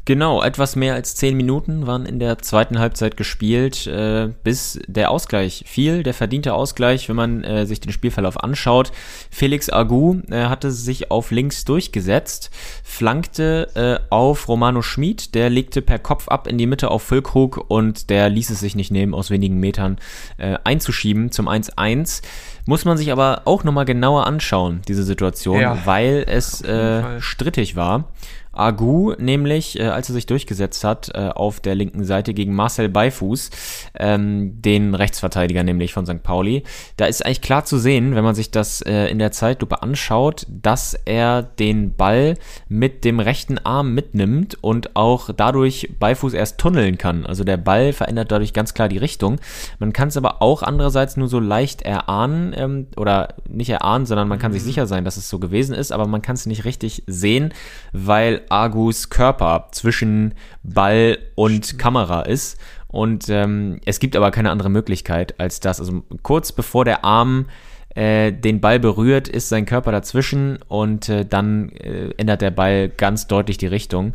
Genau, 0.07 0.43
etwas 0.43 0.77
mehr 0.77 0.93
als 0.93 1.17
zehn 1.17 1.35
Minuten 1.35 1.87
waren 1.87 2.05
in 2.05 2.19
der 2.19 2.37
zweiten 2.39 2.79
Halbzeit 2.79 3.17
gespielt, 3.17 3.87
äh, 3.87 4.29
bis 4.43 4.79
der 4.87 5.11
Ausgleich 5.11 5.65
fiel, 5.67 6.03
der 6.03 6.13
verdiente 6.13 6.53
Ausgleich, 6.53 7.09
wenn 7.09 7.17
man 7.17 7.43
äh, 7.43 7.65
sich 7.65 7.81
den 7.81 7.91
Spielverlauf 7.91 8.43
anschaut. 8.43 8.93
Felix 9.31 9.71
Agu 9.71 10.21
äh, 10.31 10.45
hatte 10.45 10.71
sich 10.73 11.11
auf 11.11 11.31
links 11.31 11.65
durchgesetzt, 11.65 12.51
flankte 12.83 13.71
äh, 13.75 14.07
auf 14.11 14.47
Romano 14.47 14.83
Schmid, 14.83 15.35
der 15.35 15.49
legte 15.49 15.81
per 15.81 15.99
Kopf 15.99 16.29
ab 16.29 16.49
in 16.49 16.59
die 16.59 16.67
Mitte 16.67 16.91
auf 16.91 17.03
Füllkrug 17.03 17.65
und 17.69 18.11
der 18.11 18.29
ließ 18.29 18.51
es 18.51 18.61
sich 18.61 18.75
nicht 18.75 18.91
nehmen, 18.91 19.15
aus 19.15 19.31
wenigen 19.31 19.59
Metern 19.59 19.97
äh, 20.37 20.59
einzuschieben 20.65 21.31
zum 21.31 21.49
1-1. 21.49 22.21
Muss 22.67 22.85
man 22.85 22.99
sich 22.99 23.11
aber 23.11 23.43
auch 23.47 23.65
nochmal 23.65 23.87
genauer 23.87 24.27
anschauen, 24.27 24.83
diese 24.87 25.03
Situation, 25.03 25.61
ja, 25.61 25.79
weil 25.87 26.27
es 26.29 26.61
äh, 26.61 27.21
strittig 27.23 27.75
war. 27.75 28.11
Agu 28.57 29.15
nämlich, 29.19 29.79
äh, 29.79 29.85
als 29.85 30.09
er 30.09 30.15
sich 30.15 30.27
durchgesetzt 30.27 30.85
hat, 30.85 31.11
äh, 31.15 31.29
auf 31.29 31.61
der 31.61 31.75
linken 31.75 32.05
Seite 32.05 32.35
gegen 32.35 32.55
Marcel 32.55 32.89
Beifuß, 32.89 33.51
ähm, 33.99 34.61
den 34.63 34.95
Rechtsverteidiger 34.95 35.63
nämlich 35.63 35.93
von 35.93 36.07
St. 36.07 36.23
Pauli. 36.23 36.63
Da 36.97 37.07
ist 37.07 37.25
eigentlich 37.25 37.43
klar 37.43 37.65
zu 37.65 37.79
sehen, 37.79 38.15
wenn 38.15 38.25
man 38.25 38.35
sich 38.35 38.51
das 38.51 38.81
äh, 38.83 39.07
in 39.07 39.19
der 39.19 39.33
Zeitlupe 39.33 39.83
anschaut, 39.83 40.47
dass 40.49 40.95
er 41.05 41.43
den 41.43 41.95
Ball 41.95 42.35
mit 42.69 43.05
dem 43.05 43.21
rechten 43.21 43.59
Arm 43.59 43.95
mitnimmt 43.95 44.57
und 44.63 44.97
auch 44.97 45.31
dadurch 45.37 45.91
Beifuß 45.99 46.35
erst 46.35 46.59
tunneln 46.59 46.99
kann. 46.99 47.27
Also 47.27 47.45
der 47.45 47.57
Ball 47.57 47.93
verändert 47.93 48.31
dadurch 48.33 48.53
ganz 48.53 48.75
klar 48.75 48.89
die 48.89 48.99
Richtung. 48.99 49.41
Man 49.79 49.93
kann 49.93 50.09
es 50.09 50.17
aber 50.17 50.43
auch 50.43 50.63
andererseits 50.63 51.17
nur 51.17 51.29
so 51.29 51.41
leicht 51.41 51.83
erahnen 51.83 52.55
ähm, 52.57 52.87
oder 52.97 53.35
nicht 53.49 53.71
erahnen, 53.71 54.07
sondern 54.07 54.29
man 54.29 54.39
kann 54.39 54.53
sich 54.53 54.63
mhm. 54.63 54.67
sicher 54.67 54.87
sein, 54.87 55.05
dass 55.05 55.17
es 55.17 55.29
so 55.29 55.39
gewesen 55.39 55.75
ist, 55.75 55.93
aber 55.93 56.07
man 56.07 56.23
kann 56.23 56.35
es 56.35 56.47
nicht 56.47 56.65
richtig 56.65 57.03
sehen, 57.07 57.53
weil 57.93 58.43
Argus 58.51 59.11
Körper 59.11 59.69
zwischen 59.73 60.35
Ball 60.63 61.19
und 61.35 61.79
Kamera 61.79 62.23
ist. 62.23 62.59
Und 62.89 63.29
ähm, 63.29 63.81
es 63.85 63.99
gibt 63.99 64.15
aber 64.15 64.31
keine 64.31 64.51
andere 64.51 64.71
Möglichkeit 64.71 65.39
als 65.41 65.61
das. 65.61 65.81
Also 65.81 66.05
kurz 66.23 66.53
bevor 66.53 66.85
der 66.85 67.05
Arm 67.05 67.47
äh, 67.95 68.33
den 68.33 68.61
Ball 68.61 68.81
berührt, 68.81 69.29
ist 69.29 69.49
sein 69.49 69.67
Körper 69.67 69.93
dazwischen 69.93 70.59
und 70.69 71.09
äh, 71.09 71.25
dann 71.25 71.71
äh, 71.71 72.11
ändert 72.17 72.41
der 72.41 72.51
Ball 72.51 72.89
ganz 72.89 73.29
deutlich 73.29 73.57
die 73.57 73.69
Richtung. 73.69 74.15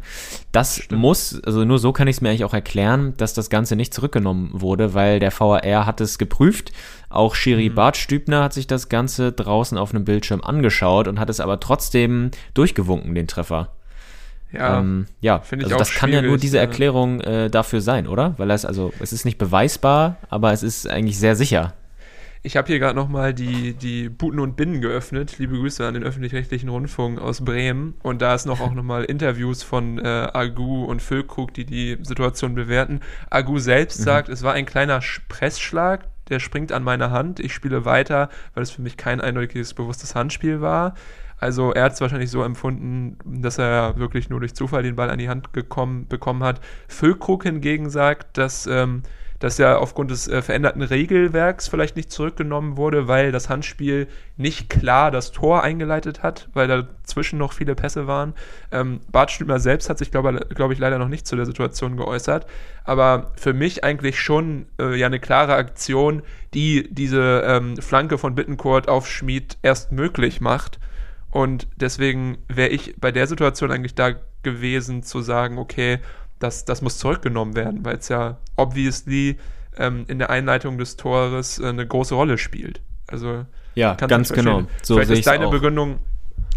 Das 0.52 0.78
Stimmt. 0.78 1.00
muss, 1.00 1.42
also 1.44 1.64
nur 1.64 1.80
so 1.80 1.94
kann 1.94 2.08
ich 2.08 2.18
es 2.18 2.22
mir 2.22 2.30
eigentlich 2.30 2.44
auch 2.44 2.54
erklären, 2.54 3.14
dass 3.18 3.34
das 3.34 3.50
Ganze 3.50 3.76
nicht 3.76 3.94
zurückgenommen 3.94 4.50
wurde, 4.54 4.94
weil 4.94 5.20
der 5.20 5.38
VAR 5.38 5.86
hat 5.86 6.02
es 6.02 6.18
geprüft. 6.18 6.74
Auch 7.10 7.36
Schiri 7.36 7.70
mhm. 7.70 7.76
Bartstübner 7.76 8.44
hat 8.44 8.54
sich 8.54 8.68
das 8.68 8.90
Ganze 8.90 9.32
draußen 9.32 9.78
auf 9.78 9.94
einem 9.94 10.04
Bildschirm 10.04 10.42
angeschaut 10.42 11.08
und 11.08 11.20
hat 11.20 11.30
es 11.30 11.40
aber 11.40 11.60
trotzdem 11.60 12.32
durchgewunken, 12.54 13.16
den 13.16 13.28
Treffer. 13.28 13.70
Ja, 14.52 14.80
ähm, 14.80 15.06
ja 15.22 15.40
finde 15.40 15.66
ich 15.66 15.72
also 15.72 15.78
das 15.78 15.94
kann 15.94 16.12
ja 16.12 16.22
nur 16.22 16.38
diese 16.38 16.58
Erklärung 16.58 17.22
äh, 17.22 17.50
dafür 17.50 17.82
sein, 17.82 18.08
oder? 18.08 18.34
Weil 18.38 18.50
es 18.52 18.66
also 18.66 18.92
es 19.00 19.14
ist 19.14 19.26
nicht 19.26 19.38
beweisbar, 19.38 20.18
aber 20.30 20.52
es 20.54 20.64
ist 20.64 20.90
eigentlich 20.90 21.20
sehr 21.20 21.36
sicher. 21.36 21.74
Ich 22.42 22.56
habe 22.56 22.68
hier 22.68 22.80
gerade 22.80 22.96
nochmal 22.96 23.34
die, 23.34 23.74
die 23.74 24.08
Buten 24.08 24.40
und 24.40 24.56
Binnen 24.56 24.80
geöffnet. 24.80 25.38
Liebe 25.40 25.58
Grüße 25.58 25.86
an 25.86 25.94
den 25.94 26.04
öffentlich-rechtlichen 26.04 26.70
Rundfunk 26.70 27.20
aus 27.20 27.44
Bremen. 27.44 27.96
Und 28.02 28.22
da 28.22 28.34
ist 28.34 28.46
noch 28.46 28.62
auch 28.62 28.74
nochmal 28.74 29.04
Interviews 29.04 29.62
von 29.62 30.00
äh, 30.00 30.08
Agu 30.08 30.86
und 30.86 31.02
Füllkrug, 31.02 31.54
die 31.54 31.66
die 31.66 31.98
Situation 32.02 32.56
bewerten. 32.56 33.02
Agu 33.30 33.60
selbst 33.60 34.00
mhm. 34.00 34.04
sagt, 34.06 34.30
es 34.30 34.42
war 34.42 34.54
ein 34.54 34.66
kleiner 34.66 35.02
Pressschlag, 35.28 36.08
der 36.30 36.40
springt 36.40 36.72
an 36.72 36.84
meine 36.84 37.12
Hand, 37.12 37.42
ich 37.42 37.54
spiele 37.54 37.84
weiter, 37.84 38.30
weil 38.54 38.64
es 38.64 38.72
für 38.72 38.82
mich 38.82 38.96
kein 38.96 39.20
eindeutiges, 39.20 39.74
bewusstes 39.74 40.16
Handspiel 40.16 40.62
war. 40.62 40.94
Also 41.40 41.72
er 41.74 41.84
hat 41.84 41.94
es 41.94 42.02
wahrscheinlich 42.02 42.32
so 42.32 42.44
empfunden, 42.44 43.18
dass 43.26 43.58
er 43.58 43.98
wirklich 43.98 44.30
nur 44.30 44.40
durch 44.40 44.56
Zufall 44.56 44.84
den 44.84 44.96
Ball 44.96 45.10
an 45.10 45.20
die 45.20 45.30
Hand 45.30 45.54
gekommen, 45.54 46.08
bekommen 46.08 46.44
hat. 46.44 46.60
Füllkrug 46.88 47.44
hingegen 47.44 47.90
sagt, 47.90 48.38
dass 48.38 48.68
ähm, 48.68 49.04
dass 49.40 49.58
er 49.58 49.80
aufgrund 49.80 50.12
des 50.12 50.28
äh, 50.28 50.42
veränderten 50.42 50.82
Regelwerks 50.82 51.68
vielleicht 51.68 51.96
nicht 51.96 52.12
zurückgenommen 52.12 52.78
wurde, 52.78 53.08
weil 53.08 53.32
das 53.32 53.50
Handspiel 53.50 54.08
nicht 54.38 54.70
klar 54.70 55.12
das 55.12 55.32
Tor 55.32 55.64
eingeleitet 55.64 56.22
hat, 56.22 56.50
weil 56.54 56.68
dazwischen 56.68 57.40
noch 57.40 57.54
viele 57.54 57.74
Pässe 57.74 58.06
waren. 58.06 58.34
Ähm, 58.72 59.00
Bart 59.12 59.32
Stümer 59.32 59.60
selbst 59.60 59.90
hat 59.90 59.98
sich, 59.98 60.12
glaube 60.12 60.46
glaub 60.54 60.72
ich, 60.72 60.80
leider 60.80 61.00
noch 61.00 61.08
nicht 61.08 61.26
zu 61.26 61.38
der 61.38 61.46
Situation 61.46 61.96
geäußert. 61.96 62.46
Aber 62.84 63.32
für 63.36 63.54
mich 63.54 63.84
eigentlich 63.84 64.20
schon 64.20 64.66
äh, 64.80 64.96
ja 64.96 65.08
eine 65.08 65.20
klare 65.20 65.56
Aktion, 65.56 66.22
die 66.54 66.94
diese 66.94 67.44
ähm, 67.46 67.78
Flanke 67.78 68.18
von 68.18 68.36
Bittencourt 68.36 68.90
auf 68.90 69.08
Schmid 69.08 69.58
erst 69.62 69.92
möglich 69.92 70.42
macht. 70.42 70.80
Und 71.32 71.68
deswegen 71.76 72.40
wäre 72.48 72.70
ich 72.70 72.96
bei 73.00 73.12
der 73.12 73.28
Situation 73.28 73.72
eigentlich 73.72 73.96
da 73.96 74.14
gewesen 74.44 75.04
zu 75.04 75.22
sagen, 75.22 75.58
okay, 75.58 76.00
das, 76.40 76.66
das 76.66 76.82
muss 76.82 76.98
zurückgenommen 76.98 77.56
werden, 77.56 77.84
weil 77.86 77.98
es 77.98 78.08
ja 78.10 78.38
obviously 78.56 79.38
ähm, 79.78 80.06
in 80.08 80.20
der 80.20 80.30
Einleitung 80.30 80.78
des 80.78 80.96
Tores 80.96 81.60
äh, 81.60 81.68
eine 81.68 81.86
große 81.86 82.16
Rolle 82.16 82.38
spielt. 82.38 82.82
Also 83.08 83.46
ja, 83.76 83.94
ganz 83.96 84.32
genau. 84.32 84.64
So 84.82 84.96
Vielleicht 84.96 85.12
ist 85.12 85.28
deine 85.28 85.48
auch. 85.48 85.52
Begründung 85.52 86.00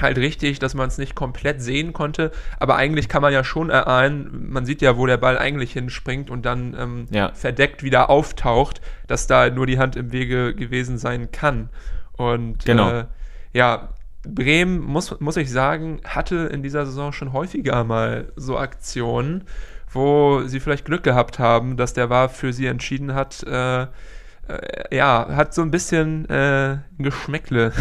halt 0.01 0.19
richtig, 0.19 0.59
dass 0.59 0.75
man 0.75 0.89
es 0.89 0.99
nicht 0.99 1.15
komplett 1.15 1.61
sehen 1.61 1.93
konnte, 1.93 2.33
aber 2.59 2.77
eigentlich 2.77 3.09
kann 3.09 3.23
man 3.23 3.33
ja 3.33 3.45
schon 3.45 3.71
erahnen, 3.71 4.51
man 4.51 4.65
sieht 4.65 4.81
ja, 4.81 4.97
wo 4.97 5.07
der 5.07 5.19
Ball 5.19 5.39
eigentlich 5.39 5.73
hinspringt 5.73 6.31
und 6.31 6.47
dann 6.47 6.75
ähm, 6.79 7.07
ja. 7.11 7.33
verdeckt 7.35 7.83
wieder 7.83 8.09
auftaucht, 8.09 8.81
dass 9.07 9.27
da 9.27 9.51
nur 9.51 9.67
die 9.67 9.79
Hand 9.79 9.97
im 9.97 10.13
Wege 10.13 10.55
gewesen 10.55 10.99
sein 10.99 11.31
kann. 11.31 11.69
Und 12.13 12.65
genau. 12.65 12.91
äh, 12.91 13.05
ja, 13.53 13.91
Bremen, 14.27 14.81
muss, 14.81 15.19
muss 15.21 15.37
ich 15.37 15.51
sagen, 15.51 16.01
hatte 16.05 16.37
in 16.53 16.63
dieser 16.63 16.87
Saison 16.87 17.13
schon 17.13 17.33
häufiger 17.33 17.85
mal 17.85 18.33
so 18.37 18.57
Aktionen, 18.57 19.45
wo 19.91 20.43
sie 20.47 20.61
vielleicht 20.61 20.85
Glück 20.85 21.03
gehabt 21.03 21.39
haben, 21.39 21.77
dass 21.77 21.93
der 21.93 22.09
war 22.09 22.29
für 22.29 22.53
sie 22.53 22.67
entschieden 22.67 23.15
hat. 23.15 23.43
Äh, 23.43 23.83
äh, 23.83 23.89
ja, 24.91 25.29
hat 25.31 25.55
so 25.55 25.63
ein 25.63 25.71
bisschen 25.71 26.29
äh, 26.29 26.79
Geschmäckle. 26.99 27.73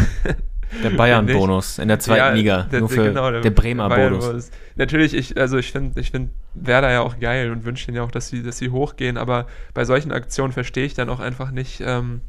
Der 0.82 0.90
Bayern-Bonus 0.90 1.78
in 1.78 1.88
der 1.88 1.98
zweiten 1.98 2.18
ja, 2.18 2.32
Liga. 2.32 2.62
Der, 2.72 2.80
nur 2.80 2.88
für 2.88 3.04
genau, 3.04 3.30
der, 3.30 3.40
der 3.40 3.50
Bremer 3.50 3.88
Bonus. 3.88 4.50
Natürlich, 4.76 5.14
ich, 5.14 5.36
also 5.38 5.58
ich 5.58 5.70
finde 5.70 6.00
ich 6.00 6.10
find 6.10 6.30
Werder 6.54 6.90
ja 6.90 7.02
auch 7.02 7.18
geil 7.20 7.50
und 7.50 7.64
wünsche 7.64 7.88
ihnen 7.88 7.98
ja 7.98 8.02
auch, 8.02 8.10
dass 8.10 8.28
sie, 8.28 8.42
dass 8.42 8.58
sie 8.58 8.70
hochgehen, 8.70 9.18
aber 9.18 9.46
bei 9.74 9.84
solchen 9.84 10.12
Aktionen 10.12 10.52
verstehe 10.52 10.86
ich 10.86 10.94
dann 10.94 11.10
auch 11.10 11.20
einfach 11.20 11.50
nicht, 11.50 11.82
ähm, 11.84 12.22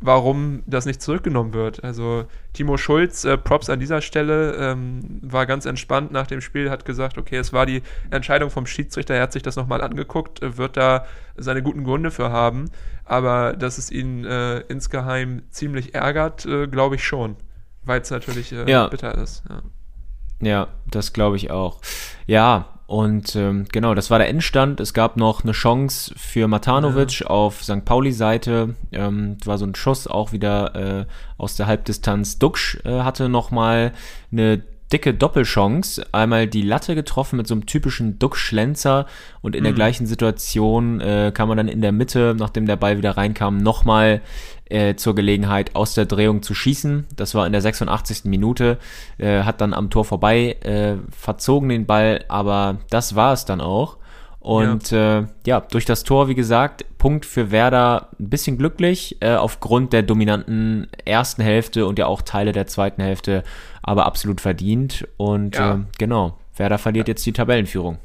warum 0.00 0.62
das 0.66 0.86
nicht 0.86 1.02
zurückgenommen 1.02 1.52
wird. 1.52 1.82
Also 1.82 2.26
Timo 2.52 2.76
Schulz, 2.76 3.24
äh, 3.24 3.36
Props 3.36 3.68
an 3.68 3.80
dieser 3.80 4.00
Stelle, 4.00 4.54
ähm, 4.54 5.20
war 5.22 5.46
ganz 5.46 5.66
entspannt 5.66 6.12
nach 6.12 6.26
dem 6.26 6.40
Spiel, 6.40 6.70
hat 6.70 6.84
gesagt, 6.84 7.18
okay, 7.18 7.36
es 7.36 7.52
war 7.52 7.66
die 7.66 7.82
Entscheidung 8.10 8.50
vom 8.50 8.66
Schiedsrichter, 8.66 9.14
er 9.14 9.22
hat 9.22 9.32
sich 9.32 9.42
das 9.42 9.56
nochmal 9.56 9.80
angeguckt, 9.80 10.42
äh, 10.42 10.56
wird 10.56 10.76
da 10.76 11.06
seine 11.36 11.62
guten 11.62 11.84
Gründe 11.84 12.10
für 12.10 12.30
haben, 12.30 12.70
aber 13.04 13.54
dass 13.54 13.78
es 13.78 13.90
ihn 13.90 14.24
äh, 14.24 14.60
insgeheim 14.60 15.42
ziemlich 15.50 15.94
ärgert, 15.94 16.46
äh, 16.46 16.68
glaube 16.68 16.94
ich 16.94 17.04
schon, 17.04 17.36
weil 17.84 18.00
es 18.00 18.10
natürlich 18.10 18.52
äh, 18.52 18.70
ja. 18.70 18.86
bitter 18.88 19.16
ist. 19.16 19.42
Ja. 19.48 19.62
Ja, 20.40 20.68
das 20.86 21.12
glaube 21.12 21.36
ich 21.36 21.50
auch. 21.50 21.80
Ja, 22.26 22.66
und 22.88 23.36
ähm, 23.36 23.66
genau, 23.70 23.94
das 23.94 24.10
war 24.10 24.18
der 24.18 24.30
Endstand. 24.30 24.80
Es 24.80 24.94
gab 24.94 25.18
noch 25.18 25.42
eine 25.42 25.52
Chance 25.52 26.14
für 26.16 26.48
Matanovic 26.48 27.20
ja. 27.20 27.26
auf 27.26 27.62
St. 27.62 27.84
Pauli-Seite. 27.84 28.76
Ähm, 28.92 29.36
war 29.44 29.58
so 29.58 29.66
ein 29.66 29.74
Schuss 29.74 30.06
auch 30.06 30.32
wieder 30.32 31.00
äh, 31.00 31.06
aus 31.36 31.54
der 31.56 31.66
Halbdistanz. 31.66 32.38
Duxch 32.38 32.78
äh, 32.86 33.00
hatte 33.00 33.28
nochmal 33.28 33.92
eine 34.32 34.62
dicke 34.92 35.14
Doppelchance. 35.14 36.06
Einmal 36.12 36.46
die 36.46 36.62
Latte 36.62 36.94
getroffen 36.94 37.36
mit 37.36 37.46
so 37.46 37.54
einem 37.54 37.66
typischen 37.66 38.18
Duck-Schlenzer 38.18 39.06
und 39.42 39.54
in 39.54 39.62
mhm. 39.62 39.64
der 39.64 39.72
gleichen 39.74 40.06
Situation 40.06 41.00
äh, 41.00 41.32
kam 41.34 41.48
man 41.48 41.56
dann 41.56 41.68
in 41.68 41.80
der 41.80 41.92
Mitte, 41.92 42.34
nachdem 42.38 42.66
der 42.66 42.76
Ball 42.76 42.98
wieder 42.98 43.16
reinkam, 43.16 43.58
nochmal 43.58 44.22
äh, 44.66 44.94
zur 44.94 45.14
Gelegenheit 45.14 45.74
aus 45.74 45.94
der 45.94 46.06
Drehung 46.06 46.42
zu 46.42 46.54
schießen. 46.54 47.06
Das 47.16 47.34
war 47.34 47.46
in 47.46 47.52
der 47.52 47.62
86. 47.62 48.24
Minute, 48.24 48.78
äh, 49.18 49.42
hat 49.42 49.60
dann 49.60 49.74
am 49.74 49.90
Tor 49.90 50.04
vorbei 50.04 50.56
äh, 50.60 50.96
verzogen 51.10 51.68
den 51.68 51.86
Ball, 51.86 52.24
aber 52.28 52.78
das 52.90 53.14
war 53.14 53.32
es 53.32 53.44
dann 53.44 53.60
auch. 53.60 53.98
Und 54.40 54.92
ja. 54.92 55.20
Äh, 55.20 55.26
ja, 55.46 55.60
durch 55.60 55.84
das 55.84 56.04
Tor, 56.04 56.28
wie 56.28 56.34
gesagt, 56.34 56.84
Punkt 56.98 57.26
für 57.26 57.50
Werder 57.50 58.08
ein 58.18 58.30
bisschen 58.30 58.56
glücklich, 58.56 59.16
äh, 59.20 59.34
aufgrund 59.34 59.92
der 59.92 60.02
dominanten 60.02 60.88
ersten 61.04 61.42
Hälfte 61.42 61.86
und 61.86 61.98
ja 61.98 62.06
auch 62.06 62.22
Teile 62.22 62.52
der 62.52 62.66
zweiten 62.66 63.02
Hälfte, 63.02 63.42
aber 63.82 64.06
absolut 64.06 64.40
verdient. 64.40 65.06
Und 65.16 65.56
ja. 65.56 65.74
äh, 65.74 65.78
genau, 65.98 66.38
Werder 66.56 66.78
verliert 66.78 67.08
ja. 67.08 67.12
jetzt 67.12 67.26
die 67.26 67.32
Tabellenführung. 67.32 67.98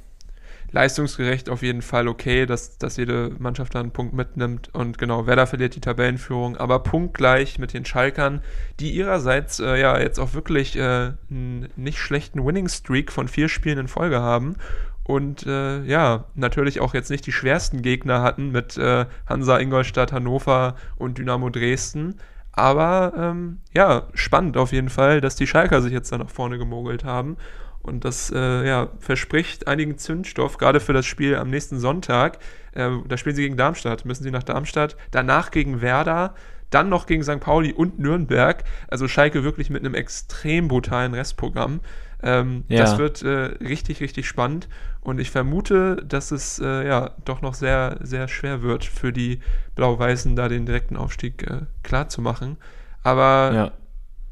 Leistungsgerecht 0.72 1.50
auf 1.50 1.62
jeden 1.62 1.84
Fall 1.84 2.08
okay, 2.08 2.48
dass, 2.48 2.80
dass 2.80 2.98
jede 2.98 3.32
Mannschaft 3.38 3.76
da 3.76 3.80
einen 3.80 3.92
Punkt 3.92 4.16
mitnimmt. 4.16 4.74
Und 4.74 4.98
genau, 4.98 5.28
Werder 5.28 5.46
verliert 5.46 5.76
die 5.76 5.82
Tabellenführung, 5.82 6.58
aber 6.58 6.80
punktgleich 6.80 7.60
mit 7.60 7.74
den 7.74 7.86
Schalkern, 7.86 8.42
die 8.80 8.92
ihrerseits 8.92 9.60
äh, 9.60 9.80
ja 9.80 10.00
jetzt 10.00 10.20
auch 10.20 10.34
wirklich 10.34 10.76
äh, 10.76 11.12
einen 11.30 11.70
nicht 11.76 12.00
schlechten 12.00 12.44
Winning-Streak 12.44 13.12
von 13.12 13.28
vier 13.28 13.50
Spielen 13.50 13.78
in 13.78 13.88
Folge 13.88 14.20
haben 14.20 14.56
und 15.04 15.46
äh, 15.46 15.84
ja, 15.84 16.26
natürlich 16.34 16.80
auch 16.80 16.94
jetzt 16.94 17.10
nicht 17.10 17.26
die 17.26 17.32
schwersten 17.32 17.82
Gegner 17.82 18.22
hatten 18.22 18.52
mit 18.52 18.78
äh, 18.78 19.06
Hansa 19.28 19.60
Ingolstadt, 19.60 20.14
Hannover 20.14 20.76
und 20.96 21.18
Dynamo 21.18 21.50
Dresden. 21.50 22.16
Aber 22.54 23.14
ähm, 23.18 23.60
ja, 23.74 24.04
spannend 24.14 24.58
auf 24.58 24.72
jeden 24.72 24.90
Fall, 24.90 25.20
dass 25.20 25.36
die 25.36 25.48
Schalker 25.48 25.82
sich 25.82 25.92
jetzt 25.92 26.12
da 26.12 26.18
nach 26.18 26.30
vorne 26.30 26.58
gemogelt 26.58 27.04
haben. 27.04 27.38
Und 27.82 28.06
das 28.06 28.32
äh, 28.34 28.66
ja, 28.66 28.90
verspricht 29.00 29.68
einigen 29.68 29.98
Zündstoff, 29.98 30.58
gerade 30.58 30.80
für 30.80 30.94
das 30.94 31.06
Spiel 31.06 31.36
am 31.36 31.50
nächsten 31.50 31.80
Sonntag. 31.80 32.38
Äh, 32.72 32.92
da 33.06 33.18
spielen 33.18 33.36
sie 33.36 33.42
gegen 33.42 33.58
Darmstadt, 33.58 34.06
müssen 34.06 34.24
sie 34.24 34.32
nach 34.32 34.44
Darmstadt, 34.44 34.96
danach 35.12 35.52
gegen 35.52 35.82
Werder, 35.82 36.34
dann 36.70 36.88
noch 36.88 37.08
gegen 37.08 37.24
St. 37.24 37.42
Pauli 37.42 37.74
und 37.74 38.00
Nürnberg. 38.00 38.64
Also 38.88 39.10
Schalke 39.10 39.44
wirklich 39.44 39.70
mit 39.70 39.84
einem 39.84 39.96
extrem 39.96 40.70
brutalen 40.70 41.14
Restprogramm. 41.14 41.82
Ähm, 42.24 42.64
ja. 42.68 42.80
Das 42.80 42.98
wird 42.98 43.22
äh, 43.22 43.56
richtig, 43.64 44.02
richtig 44.02 44.28
spannend. 44.28 44.68
Und 45.02 45.20
ich 45.20 45.32
vermute, 45.32 45.98
dass 46.08 46.32
es 46.32 46.60
äh, 46.60 46.88
ja 46.88 47.12
doch 47.26 47.42
noch 47.42 47.54
sehr, 47.54 47.98
sehr 48.02 48.28
schwer 48.28 48.62
wird 48.62 48.86
für 48.86 49.12
die 49.12 49.40
Blau-Weißen, 49.76 50.36
da 50.36 50.48
den 50.48 50.66
direkten 50.66 50.96
Aufstieg 50.96 51.44
äh, 51.44 51.62
klar 51.84 52.10
zu 52.10 52.22
machen. 52.22 52.58
Aber 53.04 53.52
ja. 53.54 53.72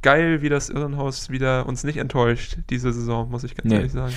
geil, 0.02 0.42
wie 0.42 0.50
das 0.50 0.70
Irrenhaus 0.70 1.30
wieder 1.30 1.66
uns 1.66 1.84
nicht 1.84 1.98
enttäuscht, 1.98 2.58
diese 2.70 2.94
Saison, 2.94 3.30
muss 3.30 3.44
ich 3.44 3.56
ganz 3.56 3.70
nee. 3.70 3.76
ehrlich 3.76 3.92
sagen. 3.92 4.14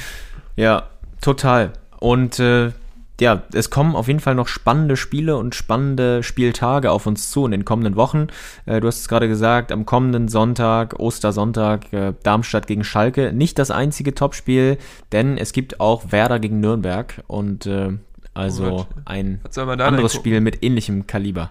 Ja, 0.54 0.88
total. 1.20 1.72
Und 1.98 2.38
äh, 2.38 2.70
ja, 3.20 3.44
es 3.52 3.70
kommen 3.70 3.94
auf 3.94 4.08
jeden 4.08 4.20
Fall 4.20 4.34
noch 4.34 4.48
spannende 4.48 4.96
Spiele 4.96 5.36
und 5.36 5.54
spannende 5.54 6.22
Spieltage 6.22 6.90
auf 6.90 7.06
uns 7.06 7.30
zu 7.30 7.44
in 7.44 7.52
den 7.52 7.64
kommenden 7.64 7.96
Wochen. 7.96 8.26
Äh, 8.66 8.80
du 8.80 8.88
hast 8.88 9.00
es 9.00 9.08
gerade 9.08 9.28
gesagt, 9.28 9.70
am 9.70 9.86
kommenden 9.86 10.28
Sonntag, 10.28 10.98
Ostersonntag, 10.98 11.92
äh, 11.92 12.14
Darmstadt 12.22 12.66
gegen 12.66 12.82
Schalke. 12.82 13.32
Nicht 13.32 13.58
das 13.58 13.70
einzige 13.70 14.14
Topspiel, 14.14 14.78
denn 15.12 15.38
es 15.38 15.52
gibt 15.52 15.80
auch 15.80 16.10
Werder 16.10 16.40
gegen 16.40 16.60
Nürnberg 16.60 17.22
und 17.28 17.66
äh, 17.66 17.92
also 18.34 18.64
oh 18.64 18.86
ein 19.04 19.40
anderes 19.54 20.12
Spiel 20.12 20.40
mit 20.40 20.64
ähnlichem 20.64 21.06
Kaliber. 21.06 21.50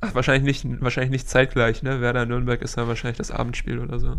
Ach, 0.00 0.14
wahrscheinlich 0.14 0.64
nicht, 0.64 0.82
wahrscheinlich 0.82 1.10
nicht 1.10 1.28
zeitgleich, 1.28 1.82
ne? 1.82 2.00
Werder 2.00 2.24
Nürnberg 2.24 2.62
ist 2.62 2.78
dann 2.78 2.88
wahrscheinlich 2.88 3.18
das 3.18 3.30
Abendspiel 3.30 3.78
oder 3.78 3.98
so. 3.98 4.16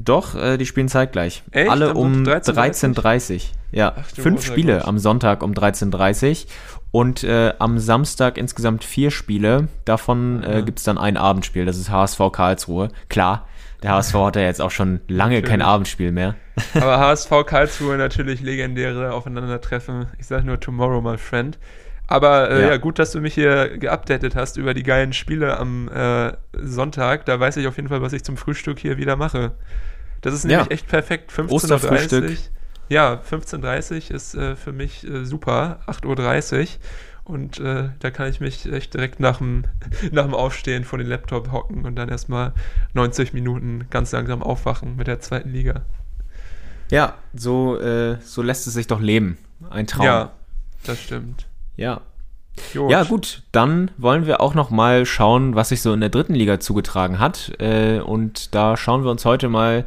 Doch, 0.00 0.36
äh, 0.36 0.56
die 0.58 0.64
spielen 0.64 0.88
zeitgleich. 0.88 1.42
Echt? 1.50 1.68
Alle 1.68 1.94
um 1.94 2.22
13.30 2.22 2.94
13 2.94 3.40
Ja, 3.72 3.94
Ach, 3.98 4.06
fünf 4.06 4.44
Spiele 4.44 4.78
Gott. 4.78 4.86
am 4.86 4.98
Sonntag 4.98 5.42
um 5.42 5.52
13.30 5.52 6.44
Uhr 6.44 6.50
und 6.92 7.24
äh, 7.24 7.52
am 7.58 7.80
Samstag 7.80 8.38
insgesamt 8.38 8.84
vier 8.84 9.10
Spiele. 9.10 9.66
Davon 9.84 10.44
äh, 10.44 10.62
gibt 10.64 10.78
es 10.78 10.84
dann 10.84 10.98
ein 10.98 11.16
Abendspiel, 11.16 11.64
das 11.64 11.76
ist 11.76 11.90
HSV 11.90 12.20
Karlsruhe. 12.30 12.90
Klar, 13.08 13.48
der 13.82 13.92
HSV 13.92 14.14
hat 14.14 14.36
ja 14.36 14.42
jetzt 14.42 14.62
auch 14.62 14.70
schon 14.70 15.00
lange 15.08 15.34
natürlich. 15.34 15.50
kein 15.50 15.62
Abendspiel 15.62 16.12
mehr. 16.12 16.36
Aber 16.74 16.98
HSV 17.00 17.30
Karlsruhe 17.44 17.96
natürlich 17.98 18.40
legendäre 18.40 19.12
Aufeinandertreffen. 19.12 20.06
Ich 20.18 20.28
sage 20.28 20.46
nur 20.46 20.60
Tomorrow, 20.60 21.00
my 21.00 21.18
friend. 21.18 21.58
Aber 22.08 22.50
äh, 22.50 22.62
ja. 22.62 22.68
ja. 22.70 22.76
gut, 22.78 22.98
dass 22.98 23.12
du 23.12 23.20
mich 23.20 23.34
hier 23.34 23.78
geupdatet 23.78 24.34
hast 24.34 24.56
über 24.56 24.74
die 24.74 24.82
geilen 24.82 25.12
Spiele 25.12 25.58
am 25.58 25.88
äh, 25.88 26.32
Sonntag. 26.54 27.26
Da 27.26 27.38
weiß 27.38 27.58
ich 27.58 27.68
auf 27.68 27.76
jeden 27.76 27.88
Fall, 27.88 28.02
was 28.02 28.14
ich 28.14 28.24
zum 28.24 28.36
Frühstück 28.36 28.78
hier 28.78 28.96
wieder 28.96 29.14
mache. 29.14 29.52
Das 30.22 30.34
ist 30.34 30.44
nämlich 30.44 30.66
ja. 30.66 30.72
echt 30.72 30.88
perfekt. 30.88 31.30
15.30 31.30 32.22
Uhr. 32.22 32.36
Ja, 32.88 33.20
15.30 33.30 34.10
Uhr 34.10 34.16
ist 34.16 34.34
äh, 34.34 34.56
für 34.56 34.72
mich 34.72 35.06
äh, 35.06 35.24
super. 35.26 35.80
8.30 35.86 36.60
Uhr. 36.60 36.66
Und 37.24 37.60
äh, 37.60 37.90
da 37.98 38.10
kann 38.10 38.30
ich 38.30 38.40
mich 38.40 38.64
echt 38.72 38.94
direkt 38.94 39.20
nach 39.20 39.36
dem, 39.36 39.64
nach 40.10 40.24
dem 40.24 40.34
Aufstehen 40.34 40.84
vor 40.84 40.98
den 40.98 41.08
Laptop 41.08 41.52
hocken 41.52 41.84
und 41.84 41.94
dann 41.94 42.08
erstmal 42.08 42.54
90 42.94 43.34
Minuten 43.34 43.86
ganz 43.90 44.12
langsam 44.12 44.42
aufwachen 44.42 44.96
mit 44.96 45.08
der 45.08 45.20
zweiten 45.20 45.50
Liga. 45.50 45.82
Ja, 46.90 47.16
so, 47.34 47.78
äh, 47.78 48.16
so 48.22 48.40
lässt 48.40 48.66
es 48.66 48.72
sich 48.72 48.86
doch 48.86 49.00
leben. 49.00 49.36
Ein 49.68 49.86
Traum. 49.86 50.06
Ja, 50.06 50.32
das 50.84 51.02
stimmt. 51.02 51.46
Ja. 51.78 52.02
Gut. 52.72 52.90
Ja, 52.90 53.04
gut, 53.04 53.42
dann 53.52 53.92
wollen 53.98 54.26
wir 54.26 54.40
auch 54.40 54.54
noch 54.54 54.70
mal 54.70 55.06
schauen, 55.06 55.54
was 55.54 55.68
sich 55.68 55.80
so 55.80 55.92
in 55.92 56.00
der 56.00 56.08
dritten 56.08 56.34
Liga 56.34 56.58
zugetragen 56.58 57.20
hat. 57.20 57.52
Äh, 57.60 58.00
und 58.00 58.52
da 58.52 58.76
schauen 58.76 59.04
wir 59.04 59.12
uns 59.12 59.24
heute 59.24 59.48
mal 59.48 59.84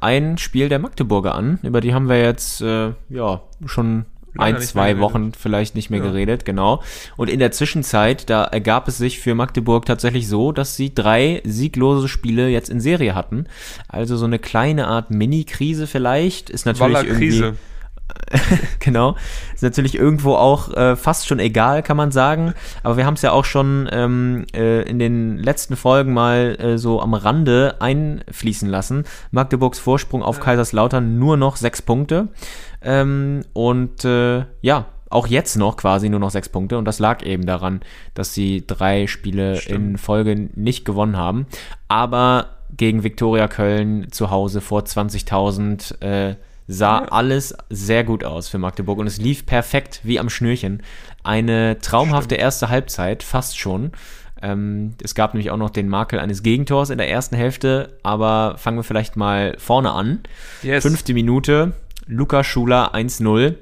ein 0.00 0.38
Spiel 0.38 0.70
der 0.70 0.78
Magdeburger 0.78 1.34
an. 1.34 1.58
Über 1.62 1.82
die 1.82 1.94
haben 1.94 2.08
wir 2.08 2.20
jetzt 2.20 2.62
äh, 2.62 2.92
ja 3.10 3.42
schon 3.66 4.06
ein, 4.36 4.60
zwei 4.60 4.98
Wochen 4.98 5.32
vielleicht 5.32 5.74
nicht 5.74 5.90
mehr 5.90 6.00
ja. 6.00 6.06
geredet, 6.06 6.44
genau. 6.44 6.82
Und 7.16 7.30
in 7.30 7.38
der 7.38 7.52
Zwischenzeit, 7.52 8.28
da 8.30 8.44
ergab 8.44 8.88
es 8.88 8.98
sich 8.98 9.20
für 9.20 9.34
Magdeburg 9.34 9.86
tatsächlich 9.86 10.28
so, 10.28 10.50
dass 10.50 10.76
sie 10.76 10.94
drei 10.94 11.40
sieglose 11.44 12.08
Spiele 12.08 12.48
jetzt 12.48 12.68
in 12.68 12.80
Serie 12.80 13.14
hatten. 13.14 13.46
Also 13.88 14.16
so 14.16 14.24
eine 14.24 14.38
kleine 14.38 14.88
Art 14.88 15.10
Mini-Krise 15.10 15.86
vielleicht. 15.86 16.50
Ist 16.50 16.66
natürlich 16.66 16.94
Waller 16.94 17.06
irgendwie. 17.06 17.28
Krise. 17.28 17.54
genau. 18.80 19.16
Ist 19.54 19.62
natürlich 19.62 19.94
irgendwo 19.94 20.34
auch 20.34 20.72
äh, 20.74 20.96
fast 20.96 21.26
schon 21.26 21.38
egal, 21.38 21.82
kann 21.82 21.96
man 21.96 22.10
sagen. 22.10 22.54
Aber 22.82 22.96
wir 22.96 23.06
haben 23.06 23.14
es 23.14 23.22
ja 23.22 23.32
auch 23.32 23.44
schon 23.44 23.88
ähm, 23.92 24.46
äh, 24.54 24.82
in 24.82 24.98
den 24.98 25.38
letzten 25.38 25.76
Folgen 25.76 26.12
mal 26.12 26.56
äh, 26.60 26.78
so 26.78 27.00
am 27.00 27.14
Rande 27.14 27.76
einfließen 27.80 28.68
lassen. 28.68 29.04
Magdeburgs 29.30 29.78
Vorsprung 29.78 30.22
auf. 30.22 30.40
Kaiserslautern 30.40 31.18
nur 31.18 31.36
noch 31.36 31.56
sechs 31.56 31.80
Punkte. 31.80 32.28
Ähm, 32.82 33.44
und 33.52 34.04
äh, 34.04 34.44
ja, 34.60 34.86
auch 35.10 35.26
jetzt 35.26 35.56
noch 35.56 35.76
quasi 35.76 36.08
nur 36.08 36.20
noch 36.20 36.30
sechs 36.30 36.48
Punkte. 36.48 36.76
Und 36.76 36.84
das 36.84 36.98
lag 36.98 37.22
eben 37.22 37.46
daran, 37.46 37.80
dass 38.14 38.34
sie 38.34 38.66
drei 38.66 39.06
Spiele 39.06 39.56
Stimmt. 39.56 39.78
in 39.78 39.98
Folge 39.98 40.50
nicht 40.54 40.84
gewonnen 40.84 41.16
haben. 41.16 41.46
Aber 41.88 42.48
gegen 42.76 43.04
Viktoria 43.04 43.46
Köln 43.48 44.10
zu 44.10 44.30
Hause 44.30 44.60
vor 44.60 44.82
20.000 44.82 46.02
äh, 46.02 46.36
sah 46.66 47.02
ja. 47.02 47.08
alles 47.08 47.54
sehr 47.70 48.04
gut 48.04 48.24
aus 48.24 48.48
für 48.48 48.58
Magdeburg 48.58 48.98
und 48.98 49.06
es 49.06 49.18
lief 49.18 49.46
perfekt 49.46 50.00
wie 50.02 50.18
am 50.18 50.30
Schnürchen. 50.30 50.82
Eine 51.22 51.78
traumhafte 51.78 52.34
Stimmt. 52.34 52.40
erste 52.40 52.68
Halbzeit, 52.68 53.22
fast 53.22 53.58
schon. 53.58 53.92
Ähm, 54.42 54.94
es 55.02 55.14
gab 55.14 55.34
nämlich 55.34 55.50
auch 55.50 55.56
noch 55.56 55.70
den 55.70 55.88
Makel 55.88 56.18
eines 56.18 56.42
Gegentors 56.42 56.90
in 56.90 56.98
der 56.98 57.10
ersten 57.10 57.36
Hälfte, 57.36 57.98
aber 58.02 58.56
fangen 58.58 58.78
wir 58.78 58.84
vielleicht 58.84 59.16
mal 59.16 59.54
vorne 59.58 59.92
an. 59.92 60.20
Yes. 60.62 60.82
Fünfte 60.82 61.14
Minute, 61.14 61.72
Luca 62.06 62.44
Schuler 62.44 62.94
1-0. 62.94 63.54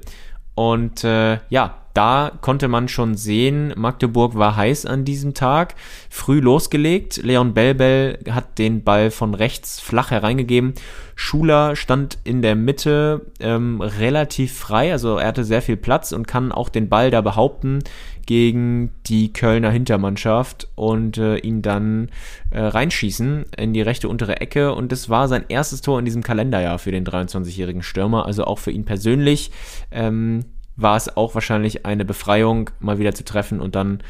Und 0.55 1.03
äh, 1.03 1.39
ja, 1.49 1.82
da 1.93 2.31
konnte 2.41 2.67
man 2.67 2.87
schon 2.87 3.15
sehen, 3.15 3.73
Magdeburg 3.75 4.35
war 4.35 4.55
heiß 4.55 4.85
an 4.85 5.05
diesem 5.05 5.33
Tag, 5.33 5.75
früh 6.09 6.39
losgelegt. 6.39 7.17
Leon 7.17 7.53
Belbel 7.53 8.17
hat 8.29 8.57
den 8.57 8.83
Ball 8.83 9.11
von 9.11 9.35
rechts 9.35 9.79
flach 9.79 10.09
hereingegeben. 10.09 10.73
Schuler 11.15 11.75
stand 11.75 12.17
in 12.23 12.41
der 12.41 12.55
Mitte 12.55 13.27
ähm, 13.39 13.81
relativ 13.81 14.57
frei, 14.57 14.91
also 14.91 15.17
er 15.17 15.27
hatte 15.27 15.43
sehr 15.43 15.61
viel 15.61 15.77
Platz 15.77 16.11
und 16.11 16.27
kann 16.27 16.51
auch 16.51 16.69
den 16.69 16.89
Ball 16.89 17.11
da 17.11 17.21
behaupten 17.21 17.83
gegen 18.25 18.91
die 19.05 19.31
Kölner 19.31 19.69
Hintermannschaft 19.69 20.69
und 20.75 21.17
äh, 21.17 21.37
ihn 21.37 21.61
dann 21.61 22.09
äh, 22.49 22.61
reinschießen 22.61 23.45
in 23.57 23.73
die 23.73 23.81
rechte 23.81 24.09
untere 24.09 24.39
Ecke. 24.39 24.73
Und 24.73 24.91
das 24.91 25.09
war 25.09 25.27
sein 25.27 25.45
erstes 25.49 25.81
Tor 25.81 25.99
in 25.99 26.05
diesem 26.05 26.23
Kalenderjahr 26.23 26.79
für 26.79 26.91
den 26.91 27.05
23-jährigen 27.05 27.83
Stürmer, 27.83 28.25
also 28.25 28.45
auch 28.45 28.59
für 28.59 28.71
ihn 28.71 28.85
persönlich. 28.85 29.51
Ähm, 29.91 30.45
war 30.75 30.97
es 30.97 31.15
auch 31.15 31.35
wahrscheinlich 31.35 31.85
eine 31.85 32.05
Befreiung, 32.05 32.69
mal 32.79 32.97
wieder 32.99 33.13
zu 33.13 33.23
treffen 33.23 33.59
und 33.59 33.75
dann 33.75 34.01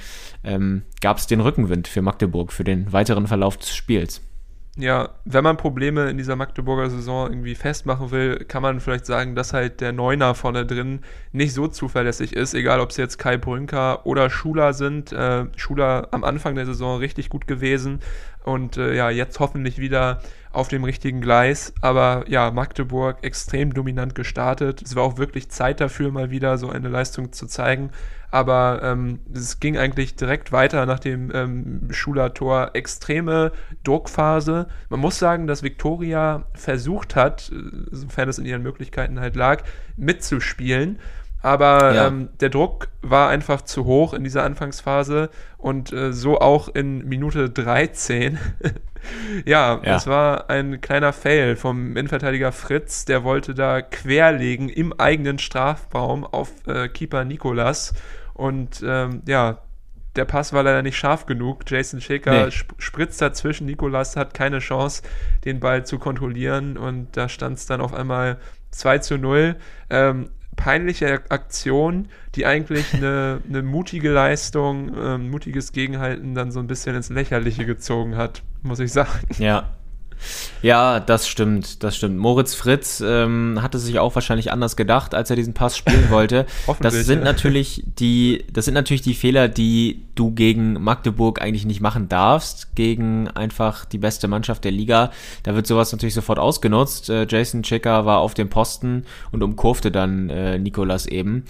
ähm, 0.44 0.84
gab 1.02 1.18
es 1.18 1.28
den 1.28 1.42
Rückenwind 1.42 1.88
für 1.88 2.02
Magdeburg 2.02 2.52
für 2.52 2.64
den 2.64 2.92
weiteren 2.94 3.28
Verlauf 3.28 3.58
des 3.58 3.76
Spiels. 3.76 4.22
Ja, 4.76 5.10
wenn 5.24 5.44
man 5.44 5.58
Probleme 5.58 6.10
in 6.10 6.18
dieser 6.18 6.36
Magdeburger 6.36 6.90
Saison 6.90 7.30
irgendwie 7.30 7.54
festmachen 7.54 8.10
will, 8.10 8.44
kann 8.46 8.64
man 8.64 8.80
vielleicht 8.80 9.06
sagen, 9.06 9.36
dass 9.36 9.54
halt 9.54 9.82
der 9.82 9.92
Neuner 9.92 10.34
vorne 10.34 10.66
drin 10.66 11.02
nicht 11.32 11.54
so 11.54 11.68
zuverlässig 11.68 12.34
ist, 12.34 12.56
egal 12.56 12.80
ob 12.80 12.90
es 12.90 12.98
jetzt 12.98 13.20
Kai 13.20 13.38
Brünker 13.38 14.04
oder 14.08 14.32
Schuler 14.32 14.74
sind. 14.74 15.12
Äh, 15.12 15.46
Schuler 15.58 16.08
am 16.10 16.24
Anfang 16.24 16.56
der 16.56 16.66
Saison 16.66 16.98
richtig 16.98 17.30
gut 17.30 17.46
gewesen 17.46 18.00
und 18.44 18.78
äh, 18.78 18.96
ja, 18.96 19.12
jetzt 19.12 19.40
hoffentlich 19.40 19.78
wieder 19.78 20.22
auf 20.52 20.70
dem 20.70 20.84
richtigen 20.84 21.22
Gleis. 21.22 21.74
Aber 21.82 22.26
ja, 22.28 22.50
Magdeburg 22.50 23.18
extrem 23.22 23.76
dominant 23.76 24.16
gestartet. 24.16 24.82
Es 24.82 24.96
war 24.96 25.04
auch 25.04 25.20
wirklich 25.20 25.50
Zeit 25.50 25.82
dafür, 25.82 26.12
mal 26.12 26.32
wieder 26.32 26.58
so 26.58 26.70
eine 26.70 26.90
Leistung 26.90 27.32
zu 27.32 27.46
zeigen. 27.46 27.92
Aber 28.34 28.80
ähm, 28.82 29.20
es 29.32 29.60
ging 29.60 29.78
eigentlich 29.78 30.16
direkt 30.16 30.52
weiter 30.52 30.88
nach 30.88 30.98
dem 30.98 31.30
ähm, 31.36 31.88
Schuler-Tor. 31.92 32.72
Extreme 32.74 33.52
Druckphase. 33.84 34.66
Man 34.90 35.00
muss 35.00 35.20
sagen, 35.20 35.46
dass 35.46 35.62
Viktoria 35.62 36.44
versucht 36.56 37.16
hat, 37.16 37.52
äh, 37.52 37.56
sofern 37.92 38.30
es 38.30 38.40
in 38.40 38.46
ihren 38.46 38.64
Möglichkeiten 38.64 39.20
halt 39.20 39.36
lag, 39.36 39.62
mitzuspielen. 39.98 40.98
Aber 41.44 41.94
ja. 41.94 42.08
ähm, 42.08 42.30
der 42.40 42.50
Druck 42.50 42.88
war 43.04 43.30
einfach 43.30 43.62
zu 43.62 43.86
hoch 43.86 44.16
in 44.16 44.24
dieser 44.24 44.44
Anfangsphase 44.44 45.30
und 45.60 45.94
äh, 45.94 46.12
so 46.12 46.40
auch 46.40 46.70
in 46.70 47.08
Minute 47.08 47.52
13. 47.52 48.40
ja, 49.46 49.80
ja, 49.84 49.96
es 49.96 50.08
war 50.08 50.50
ein 50.50 50.82
kleiner 50.82 51.14
Fail 51.14 51.56
vom 51.56 51.96
Innenverteidiger 51.96 52.52
Fritz. 52.52 53.06
Der 53.06 53.24
wollte 53.24 53.54
da 53.54 53.84
querlegen 53.84 54.70
im 54.70 54.92
eigenen 54.92 55.38
Strafraum 55.38 56.24
auf 56.24 56.50
äh, 56.66 56.88
Keeper 56.88 57.26
Nikolas. 57.26 57.94
Und 58.34 58.84
ähm, 58.86 59.22
ja, 59.28 59.60
der 60.16 60.26
Pass 60.26 60.54
war 60.54 60.64
leider 60.64 60.82
nicht 60.82 60.98
scharf 60.98 61.26
genug. 61.26 61.64
Jason 61.68 62.02
Shaker 62.02 62.46
nee. 62.46 62.52
spritzt 62.78 63.22
dazwischen. 63.22 63.66
Nikolas 63.66 64.16
hat 64.16 64.34
keine 64.34 64.60
Chance, 64.60 65.04
den 65.46 65.60
Ball 65.60 65.86
zu 65.86 65.98
kontrollieren. 65.98 66.78
Und 66.78 67.18
da 67.18 67.30
stand 67.30 67.58
es 67.58 67.66
dann 67.66 67.82
auf 67.82 67.94
einmal 67.94 68.38
2 68.72 69.00
zu 69.00 69.18
0. 69.18 69.56
Ähm, 69.90 70.30
peinliche 70.56 71.24
Aktion, 71.30 72.10
die 72.36 72.46
eigentlich 72.46 72.94
eine, 72.94 73.42
eine 73.50 73.64
mutige 73.64 74.12
Leistung, 74.12 74.96
ähm, 74.96 75.32
mutiges 75.32 75.72
Gegenhalten 75.72 76.36
dann 76.36 76.52
so 76.52 76.60
ein 76.60 76.68
bisschen 76.68 76.96
ins 76.96 77.10
Lächerliche 77.10 77.66
gezogen 77.66 78.16
hat, 78.16 78.44
muss 78.62 78.80
ich 78.80 78.94
sagen. 78.94 79.28
Ja, 79.40 79.70
ja, 80.62 81.00
das 81.00 81.28
stimmt, 81.28 81.84
das 81.84 81.98
stimmt. 81.98 82.18
Moritz 82.18 82.56
Fritz 82.56 83.04
ähm, 83.06 83.60
hatte 83.62 83.80
sich 83.80 84.00
auch 84.00 84.16
wahrscheinlich 84.16 84.52
anders 84.52 84.76
gedacht, 84.76 85.14
als 85.14 85.30
er 85.30 85.36
diesen 85.36 85.54
Pass 85.54 85.78
spielen 85.78 86.06
wollte. 86.10 86.46
das 86.80 86.94
sind 86.94 87.24
natürlich 87.24 87.84
die, 88.00 88.46
das 88.52 88.66
sind 88.66 88.74
natürlich 88.74 89.02
die 89.02 89.14
Fehler, 89.14 89.48
die 89.48 90.04
du 90.16 90.32
gegen 90.32 90.74
Magdeburg 90.74 91.42
eigentlich 91.42 91.66
nicht 91.66 91.82
machen 91.82 92.08
darfst, 92.08 92.76
gegen 92.76 93.28
einfach 93.30 93.86
die 93.86 93.98
beste 93.98 94.28
Mannschaft 94.28 94.64
der 94.64 94.72
Liga. 94.72 95.12
Da 95.44 95.56
wird 95.56 95.68
sowas 95.68 95.92
natürlich 95.92 96.14
sofort 96.14 96.40
ausgenutzt. 96.40 97.10
Äh, 97.10 97.26
Jason 97.30 97.64
Checker 97.64 98.06
war 98.06 98.20
auf 98.20 98.34
dem 98.34 98.50
Posten 98.50 99.06
und 99.32 99.44
umkurfte 99.44 99.92
dann 99.92 100.30
äh, 100.30 100.60
Nikolas 100.60 101.06
eben. 101.06 101.44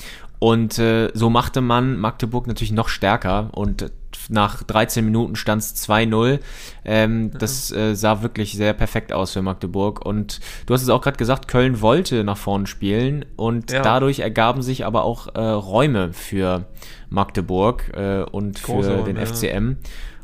Und 0.43 0.77
äh, 0.77 1.09
so 1.13 1.29
machte 1.29 1.61
man 1.61 1.97
Magdeburg 1.97 2.47
natürlich 2.47 2.73
noch 2.73 2.89
stärker 2.89 3.47
und 3.53 3.93
nach 4.27 4.61
13 4.61 5.05
Minuten 5.05 5.37
stand 5.37 5.61
es 5.61 5.87
2-0. 5.87 6.39
Ähm, 6.83 7.29
ja. 7.31 7.39
Das 7.39 7.71
äh, 7.71 7.95
sah 7.95 8.21
wirklich 8.23 8.51
sehr 8.51 8.73
perfekt 8.73 9.13
aus 9.13 9.31
für 9.31 9.41
Magdeburg. 9.41 10.05
Und 10.05 10.41
du 10.65 10.73
hast 10.73 10.81
es 10.81 10.89
auch 10.89 10.99
gerade 10.99 11.15
gesagt, 11.15 11.47
Köln 11.47 11.79
wollte 11.79 12.25
nach 12.25 12.35
vorne 12.35 12.67
spielen 12.67 13.23
und 13.37 13.71
ja. 13.71 13.83
dadurch 13.83 14.19
ergaben 14.19 14.61
sich 14.61 14.85
aber 14.85 15.05
auch 15.05 15.33
äh, 15.33 15.39
Räume 15.39 16.11
für 16.11 16.65
Magdeburg 17.09 17.93
äh, 17.95 18.23
und 18.23 18.59
für 18.59 18.73
Große, 18.73 19.03
den 19.05 19.15
ja. 19.15 19.25
FCM. 19.25 19.77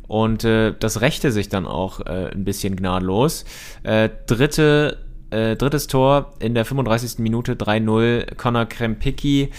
Und 0.10 0.44
äh, 0.44 0.74
das 0.78 1.00
rächte 1.00 1.32
sich 1.32 1.48
dann 1.48 1.66
auch 1.66 2.02
äh, 2.02 2.30
ein 2.34 2.44
bisschen 2.44 2.76
gnadenlos. 2.76 3.46
Äh, 3.84 4.10
dritte, 4.28 4.98
äh, 5.30 5.56
drittes 5.56 5.88
Tor 5.88 6.34
in 6.40 6.56
der 6.56 6.66
35. 6.66 7.20
Minute 7.20 7.54
3-0, 7.54 8.36
Conor 8.36 8.66
Krempicki. 8.66 9.52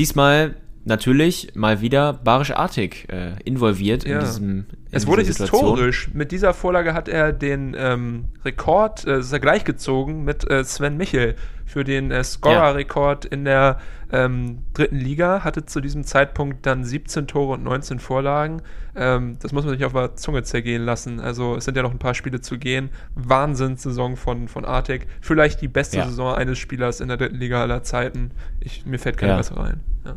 Diesmal 0.00 0.54
natürlich 0.86 1.54
mal 1.54 1.82
wieder 1.82 2.14
Barisch 2.14 2.52
Artig 2.52 3.06
äh, 3.12 3.34
involviert 3.44 4.04
ja. 4.04 4.14
in 4.14 4.20
diesem. 4.24 4.66
Es 4.92 5.06
wurde 5.06 5.22
historisch. 5.22 6.10
Mit 6.12 6.32
dieser 6.32 6.52
Vorlage 6.52 6.94
hat 6.94 7.08
er 7.08 7.32
den 7.32 7.76
ähm, 7.78 8.24
Rekord, 8.44 9.06
äh, 9.06 9.20
ist 9.20 9.32
er 9.32 9.40
gleichgezogen 9.40 10.24
mit 10.24 10.50
äh, 10.50 10.64
Sven 10.64 10.96
Michel 10.96 11.36
für 11.64 11.84
den 11.84 12.10
äh, 12.10 12.24
Scorer-Rekord 12.24 13.24
in 13.24 13.44
der 13.44 13.78
ähm, 14.12 14.58
dritten 14.74 14.96
Liga, 14.96 15.44
hatte 15.44 15.64
zu 15.64 15.80
diesem 15.80 16.02
Zeitpunkt 16.02 16.66
dann 16.66 16.84
17 16.84 17.28
Tore 17.28 17.54
und 17.54 17.62
19 17.62 18.00
Vorlagen. 18.00 18.62
Ähm, 18.96 19.36
das 19.40 19.52
muss 19.52 19.64
man 19.64 19.74
sich 19.74 19.84
auf 19.84 19.92
der 19.92 20.16
Zunge 20.16 20.42
zergehen 20.42 20.84
lassen. 20.84 21.20
Also 21.20 21.54
es 21.54 21.64
sind 21.64 21.76
ja 21.76 21.84
noch 21.84 21.92
ein 21.92 22.00
paar 22.00 22.14
Spiele 22.14 22.40
zu 22.40 22.58
gehen. 22.58 22.90
Wahnsinnssaison 23.14 24.16
von, 24.16 24.48
von 24.48 24.64
Artek. 24.64 25.06
Vielleicht 25.20 25.60
die 25.60 25.68
beste 25.68 25.98
ja. 25.98 26.06
Saison 26.06 26.34
eines 26.34 26.58
Spielers 26.58 27.00
in 27.00 27.06
der 27.06 27.16
dritten 27.16 27.36
Liga 27.36 27.62
aller 27.62 27.84
Zeiten. 27.84 28.32
Ich, 28.58 28.84
mir 28.84 28.98
fällt 28.98 29.16
keine 29.16 29.32
ja. 29.32 29.38
bessere 29.38 29.62
ein. 29.62 29.80
Ja. 30.04 30.16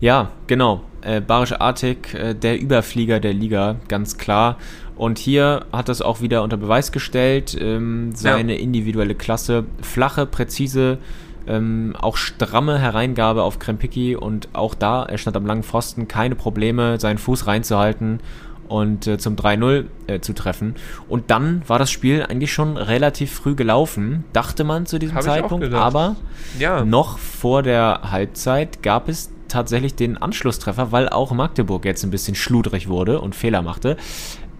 Ja, 0.00 0.32
genau. 0.46 0.82
Äh, 1.02 1.20
Barisch 1.20 1.52
Artik, 1.52 2.14
äh, 2.14 2.34
der 2.34 2.60
Überflieger 2.60 3.20
der 3.20 3.32
Liga, 3.32 3.76
ganz 3.88 4.18
klar. 4.18 4.58
Und 4.96 5.18
hier 5.18 5.64
hat 5.72 5.88
es 5.88 6.02
auch 6.02 6.20
wieder 6.20 6.42
unter 6.42 6.58
Beweis 6.58 6.92
gestellt, 6.92 7.56
ähm, 7.58 8.12
seine 8.14 8.54
ja. 8.54 8.60
individuelle 8.60 9.14
Klasse. 9.14 9.64
Flache, 9.80 10.26
präzise, 10.26 10.98
ähm, 11.46 11.96
auch 11.98 12.16
stramme 12.16 12.78
Hereingabe 12.78 13.42
auf 13.42 13.58
Krempicki 13.58 14.14
und 14.14 14.48
auch 14.52 14.74
da, 14.74 15.04
er 15.04 15.16
stand 15.18 15.36
am 15.36 15.46
langen 15.46 15.62
Pfosten, 15.62 16.06
keine 16.06 16.34
Probleme, 16.34 17.00
seinen 17.00 17.18
Fuß 17.18 17.46
reinzuhalten 17.46 18.20
und 18.68 19.06
äh, 19.06 19.18
zum 19.18 19.36
3-0 19.36 19.86
äh, 20.06 20.20
zu 20.20 20.32
treffen. 20.32 20.76
Und 21.08 21.30
dann 21.30 21.62
war 21.66 21.78
das 21.78 21.90
Spiel 21.90 22.22
eigentlich 22.22 22.52
schon 22.52 22.76
relativ 22.76 23.32
früh 23.32 23.54
gelaufen, 23.54 24.24
dachte 24.32 24.64
man 24.64 24.86
zu 24.86 24.98
diesem 24.98 25.16
Hab 25.16 25.24
Zeitpunkt, 25.24 25.72
aber 25.74 26.16
ja. 26.58 26.84
noch 26.84 27.18
vor 27.18 27.62
der 27.62 28.00
Halbzeit 28.10 28.82
gab 28.82 29.08
es 29.08 29.30
tatsächlich 29.50 29.94
den 29.94 30.16
Anschlusstreffer, 30.16 30.92
weil 30.92 31.08
auch 31.08 31.32
Magdeburg 31.32 31.84
jetzt 31.84 32.04
ein 32.04 32.10
bisschen 32.10 32.34
schludrig 32.34 32.88
wurde 32.88 33.20
und 33.20 33.34
Fehler 33.34 33.62
machte. 33.62 33.96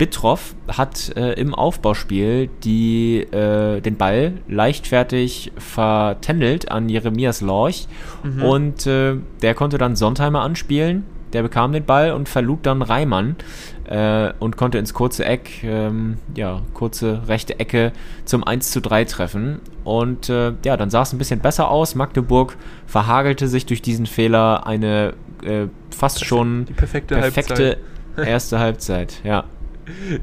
Bittroff 0.01 0.55
hat 0.67 1.15
äh, 1.15 1.35
im 1.35 1.55
Aufbauspiel 1.55 2.49
die, 2.65 3.19
äh, 3.19 3.83
den 3.83 3.97
Ball 3.97 4.33
leichtfertig 4.49 5.53
vertändelt 5.59 6.71
an 6.71 6.89
Jeremias 6.89 7.43
Lorch 7.43 7.87
mhm. 8.23 8.43
und 8.43 8.87
äh, 8.87 9.17
der 9.43 9.55
konnte 9.55 9.77
dann 9.77 9.97
Sontheimer 9.97 10.41
anspielen. 10.41 11.05
Der 11.35 11.43
bekam 11.43 11.73
den 11.73 11.85
Ball 11.85 12.13
und 12.13 12.29
verlud 12.29 12.61
dann 12.65 12.81
Reimann 12.81 13.37
äh, 13.91 14.33
und 14.39 14.57
konnte 14.57 14.79
ins 14.79 14.95
kurze 14.95 15.25
Eck, 15.25 15.65
ähm, 15.65 16.17
ja, 16.37 16.63
kurze 16.75 17.23
rechte 17.27 17.59
Ecke 17.59 17.93
zum 18.25 18.45
1 18.45 18.71
zu 18.71 18.81
3 18.81 19.05
treffen. 19.05 19.61
Und 19.85 20.31
äh, 20.31 20.53
ja, 20.65 20.77
dann 20.77 20.91
sah 20.91 21.03
es 21.03 21.13
ein 21.13 21.19
bisschen 21.19 21.41
besser 21.41 21.71
aus. 21.71 21.97
Magdeburg 21.97 22.57
verhagelte 22.87 23.49
sich 23.49 23.67
durch 23.67 23.83
diesen 23.83 24.07
Fehler 24.07 24.67
eine 24.67 25.15
äh, 25.43 25.67
fast 25.91 26.25
schon 26.25 26.67
die 26.67 26.73
perfekte, 26.73 27.17
perfekte 27.17 27.65
Halbzeit. 27.65 27.79
erste 28.27 28.59
Halbzeit, 28.61 29.21
ja. 29.25 29.45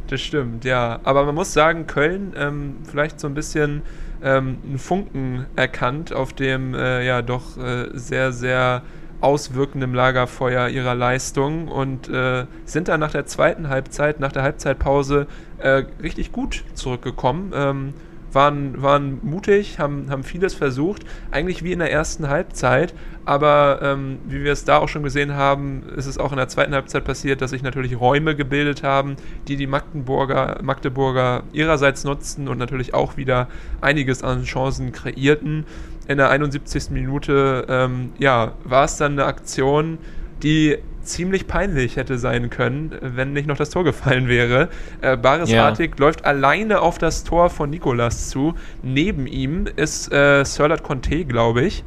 Das 0.07 0.21
stimmt, 0.21 0.63
ja. 0.63 1.01
Aber 1.03 1.25
man 1.25 1.35
muss 1.35 1.51
sagen, 1.51 1.87
Köln 1.87 2.33
ähm, 2.37 2.77
vielleicht 2.89 3.19
so 3.19 3.27
ein 3.27 3.33
bisschen 3.33 3.81
ähm, 4.23 4.59
einen 4.65 4.79
Funken 4.79 5.45
erkannt 5.57 6.13
auf 6.13 6.31
dem 6.31 6.73
äh, 6.73 7.05
ja 7.05 7.21
doch 7.21 7.57
äh, 7.57 7.89
sehr, 7.93 8.31
sehr 8.31 8.81
auswirkendem 9.21 9.93
Lagerfeuer 9.93 10.69
ihrer 10.69 10.95
Leistung 10.95 11.67
und 11.67 12.09
äh, 12.09 12.45
sind 12.65 12.87
dann 12.87 12.99
nach 12.99 13.11
der 13.11 13.25
zweiten 13.25 13.69
Halbzeit, 13.69 14.19
nach 14.19 14.31
der 14.31 14.43
Halbzeitpause 14.43 15.27
äh, 15.59 15.83
richtig 16.01 16.31
gut 16.31 16.63
zurückgekommen. 16.73 17.51
Ähm, 17.55 17.93
waren, 18.31 18.81
waren 18.81 19.19
mutig, 19.23 19.79
haben, 19.79 20.09
haben 20.09 20.23
vieles 20.23 20.53
versucht, 20.53 21.03
eigentlich 21.31 21.63
wie 21.63 21.71
in 21.71 21.79
der 21.79 21.91
ersten 21.91 22.27
Halbzeit, 22.27 22.93
aber 23.25 23.79
ähm, 23.81 24.19
wie 24.27 24.43
wir 24.43 24.51
es 24.51 24.63
da 24.63 24.77
auch 24.77 24.89
schon 24.89 25.03
gesehen 25.03 25.33
haben, 25.33 25.83
ist 25.95 26.05
es 26.05 26.17
auch 26.17 26.31
in 26.31 26.37
der 26.37 26.47
zweiten 26.47 26.73
Halbzeit 26.73 27.03
passiert, 27.03 27.41
dass 27.41 27.51
sich 27.51 27.63
natürlich 27.63 27.99
Räume 27.99 28.35
gebildet 28.35 28.83
haben, 28.83 29.15
die 29.47 29.55
die 29.55 29.67
Magdeburger, 29.67 30.59
Magdeburger 30.61 31.43
ihrerseits 31.51 32.03
nutzten 32.03 32.47
und 32.47 32.57
natürlich 32.57 32.93
auch 32.93 33.17
wieder 33.17 33.47
einiges 33.81 34.23
an 34.23 34.43
Chancen 34.43 34.91
kreierten. 34.91 35.65
In 36.07 36.17
der 36.17 36.29
71. 36.29 36.89
Minute 36.91 37.65
ähm, 37.69 38.11
ja, 38.17 38.53
war 38.63 38.85
es 38.85 38.97
dann 38.97 39.13
eine 39.13 39.25
Aktion, 39.25 39.97
die 40.41 40.77
ziemlich 41.01 41.47
peinlich 41.47 41.95
hätte 41.95 42.17
sein 42.17 42.49
können, 42.49 42.95
wenn 43.01 43.33
nicht 43.33 43.47
noch 43.47 43.57
das 43.57 43.69
Tor 43.69 43.83
gefallen 43.83 44.27
wäre. 44.27 44.69
Äh, 45.01 45.17
Baris 45.17 45.49
ja. 45.49 45.65
Artig 45.65 45.97
läuft 45.99 46.25
alleine 46.25 46.81
auf 46.81 46.97
das 46.97 47.23
Tor 47.23 47.49
von 47.49 47.69
Nikolas 47.69 48.29
zu. 48.29 48.53
Neben 48.83 49.25
ihm 49.25 49.65
ist 49.75 50.11
äh, 50.11 50.43
Sirlat 50.43 50.83
Conte, 50.83 51.25
glaube 51.25 51.63
ich. 51.63 51.83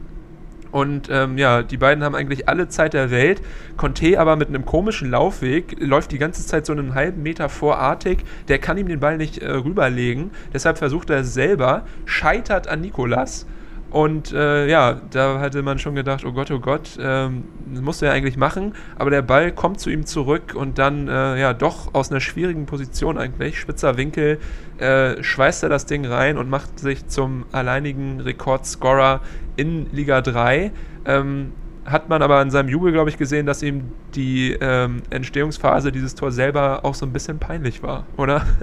Und 0.72 1.08
ähm, 1.10 1.36
ja, 1.36 1.62
die 1.62 1.76
beiden 1.76 2.04
haben 2.04 2.14
eigentlich 2.14 2.48
alle 2.48 2.68
Zeit 2.68 2.94
der 2.94 3.10
Welt. 3.10 3.42
Conte 3.76 4.20
aber 4.20 4.36
mit 4.36 4.48
einem 4.48 4.64
komischen 4.64 5.10
Laufweg 5.10 5.76
läuft 5.80 6.12
die 6.12 6.18
ganze 6.18 6.46
Zeit 6.46 6.64
so 6.64 6.72
einen 6.72 6.94
halben 6.94 7.22
Meter 7.22 7.48
vor 7.48 7.78
Artig. 7.78 8.24
Der 8.48 8.58
kann 8.58 8.78
ihm 8.78 8.88
den 8.88 9.00
Ball 9.00 9.16
nicht 9.16 9.38
äh, 9.38 9.50
rüberlegen. 9.50 10.30
Deshalb 10.52 10.78
versucht 10.78 11.10
er 11.10 11.20
es 11.20 11.34
selber, 11.34 11.84
scheitert 12.04 12.68
an 12.68 12.80
Nikolas 12.82 13.46
und 13.90 14.32
äh, 14.32 14.68
ja, 14.68 15.00
da 15.10 15.40
hatte 15.40 15.62
man 15.62 15.80
schon 15.80 15.96
gedacht, 15.96 16.24
oh 16.24 16.32
Gott, 16.32 16.50
oh 16.52 16.60
Gott, 16.60 16.96
ähm, 17.00 17.44
musste 17.68 18.06
er 18.06 18.12
eigentlich 18.12 18.36
machen. 18.36 18.74
Aber 18.96 19.10
der 19.10 19.22
Ball 19.22 19.50
kommt 19.50 19.80
zu 19.80 19.90
ihm 19.90 20.06
zurück 20.06 20.54
und 20.54 20.78
dann 20.78 21.08
äh, 21.08 21.40
ja 21.40 21.52
doch 21.52 21.92
aus 21.92 22.10
einer 22.10 22.20
schwierigen 22.20 22.66
Position 22.66 23.18
eigentlich, 23.18 23.58
spitzer 23.58 23.96
Winkel, 23.96 24.38
äh, 24.78 25.20
schweißt 25.22 25.64
er 25.64 25.68
das 25.68 25.86
Ding 25.86 26.06
rein 26.06 26.38
und 26.38 26.48
macht 26.48 26.78
sich 26.78 27.08
zum 27.08 27.44
alleinigen 27.50 28.20
Rekordscorer 28.20 29.20
in 29.56 29.86
Liga 29.92 30.20
3. 30.20 30.70
Ähm, 31.06 31.52
hat 31.84 32.08
man 32.08 32.22
aber 32.22 32.40
in 32.42 32.50
seinem 32.52 32.68
Jubel, 32.68 32.92
glaube 32.92 33.10
ich, 33.10 33.18
gesehen, 33.18 33.46
dass 33.46 33.62
ihm 33.62 33.90
die 34.14 34.56
ähm, 34.60 35.02
Entstehungsphase 35.10 35.90
dieses 35.90 36.14
Tor 36.14 36.30
selber 36.30 36.84
auch 36.84 36.94
so 36.94 37.06
ein 37.06 37.12
bisschen 37.12 37.38
peinlich 37.38 37.82
war, 37.82 38.06
oder? 38.16 38.46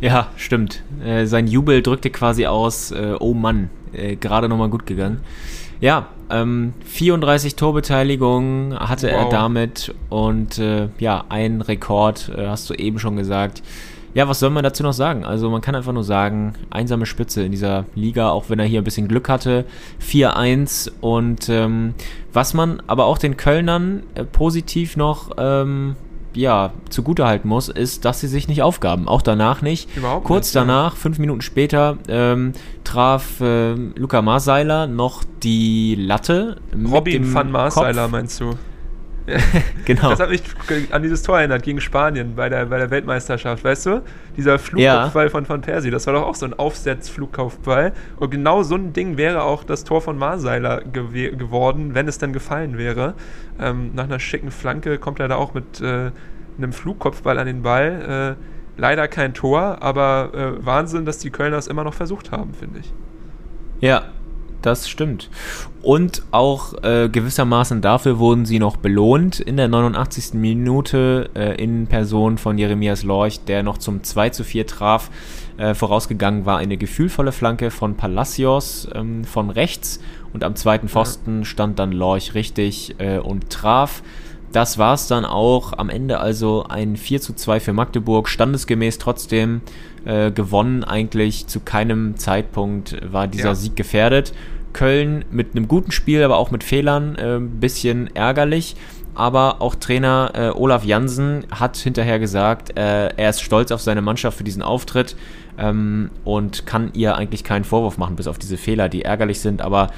Ja, 0.00 0.28
stimmt. 0.36 0.82
Äh, 1.04 1.26
sein 1.26 1.46
Jubel 1.46 1.80
drückte 1.80 2.10
quasi 2.10 2.46
aus, 2.46 2.90
äh, 2.90 3.14
oh 3.20 3.34
Mann, 3.34 3.70
äh, 3.92 4.16
gerade 4.16 4.48
nochmal 4.48 4.68
gut 4.68 4.86
gegangen. 4.86 5.20
Ja, 5.80 6.08
ähm, 6.30 6.74
34 6.84 7.56
Torbeteiligung 7.56 8.78
hatte 8.78 9.08
wow. 9.08 9.24
er 9.24 9.28
damit 9.30 9.94
und 10.10 10.58
äh, 10.58 10.88
ja, 10.98 11.24
ein 11.30 11.62
Rekord, 11.62 12.30
äh, 12.36 12.46
hast 12.46 12.68
du 12.68 12.74
eben 12.74 12.98
schon 12.98 13.16
gesagt. 13.16 13.62
Ja, 14.12 14.28
was 14.28 14.40
soll 14.40 14.50
man 14.50 14.64
dazu 14.64 14.82
noch 14.82 14.92
sagen? 14.92 15.24
Also 15.24 15.48
man 15.50 15.60
kann 15.60 15.76
einfach 15.76 15.92
nur 15.92 16.02
sagen, 16.02 16.54
einsame 16.68 17.06
Spitze 17.06 17.44
in 17.44 17.52
dieser 17.52 17.84
Liga, 17.94 18.30
auch 18.30 18.50
wenn 18.50 18.58
er 18.58 18.66
hier 18.66 18.80
ein 18.80 18.84
bisschen 18.84 19.06
Glück 19.06 19.28
hatte. 19.28 19.64
4-1 20.04 20.90
und 21.00 21.48
ähm, 21.48 21.94
was 22.32 22.52
man 22.52 22.82
aber 22.88 23.04
auch 23.04 23.18
den 23.18 23.36
Kölnern 23.36 24.02
äh, 24.14 24.24
positiv 24.24 24.96
noch 24.96 25.30
ähm, 25.38 25.94
ja, 26.34 26.72
zugutehalten 26.88 27.48
muss, 27.48 27.68
ist, 27.68 28.04
dass 28.04 28.20
sie 28.20 28.28
sich 28.28 28.48
nicht 28.48 28.62
aufgaben. 28.62 29.08
Auch 29.08 29.22
danach 29.22 29.62
nicht. 29.62 29.94
Überhaupt 29.96 30.26
Kurz 30.26 30.48
nicht, 30.48 30.56
danach, 30.56 30.92
ja. 30.92 30.98
fünf 30.98 31.18
Minuten 31.18 31.42
später, 31.42 31.98
ähm, 32.08 32.52
traf 32.84 33.40
äh, 33.40 33.74
Luca 33.74 34.22
Marseiler 34.22 34.86
noch 34.86 35.24
die 35.42 35.94
Latte. 35.96 36.56
Robin 36.90 37.32
van 37.34 37.50
Marseiler 37.50 38.08
meinst 38.08 38.40
du? 38.40 38.54
genau. 39.84 40.10
Das 40.10 40.20
hat 40.20 40.30
mich 40.30 40.42
an 40.90 41.02
dieses 41.02 41.22
Tor 41.22 41.38
erinnert 41.38 41.62
gegen 41.62 41.80
Spanien 41.80 42.34
bei 42.34 42.48
der, 42.48 42.66
bei 42.66 42.78
der 42.78 42.90
Weltmeisterschaft, 42.90 43.64
weißt 43.64 43.86
du? 43.86 44.02
Dieser 44.36 44.58
Flugkopfball 44.58 45.24
ja. 45.24 45.30
von 45.30 45.48
Van 45.48 45.60
Persie, 45.60 45.90
das 45.90 46.06
war 46.06 46.14
doch 46.14 46.22
auch 46.22 46.34
so 46.34 46.46
ein 46.46 46.54
Aufsetzflugkopfball. 46.54 47.92
Und 48.16 48.30
genau 48.30 48.62
so 48.62 48.74
ein 48.74 48.92
Ding 48.92 49.16
wäre 49.16 49.42
auch 49.42 49.64
das 49.64 49.84
Tor 49.84 50.00
von 50.00 50.18
Marseiler 50.18 50.82
gew 50.82 51.36
geworden, 51.36 51.94
wenn 51.94 52.08
es 52.08 52.18
dann 52.18 52.32
gefallen 52.32 52.78
wäre. 52.78 53.14
Ähm, 53.58 53.90
nach 53.94 54.04
einer 54.04 54.18
schicken 54.18 54.50
Flanke 54.50 54.98
kommt 54.98 55.20
er 55.20 55.28
da 55.28 55.36
auch 55.36 55.54
mit 55.54 55.80
äh, 55.80 56.10
einem 56.58 56.72
Flugkopfball 56.72 57.38
an 57.38 57.46
den 57.46 57.62
Ball. 57.62 58.36
Äh, 58.38 58.80
leider 58.80 59.08
kein 59.08 59.34
Tor, 59.34 59.78
aber 59.80 60.30
äh, 60.34 60.64
Wahnsinn, 60.64 61.04
dass 61.04 61.18
die 61.18 61.30
Kölner 61.30 61.58
es 61.58 61.66
immer 61.66 61.84
noch 61.84 61.94
versucht 61.94 62.32
haben, 62.32 62.54
finde 62.54 62.80
ich. 62.80 62.92
Ja, 63.80 64.04
das 64.62 64.88
stimmt. 64.88 65.30
Und 65.82 66.22
auch 66.30 66.74
äh, 66.82 67.08
gewissermaßen 67.08 67.80
dafür 67.80 68.18
wurden 68.18 68.44
sie 68.44 68.58
noch 68.58 68.76
belohnt 68.76 69.40
in 69.40 69.56
der 69.56 69.68
89. 69.68 70.34
Minute 70.34 71.30
äh, 71.34 71.62
in 71.62 71.86
Person 71.86 72.38
von 72.38 72.58
Jeremias 72.58 73.02
Lorch, 73.02 73.40
der 73.44 73.62
noch 73.62 73.78
zum 73.78 74.02
2 74.02 74.30
zu 74.30 74.44
4 74.44 74.66
traf. 74.66 75.10
Äh, 75.56 75.74
vorausgegangen 75.74 76.46
war 76.46 76.58
eine 76.58 76.76
gefühlvolle 76.76 77.32
Flanke 77.32 77.70
von 77.70 77.96
Palacios 77.96 78.88
ähm, 78.94 79.24
von 79.24 79.50
rechts 79.50 80.00
und 80.32 80.44
am 80.44 80.54
zweiten 80.56 80.88
Pfosten 80.88 81.44
stand 81.44 81.78
dann 81.78 81.92
Lorch 81.92 82.34
richtig 82.34 82.96
äh, 82.98 83.18
und 83.18 83.50
traf. 83.50 84.02
Das 84.52 84.78
war 84.78 84.94
es 84.94 85.06
dann 85.06 85.24
auch. 85.24 85.78
Am 85.78 85.90
Ende 85.90 86.18
also 86.18 86.64
ein 86.68 86.96
4 86.96 87.20
zu 87.20 87.34
2 87.34 87.60
für 87.60 87.72
Magdeburg. 87.72 88.28
Standesgemäß 88.28 88.98
trotzdem 88.98 89.60
äh, 90.04 90.30
gewonnen. 90.30 90.84
Eigentlich 90.84 91.46
zu 91.46 91.60
keinem 91.60 92.16
Zeitpunkt 92.16 92.96
war 93.12 93.28
dieser 93.28 93.50
ja. 93.50 93.54
Sieg 93.54 93.76
gefährdet. 93.76 94.32
Köln 94.72 95.24
mit 95.30 95.56
einem 95.56 95.68
guten 95.68 95.92
Spiel, 95.92 96.22
aber 96.22 96.36
auch 96.36 96.50
mit 96.50 96.64
Fehlern, 96.64 97.16
ein 97.16 97.44
äh, 97.44 97.48
bisschen 97.48 98.14
ärgerlich. 98.14 98.76
Aber 99.14 99.60
auch 99.60 99.74
Trainer 99.74 100.30
äh, 100.34 100.48
Olaf 100.50 100.84
Jansen 100.84 101.44
hat 101.50 101.76
hinterher 101.76 102.18
gesagt, 102.18 102.78
äh, 102.78 103.08
er 103.08 103.30
ist 103.30 103.42
stolz 103.42 103.72
auf 103.72 103.80
seine 103.80 104.02
Mannschaft 104.02 104.38
für 104.38 104.44
diesen 104.44 104.62
Auftritt 104.62 105.16
ähm, 105.58 106.10
und 106.24 106.64
kann 106.64 106.90
ihr 106.94 107.16
eigentlich 107.16 107.42
keinen 107.42 107.64
Vorwurf 107.64 107.98
machen, 107.98 108.16
bis 108.16 108.28
auf 108.28 108.38
diese 108.38 108.56
Fehler, 108.56 108.88
die 108.88 109.02
ärgerlich 109.02 109.40
sind. 109.40 109.62
Aber 109.62 109.90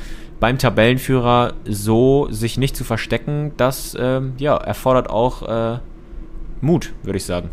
beim 0.42 0.58
Tabellenführer 0.58 1.52
so 1.64 2.26
sich 2.32 2.58
nicht 2.58 2.76
zu 2.76 2.82
verstecken, 2.82 3.52
das 3.58 3.96
ähm, 3.96 4.32
ja, 4.38 4.56
erfordert 4.56 5.08
auch 5.08 5.76
äh, 5.76 5.78
Mut, 6.60 6.92
würde 7.04 7.18
ich 7.18 7.24
sagen. 7.24 7.48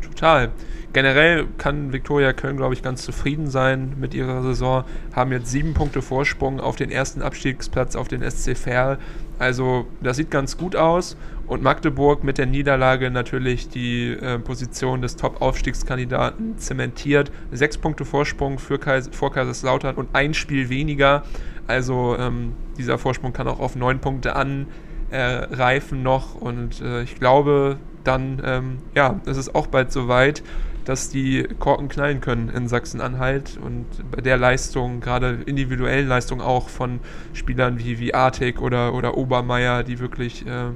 Total. 0.00 0.52
Generell 0.92 1.48
kann 1.58 1.92
Viktoria 1.92 2.32
Köln, 2.32 2.56
glaube 2.56 2.74
ich, 2.74 2.84
ganz 2.84 3.02
zufrieden 3.02 3.48
sein 3.48 3.94
mit 3.98 4.14
ihrer 4.14 4.42
Saison. 4.42 4.84
Haben 5.12 5.32
jetzt 5.32 5.50
sieben 5.50 5.74
Punkte 5.74 6.02
Vorsprung 6.02 6.60
auf 6.60 6.76
den 6.76 6.92
ersten 6.92 7.20
Abstiegsplatz 7.20 7.96
auf 7.96 8.06
den 8.06 8.22
SC 8.22 8.56
Verl. 8.56 8.98
Also 9.40 9.86
das 10.00 10.16
sieht 10.16 10.30
ganz 10.30 10.56
gut 10.56 10.76
aus. 10.76 11.16
Und 11.48 11.64
Magdeburg 11.64 12.22
mit 12.22 12.38
der 12.38 12.46
Niederlage 12.46 13.10
natürlich 13.10 13.68
die 13.68 14.10
äh, 14.12 14.38
Position 14.38 15.02
des 15.02 15.16
Top-Aufstiegskandidaten 15.16 16.58
zementiert. 16.58 17.32
Sechs 17.50 17.76
Punkte 17.76 18.04
Vorsprung 18.04 18.60
für 18.60 18.78
Kais 18.78 19.10
vor 19.10 19.32
Kaiserslautern 19.32 19.96
und 19.96 20.10
ein 20.12 20.32
Spiel 20.32 20.68
weniger. 20.68 21.24
Also 21.70 22.16
ähm, 22.18 22.52
dieser 22.76 22.98
Vorsprung 22.98 23.32
kann 23.32 23.48
auch 23.48 23.60
auf 23.60 23.76
neun 23.76 24.00
Punkte 24.00 24.36
anreifen 24.36 25.98
äh, 25.98 26.02
noch. 26.02 26.34
Und 26.34 26.80
äh, 26.80 27.02
ich 27.02 27.16
glaube, 27.16 27.78
dann 28.04 28.42
ähm, 28.44 28.78
ja, 28.94 29.20
ist 29.26 29.36
es 29.36 29.54
auch 29.54 29.66
bald 29.66 29.92
soweit 29.92 30.42
dass 30.84 31.08
die 31.08 31.46
Korken 31.58 31.88
knallen 31.88 32.20
können 32.20 32.48
in 32.48 32.68
Sachsen-Anhalt 32.68 33.58
und 33.64 33.86
bei 34.10 34.20
der 34.20 34.36
Leistung, 34.36 35.00
gerade 35.00 35.38
individuellen 35.46 36.08
Leistung 36.08 36.40
auch 36.40 36.68
von 36.68 37.00
Spielern 37.32 37.78
wie, 37.78 37.98
wie 37.98 38.14
Artek 38.14 38.60
oder, 38.60 38.94
oder 38.94 39.16
Obermeier, 39.16 39.82
die 39.82 39.98
wirklich 39.98 40.46
äh, 40.46 40.70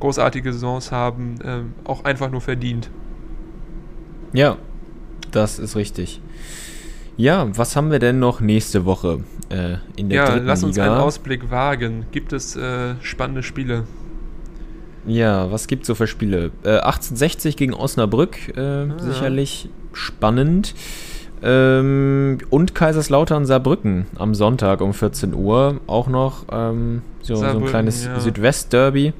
großartige 0.00 0.52
Saisons 0.52 0.92
haben, 0.92 1.40
äh, 1.42 1.88
auch 1.88 2.04
einfach 2.04 2.30
nur 2.30 2.40
verdient. 2.40 2.90
Ja, 4.32 4.56
das 5.30 5.58
ist 5.58 5.74
richtig. 5.74 6.20
Ja, 7.16 7.48
was 7.56 7.76
haben 7.76 7.90
wir 7.90 7.98
denn 7.98 8.18
noch 8.18 8.40
nächste 8.40 8.84
Woche 8.84 9.20
äh, 9.48 9.76
in 9.96 10.10
der 10.10 10.16
ja, 10.16 10.30
dritten 10.30 10.46
lass 10.46 10.62
uns 10.62 10.76
Liga? 10.76 10.92
einen 10.92 11.00
Ausblick 11.00 11.50
wagen. 11.50 12.06
Gibt 12.12 12.32
es 12.32 12.56
äh, 12.56 12.94
spannende 13.00 13.42
Spiele? 13.42 13.84
Ja, 15.06 15.50
was 15.50 15.66
gibt's 15.66 15.86
so 15.86 15.94
für 15.94 16.06
Spiele? 16.06 16.50
Äh, 16.62 16.78
1860 16.78 17.56
gegen 17.56 17.74
Osnabrück, 17.74 18.56
äh, 18.56 18.86
sicherlich 18.98 19.70
spannend. 19.92 20.74
Ähm, 21.42 22.38
und 22.50 22.74
Kaiserslautern 22.74 23.46
Saarbrücken 23.46 24.06
am 24.16 24.34
Sonntag 24.34 24.80
um 24.80 24.92
14 24.92 25.34
Uhr 25.34 25.80
auch 25.86 26.08
noch 26.08 26.46
ähm, 26.50 27.02
so, 27.22 27.36
so 27.36 27.44
ein 27.44 27.64
kleines 27.66 28.06
ja. 28.06 28.18
Südwest-Derby. 28.18 29.12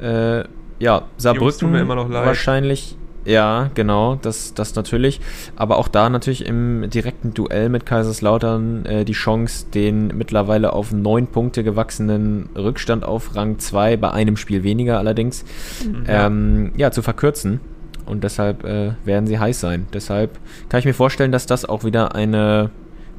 Äh, 0.00 0.44
ja, 0.78 1.02
Saarbrücken 1.16 1.88
wahrscheinlich. 1.88 2.96
Ja, 3.24 3.70
genau, 3.74 4.16
das, 4.16 4.52
das 4.54 4.74
natürlich. 4.74 5.20
Aber 5.56 5.78
auch 5.78 5.88
da 5.88 6.10
natürlich 6.10 6.44
im 6.46 6.90
direkten 6.90 7.32
Duell 7.32 7.68
mit 7.70 7.86
Kaiserslautern 7.86 8.84
äh, 8.84 9.04
die 9.04 9.12
Chance, 9.14 9.66
den 9.72 10.08
mittlerweile 10.08 10.72
auf 10.74 10.92
neun 10.92 11.26
Punkte 11.26 11.64
gewachsenen 11.64 12.50
Rückstand 12.54 13.04
auf 13.04 13.34
Rang 13.34 13.58
2, 13.58 13.96
bei 13.96 14.10
einem 14.10 14.36
Spiel 14.36 14.62
weniger 14.62 14.98
allerdings, 14.98 15.44
Ja. 16.06 16.26
ähm, 16.26 16.72
ja, 16.76 16.90
zu 16.90 17.00
verkürzen. 17.02 17.60
Und 18.06 18.22
deshalb 18.24 18.64
äh, 18.64 18.92
werden 19.06 19.26
sie 19.26 19.38
heiß 19.38 19.60
sein. 19.60 19.86
Deshalb 19.94 20.38
kann 20.68 20.80
ich 20.80 20.84
mir 20.84 20.92
vorstellen, 20.92 21.32
dass 21.32 21.46
das 21.46 21.64
auch 21.64 21.84
wieder 21.84 22.14
eine 22.14 22.70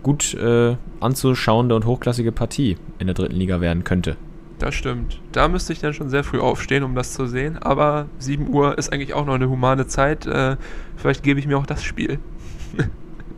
gut 0.04 0.36
äh, 0.36 0.76
anzuschauende 1.00 1.76
und 1.76 1.88
hochklassige 1.88 2.32
Partie 2.32 2.78
in 3.00 3.08
der 3.08 3.16
dritten 3.16 3.36
Liga 3.36 3.60
werden 3.62 3.84
könnte. 3.84 4.18
Das 4.60 4.74
stimmt. 4.74 5.20
Da 5.34 5.48
müsste 5.50 5.74
ich 5.74 5.80
dann 5.80 5.94
schon 5.94 6.10
sehr 6.10 6.24
früh 6.24 6.40
aufstehen, 6.40 6.84
um 6.84 6.96
das 6.96 7.14
zu 7.14 7.28
sehen. 7.28 7.58
Aber 7.58 8.08
7 8.20 8.48
Uhr 8.48 8.78
ist 8.78 8.92
eigentlich 8.94 9.14
auch 9.14 9.26
noch 9.26 9.34
eine 9.36 9.50
humane 9.50 9.86
Zeit. 9.88 10.26
Äh, 10.26 10.56
vielleicht 10.96 11.24
gebe 11.24 11.40
ich 11.40 11.48
mir 11.48 11.58
auch 11.58 11.66
das 11.66 11.84
Spiel. 11.84 12.20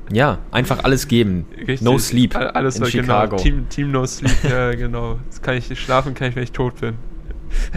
Ja, 0.10 0.38
einfach 0.52 0.86
alles 0.86 1.10
geben. 1.10 1.46
Richtig. 1.58 1.82
No 1.82 1.98
sleep 1.98 2.34
All- 2.34 2.52
Alles 2.52 2.78
in 2.78 2.84
war- 2.84 2.90
Chicago. 2.90 3.36
Genau. 3.36 3.44
Team, 3.44 3.68
Team 3.68 3.92
No 3.92 4.06
Sleep, 4.06 4.38
ja, 4.50 4.72
genau. 4.74 5.20
Das 5.28 5.42
kann 5.42 5.58
ich 5.58 5.78
schlafen, 5.78 6.14
kann 6.14 6.30
ich, 6.30 6.36
wenn 6.38 6.44
ich 6.44 6.54
tot 6.54 6.80
bin. 6.80 6.94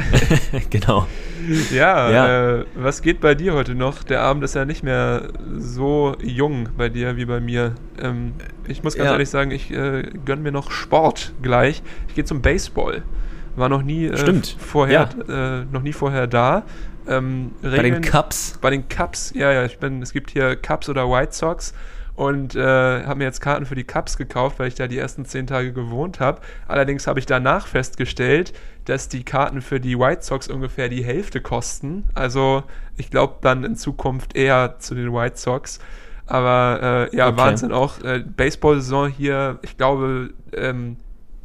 genau. 0.70 1.09
Ja, 1.72 2.09
Ja. 2.09 2.59
Äh, 2.59 2.64
was 2.76 3.03
geht 3.03 3.20
bei 3.20 3.34
dir 3.34 3.55
heute 3.55 3.74
noch? 3.74 4.05
Der 4.05 4.20
Abend 4.22 4.45
ist 4.45 4.55
ja 4.55 4.64
nicht 4.64 4.84
mehr 4.84 5.30
so 5.59 6.14
jung 6.22 6.68
bei 6.78 6.88
dir 6.88 7.16
wie 7.16 7.24
bei 7.24 7.41
mir. 7.41 7.74
Ähm, 8.01 8.34
ich 8.68 8.84
muss 8.84 8.95
ganz 8.95 9.07
Ja. 9.07 9.12
ehrlich 9.14 9.28
sagen, 9.28 9.51
ich 9.51 9.72
äh, 9.72 10.09
gönne 10.24 10.43
mir 10.43 10.53
noch 10.53 10.70
Sport 10.70 11.32
gleich. 11.43 11.82
Ich 12.07 12.14
gehe 12.14 12.24
zum 12.24 12.43
Baseball. 12.43 13.03
War 13.57 13.68
noch 13.68 13.82
nie 13.82 14.07
äh, 14.07 14.42
vorher, 14.59 15.09
äh, 15.28 15.64
noch 15.72 15.82
nie 15.82 15.92
vorher 15.92 16.26
da. 16.26 16.62
Ähm, 17.09 17.53
Bei 17.62 17.68
den 17.70 17.80
Regeln- 17.80 18.03
Cups. 18.03 18.59
bei 18.61 18.70
den 18.70 18.88
Cups, 18.88 19.32
ja, 19.34 19.53
ja, 19.53 19.64
ich 19.64 19.78
bin, 19.78 20.03
es 20.03 20.12
gibt 20.12 20.30
hier 20.30 20.55
Cups 20.57 20.88
oder 20.88 21.11
White 21.11 21.32
Sox 21.32 21.74
und 22.14 22.55
äh, 22.55 22.61
habe 23.05 23.16
mir 23.16 23.24
jetzt 23.24 23.40
Karten 23.40 23.64
für 23.66 23.74
die 23.74 23.84
Cups 23.84 24.16
gekauft, 24.18 24.59
weil 24.59 24.68
ich 24.68 24.74
da 24.74 24.86
die 24.86 24.98
ersten 24.98 25.24
zehn 25.24 25.46
Tage 25.46 25.72
gewohnt 25.72 26.20
habe. 26.20 26.40
Allerdings 26.68 27.07
habe 27.07 27.18
ich 27.18 27.26
danach 27.26 27.66
festgestellt, 27.66 28.53
dass 28.84 29.09
die 29.09 29.24
Karten 29.24 29.62
für 29.62 29.80
die 29.80 29.98
White 29.98 30.22
Sox 30.22 30.48
ungefähr 30.48 30.88
die 30.88 31.03
Hälfte 31.03 31.40
kosten. 31.40 32.05
Also 32.14 32.62
ich 32.96 33.11
glaube 33.11 33.36
dann 33.40 33.64
in 33.64 33.76
Zukunft 33.76 34.36
eher 34.36 34.76
zu 34.78 34.94
den 34.94 35.12
White 35.12 35.38
Sox. 35.38 35.80
Aber 36.26 37.09
äh, 37.11 37.16
ja, 37.16 37.28
Okay. 37.28 37.36
Wahnsinn 37.38 37.72
auch. 37.72 38.01
Äh, 38.05 38.20
Baseball-Saison 38.24 39.09
hier, 39.09 39.59
ich 39.62 39.76
glaube, 39.76 40.30
ähm, 40.55 40.96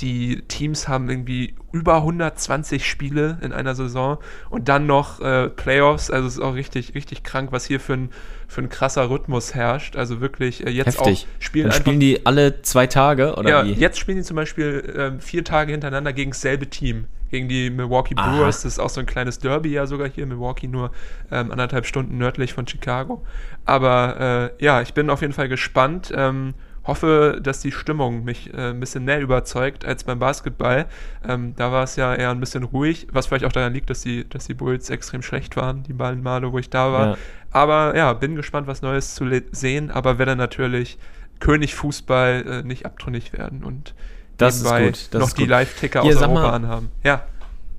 die 0.02 0.42
Teams 0.48 0.88
haben 0.88 1.10
irgendwie 1.10 1.56
über 1.72 1.98
120 1.98 2.86
Spiele 2.86 3.38
in 3.42 3.54
einer 3.54 3.76
Saison 3.76 4.18
und 4.50 4.68
dann 4.68 4.86
noch 4.86 5.22
äh, 5.22 5.50
Playoffs. 5.50 6.12
Also 6.12 6.28
es 6.28 6.34
ist 6.36 6.42
auch 6.42 6.56
richtig, 6.56 6.96
richtig 6.96 7.24
krank, 7.24 7.52
was 7.52 7.66
hier 7.66 7.80
für 7.80 7.94
ein, 7.94 8.10
für 8.48 8.62
ein 8.62 8.70
krasser 8.70 9.10
Rhythmus 9.10 9.54
herrscht. 9.56 9.96
Also 9.96 10.20
wirklich 10.20 10.66
äh, 10.66 10.70
jetzt 10.70 11.00
Heftig. 11.00 11.28
auch 11.28 11.42
spielen 11.42 11.64
Dann 11.66 11.72
einfach. 11.72 11.82
spielen 11.82 12.00
die 12.00 12.26
alle 12.26 12.62
zwei 12.62 12.88
Tage, 12.88 13.36
oder 13.36 13.50
ja, 13.50 13.66
wie? 13.66 13.74
jetzt 13.74 13.98
spielen 14.00 14.18
die 14.18 14.24
zum 14.24 14.36
Beispiel 14.36 14.94
ähm, 14.98 15.20
vier 15.20 15.44
Tage 15.44 15.72
hintereinander 15.72 16.14
gegen 16.14 16.32
dasselbe 16.32 16.70
Team. 16.70 17.06
Gegen 17.32 17.50
die 17.50 17.70
Milwaukee 17.70 18.16
Aha. 18.18 18.38
Brewers. 18.38 18.62
Das 18.62 18.74
ist 18.74 18.80
auch 18.80 18.90
so 18.90 19.00
ein 19.00 19.06
kleines 19.06 19.40
Derby 19.40 19.70
ja 19.70 19.88
sogar 19.88 20.08
hier. 20.08 20.26
Milwaukee 20.26 20.68
nur 20.68 20.92
ähm, 21.32 21.52
anderthalb 21.52 21.86
Stunden 21.86 22.18
nördlich 22.18 22.54
von 22.54 22.68
Chicago. 22.68 23.24
Aber 23.66 24.52
äh, 24.60 24.64
ja, 24.64 24.82
ich 24.82 24.94
bin 24.94 25.10
auf 25.10 25.22
jeden 25.22 25.34
Fall 25.34 25.50
gespannt. 25.50 26.14
Ähm, 26.16 26.54
hoffe, 26.86 27.40
dass 27.42 27.60
die 27.62 27.72
Stimmung 27.72 28.24
mich 28.24 28.54
äh, 28.54 28.70
ein 28.70 28.80
bisschen 28.80 29.06
mehr 29.06 29.20
überzeugt 29.20 29.86
als 29.86 30.04
beim 30.04 30.20
Basketball. 30.20 30.86
Ähm, 31.28 31.54
da 31.56 31.72
war 31.72 31.84
es 31.84 31.96
ja 31.96 32.14
eher 32.14 32.30
ein 32.30 32.40
bisschen 32.40 32.64
ruhig, 32.64 33.08
was 33.12 33.28
vielleicht 33.28 33.46
auch 33.46 33.52
daran 33.52 33.74
liegt, 33.74 33.90
dass 33.90 34.02
die, 34.02 34.28
dass 34.30 34.46
die 34.46 34.54
Bulls 34.54 34.90
extrem 34.90 35.22
schlecht 35.22 35.56
waren, 35.56 35.84
die 35.84 35.94
beiden 35.94 36.22
Male, 36.24 36.52
wo 36.52 36.60
ich 36.60 36.70
da 36.70 36.92
war. 36.92 37.06
Ja. 37.08 37.18
Aber 37.52 37.96
ja, 37.96 38.14
bin 38.14 38.36
gespannt, 38.36 38.68
was 38.68 38.82
Neues 38.82 39.16
zu 39.16 39.26
sehen, 39.52 39.90
aber 39.92 40.18
werde 40.20 40.36
natürlich 40.36 40.98
König 41.40 41.76
Fußball 41.76 42.46
äh, 42.48 42.64
nicht 42.68 42.86
abtrünnig 42.86 43.34
werden 43.34 43.64
und 43.64 43.94
Das 44.38 44.58
ist 44.58 44.64
gut, 44.66 45.08
das 45.12 45.20
noch 45.20 45.28
ist 45.30 45.38
die. 45.38 45.46
Live-Ticker 45.46 46.04
aus 46.04 46.16
Europa 46.16 46.34
mal- 46.34 46.50
anhaben. 46.54 46.90
Ja, 47.04 47.24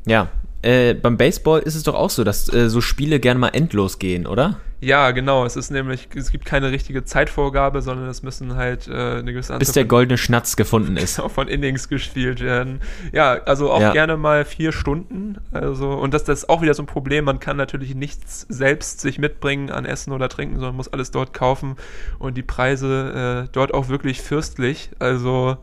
Ja. 0.06 0.28
Äh, 0.62 0.94
beim 0.94 1.16
Baseball 1.16 1.60
ist 1.60 1.76
es 1.76 1.84
doch 1.84 1.94
auch 1.94 2.10
so, 2.10 2.24
dass 2.24 2.52
äh, 2.52 2.68
so 2.68 2.80
Spiele 2.80 3.20
gerne 3.20 3.38
mal 3.38 3.50
endlos 3.50 3.98
gehen, 4.00 4.26
oder? 4.26 4.58
Ja, 4.80 5.10
genau. 5.12 5.44
Es 5.44 5.56
ist 5.56 5.70
nämlich, 5.70 6.08
es 6.14 6.30
gibt 6.30 6.44
keine 6.44 6.70
richtige 6.70 7.04
Zeitvorgabe, 7.04 7.80
sondern 7.82 8.08
es 8.08 8.22
müssen 8.22 8.56
halt 8.56 8.86
äh, 8.88 8.92
eine 8.92 9.32
gewisse 9.32 9.56
Bis 9.58 9.68
Anzahl 9.68 9.72
der 9.74 9.82
von- 9.84 9.88
goldene 9.88 10.18
Schnatz 10.18 10.56
gefunden 10.56 10.96
ist. 10.96 11.18
auch 11.18 11.30
von 11.30 11.48
Innings 11.48 11.88
gespielt 11.88 12.40
werden. 12.40 12.80
Ja, 13.12 13.32
also 13.44 13.72
auch 13.72 13.80
Ja. 13.80 13.92
gerne 13.92 14.16
mal 14.16 14.44
vier 14.44 14.72
Stunden. 14.72 15.38
Also, 15.52 15.90
und 15.90 16.12
das, 16.12 16.24
das 16.24 16.40
ist 16.40 16.48
auch 16.50 16.60
wieder 16.62 16.74
so 16.74 16.82
ein 16.82 16.86
Problem. 16.86 17.24
Man 17.24 17.40
kann 17.40 17.56
natürlich 17.56 17.94
nichts 17.94 18.46
selbst 18.48 19.00
sich 19.00 19.18
mitbringen 19.18 19.70
an 19.70 19.84
Essen 19.86 20.12
oder 20.12 20.28
Trinken, 20.28 20.56
sondern 20.56 20.76
muss 20.76 20.88
alles 20.88 21.10
dort 21.10 21.32
kaufen. 21.32 21.76
Und 22.18 22.36
die 22.36 22.42
Preise 22.42 23.46
äh, 23.46 23.48
dort 23.52 23.72
auch 23.72 23.88
wirklich 23.88 24.20
fürstlich. 24.20 24.90
Also, 24.98 25.56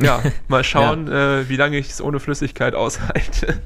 ja, 0.00 0.20
mal 0.48 0.64
schauen, 0.64 1.06
Äh, 1.08 1.48
wie 1.48 1.56
lange 1.56 1.78
ich 1.78 1.90
es 1.90 2.00
ohne 2.02 2.18
Flüssigkeit 2.20 2.74
aushalte. 2.74 3.60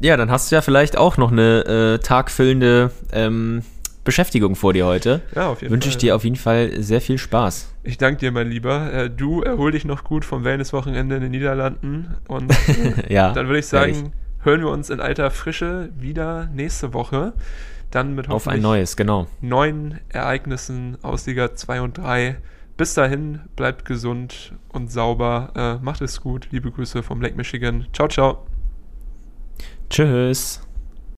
Ja, 0.00 0.16
dann 0.16 0.30
hast 0.30 0.50
du 0.50 0.56
ja 0.56 0.60
vielleicht 0.62 0.96
auch 0.98 1.16
noch 1.16 1.30
eine 1.30 1.94
äh, 1.94 1.98
tagfüllende 2.02 2.90
ähm, 3.12 3.62
Beschäftigung 4.04 4.54
vor 4.54 4.74
dir 4.74 4.84
heute. 4.86 5.22
Ja, 5.34 5.48
auf 5.48 5.62
jeden 5.62 5.72
Wünsche 5.72 5.88
ich 5.88 5.96
dir 5.96 6.14
auf 6.14 6.24
jeden 6.24 6.36
Fall 6.36 6.82
sehr 6.82 7.00
viel 7.00 7.16
Spaß. 7.16 7.74
Ich 7.82 7.96
danke 7.96 8.20
dir, 8.20 8.32
mein 8.32 8.48
Lieber. 8.48 8.92
Äh, 8.92 9.10
du 9.10 9.42
erhol 9.42 9.72
dich 9.72 9.84
noch 9.86 10.04
gut 10.04 10.24
vom 10.24 10.44
Wellnesswochenende 10.44 11.16
in 11.16 11.22
den 11.22 11.30
Niederlanden. 11.30 12.14
Und 12.28 12.50
äh, 13.08 13.12
Ja, 13.12 13.32
dann 13.32 13.46
würde 13.46 13.60
ich 13.60 13.66
sagen, 13.66 14.12
hören 14.40 14.60
wir 14.60 14.68
uns 14.68 14.90
in 14.90 15.00
alter 15.00 15.30
Frische 15.30 15.90
wieder 15.98 16.48
nächste 16.54 16.92
Woche. 16.92 17.32
Dann 17.90 18.14
mit 18.14 18.26
Auf 18.26 18.46
ein 18.46 18.54
hoffentlich 18.54 18.62
neues, 18.62 18.96
genau. 18.96 19.26
neuen 19.40 20.00
Ereignissen 20.10 20.98
aus 21.02 21.26
Liga 21.26 21.54
2 21.54 21.80
und 21.80 21.98
3. 21.98 22.36
Bis 22.76 22.94
dahin, 22.94 23.40
bleibt 23.56 23.84
gesund 23.84 24.52
und 24.68 24.90
sauber. 24.90 25.52
Äh, 25.80 25.84
macht 25.84 26.00
es 26.02 26.20
gut. 26.20 26.48
Liebe 26.50 26.70
Grüße 26.70 27.02
vom 27.02 27.22
Lake 27.22 27.36
Michigan. 27.36 27.86
Ciao, 27.92 28.08
ciao. 28.08 28.46
Tschüss. 29.88 30.60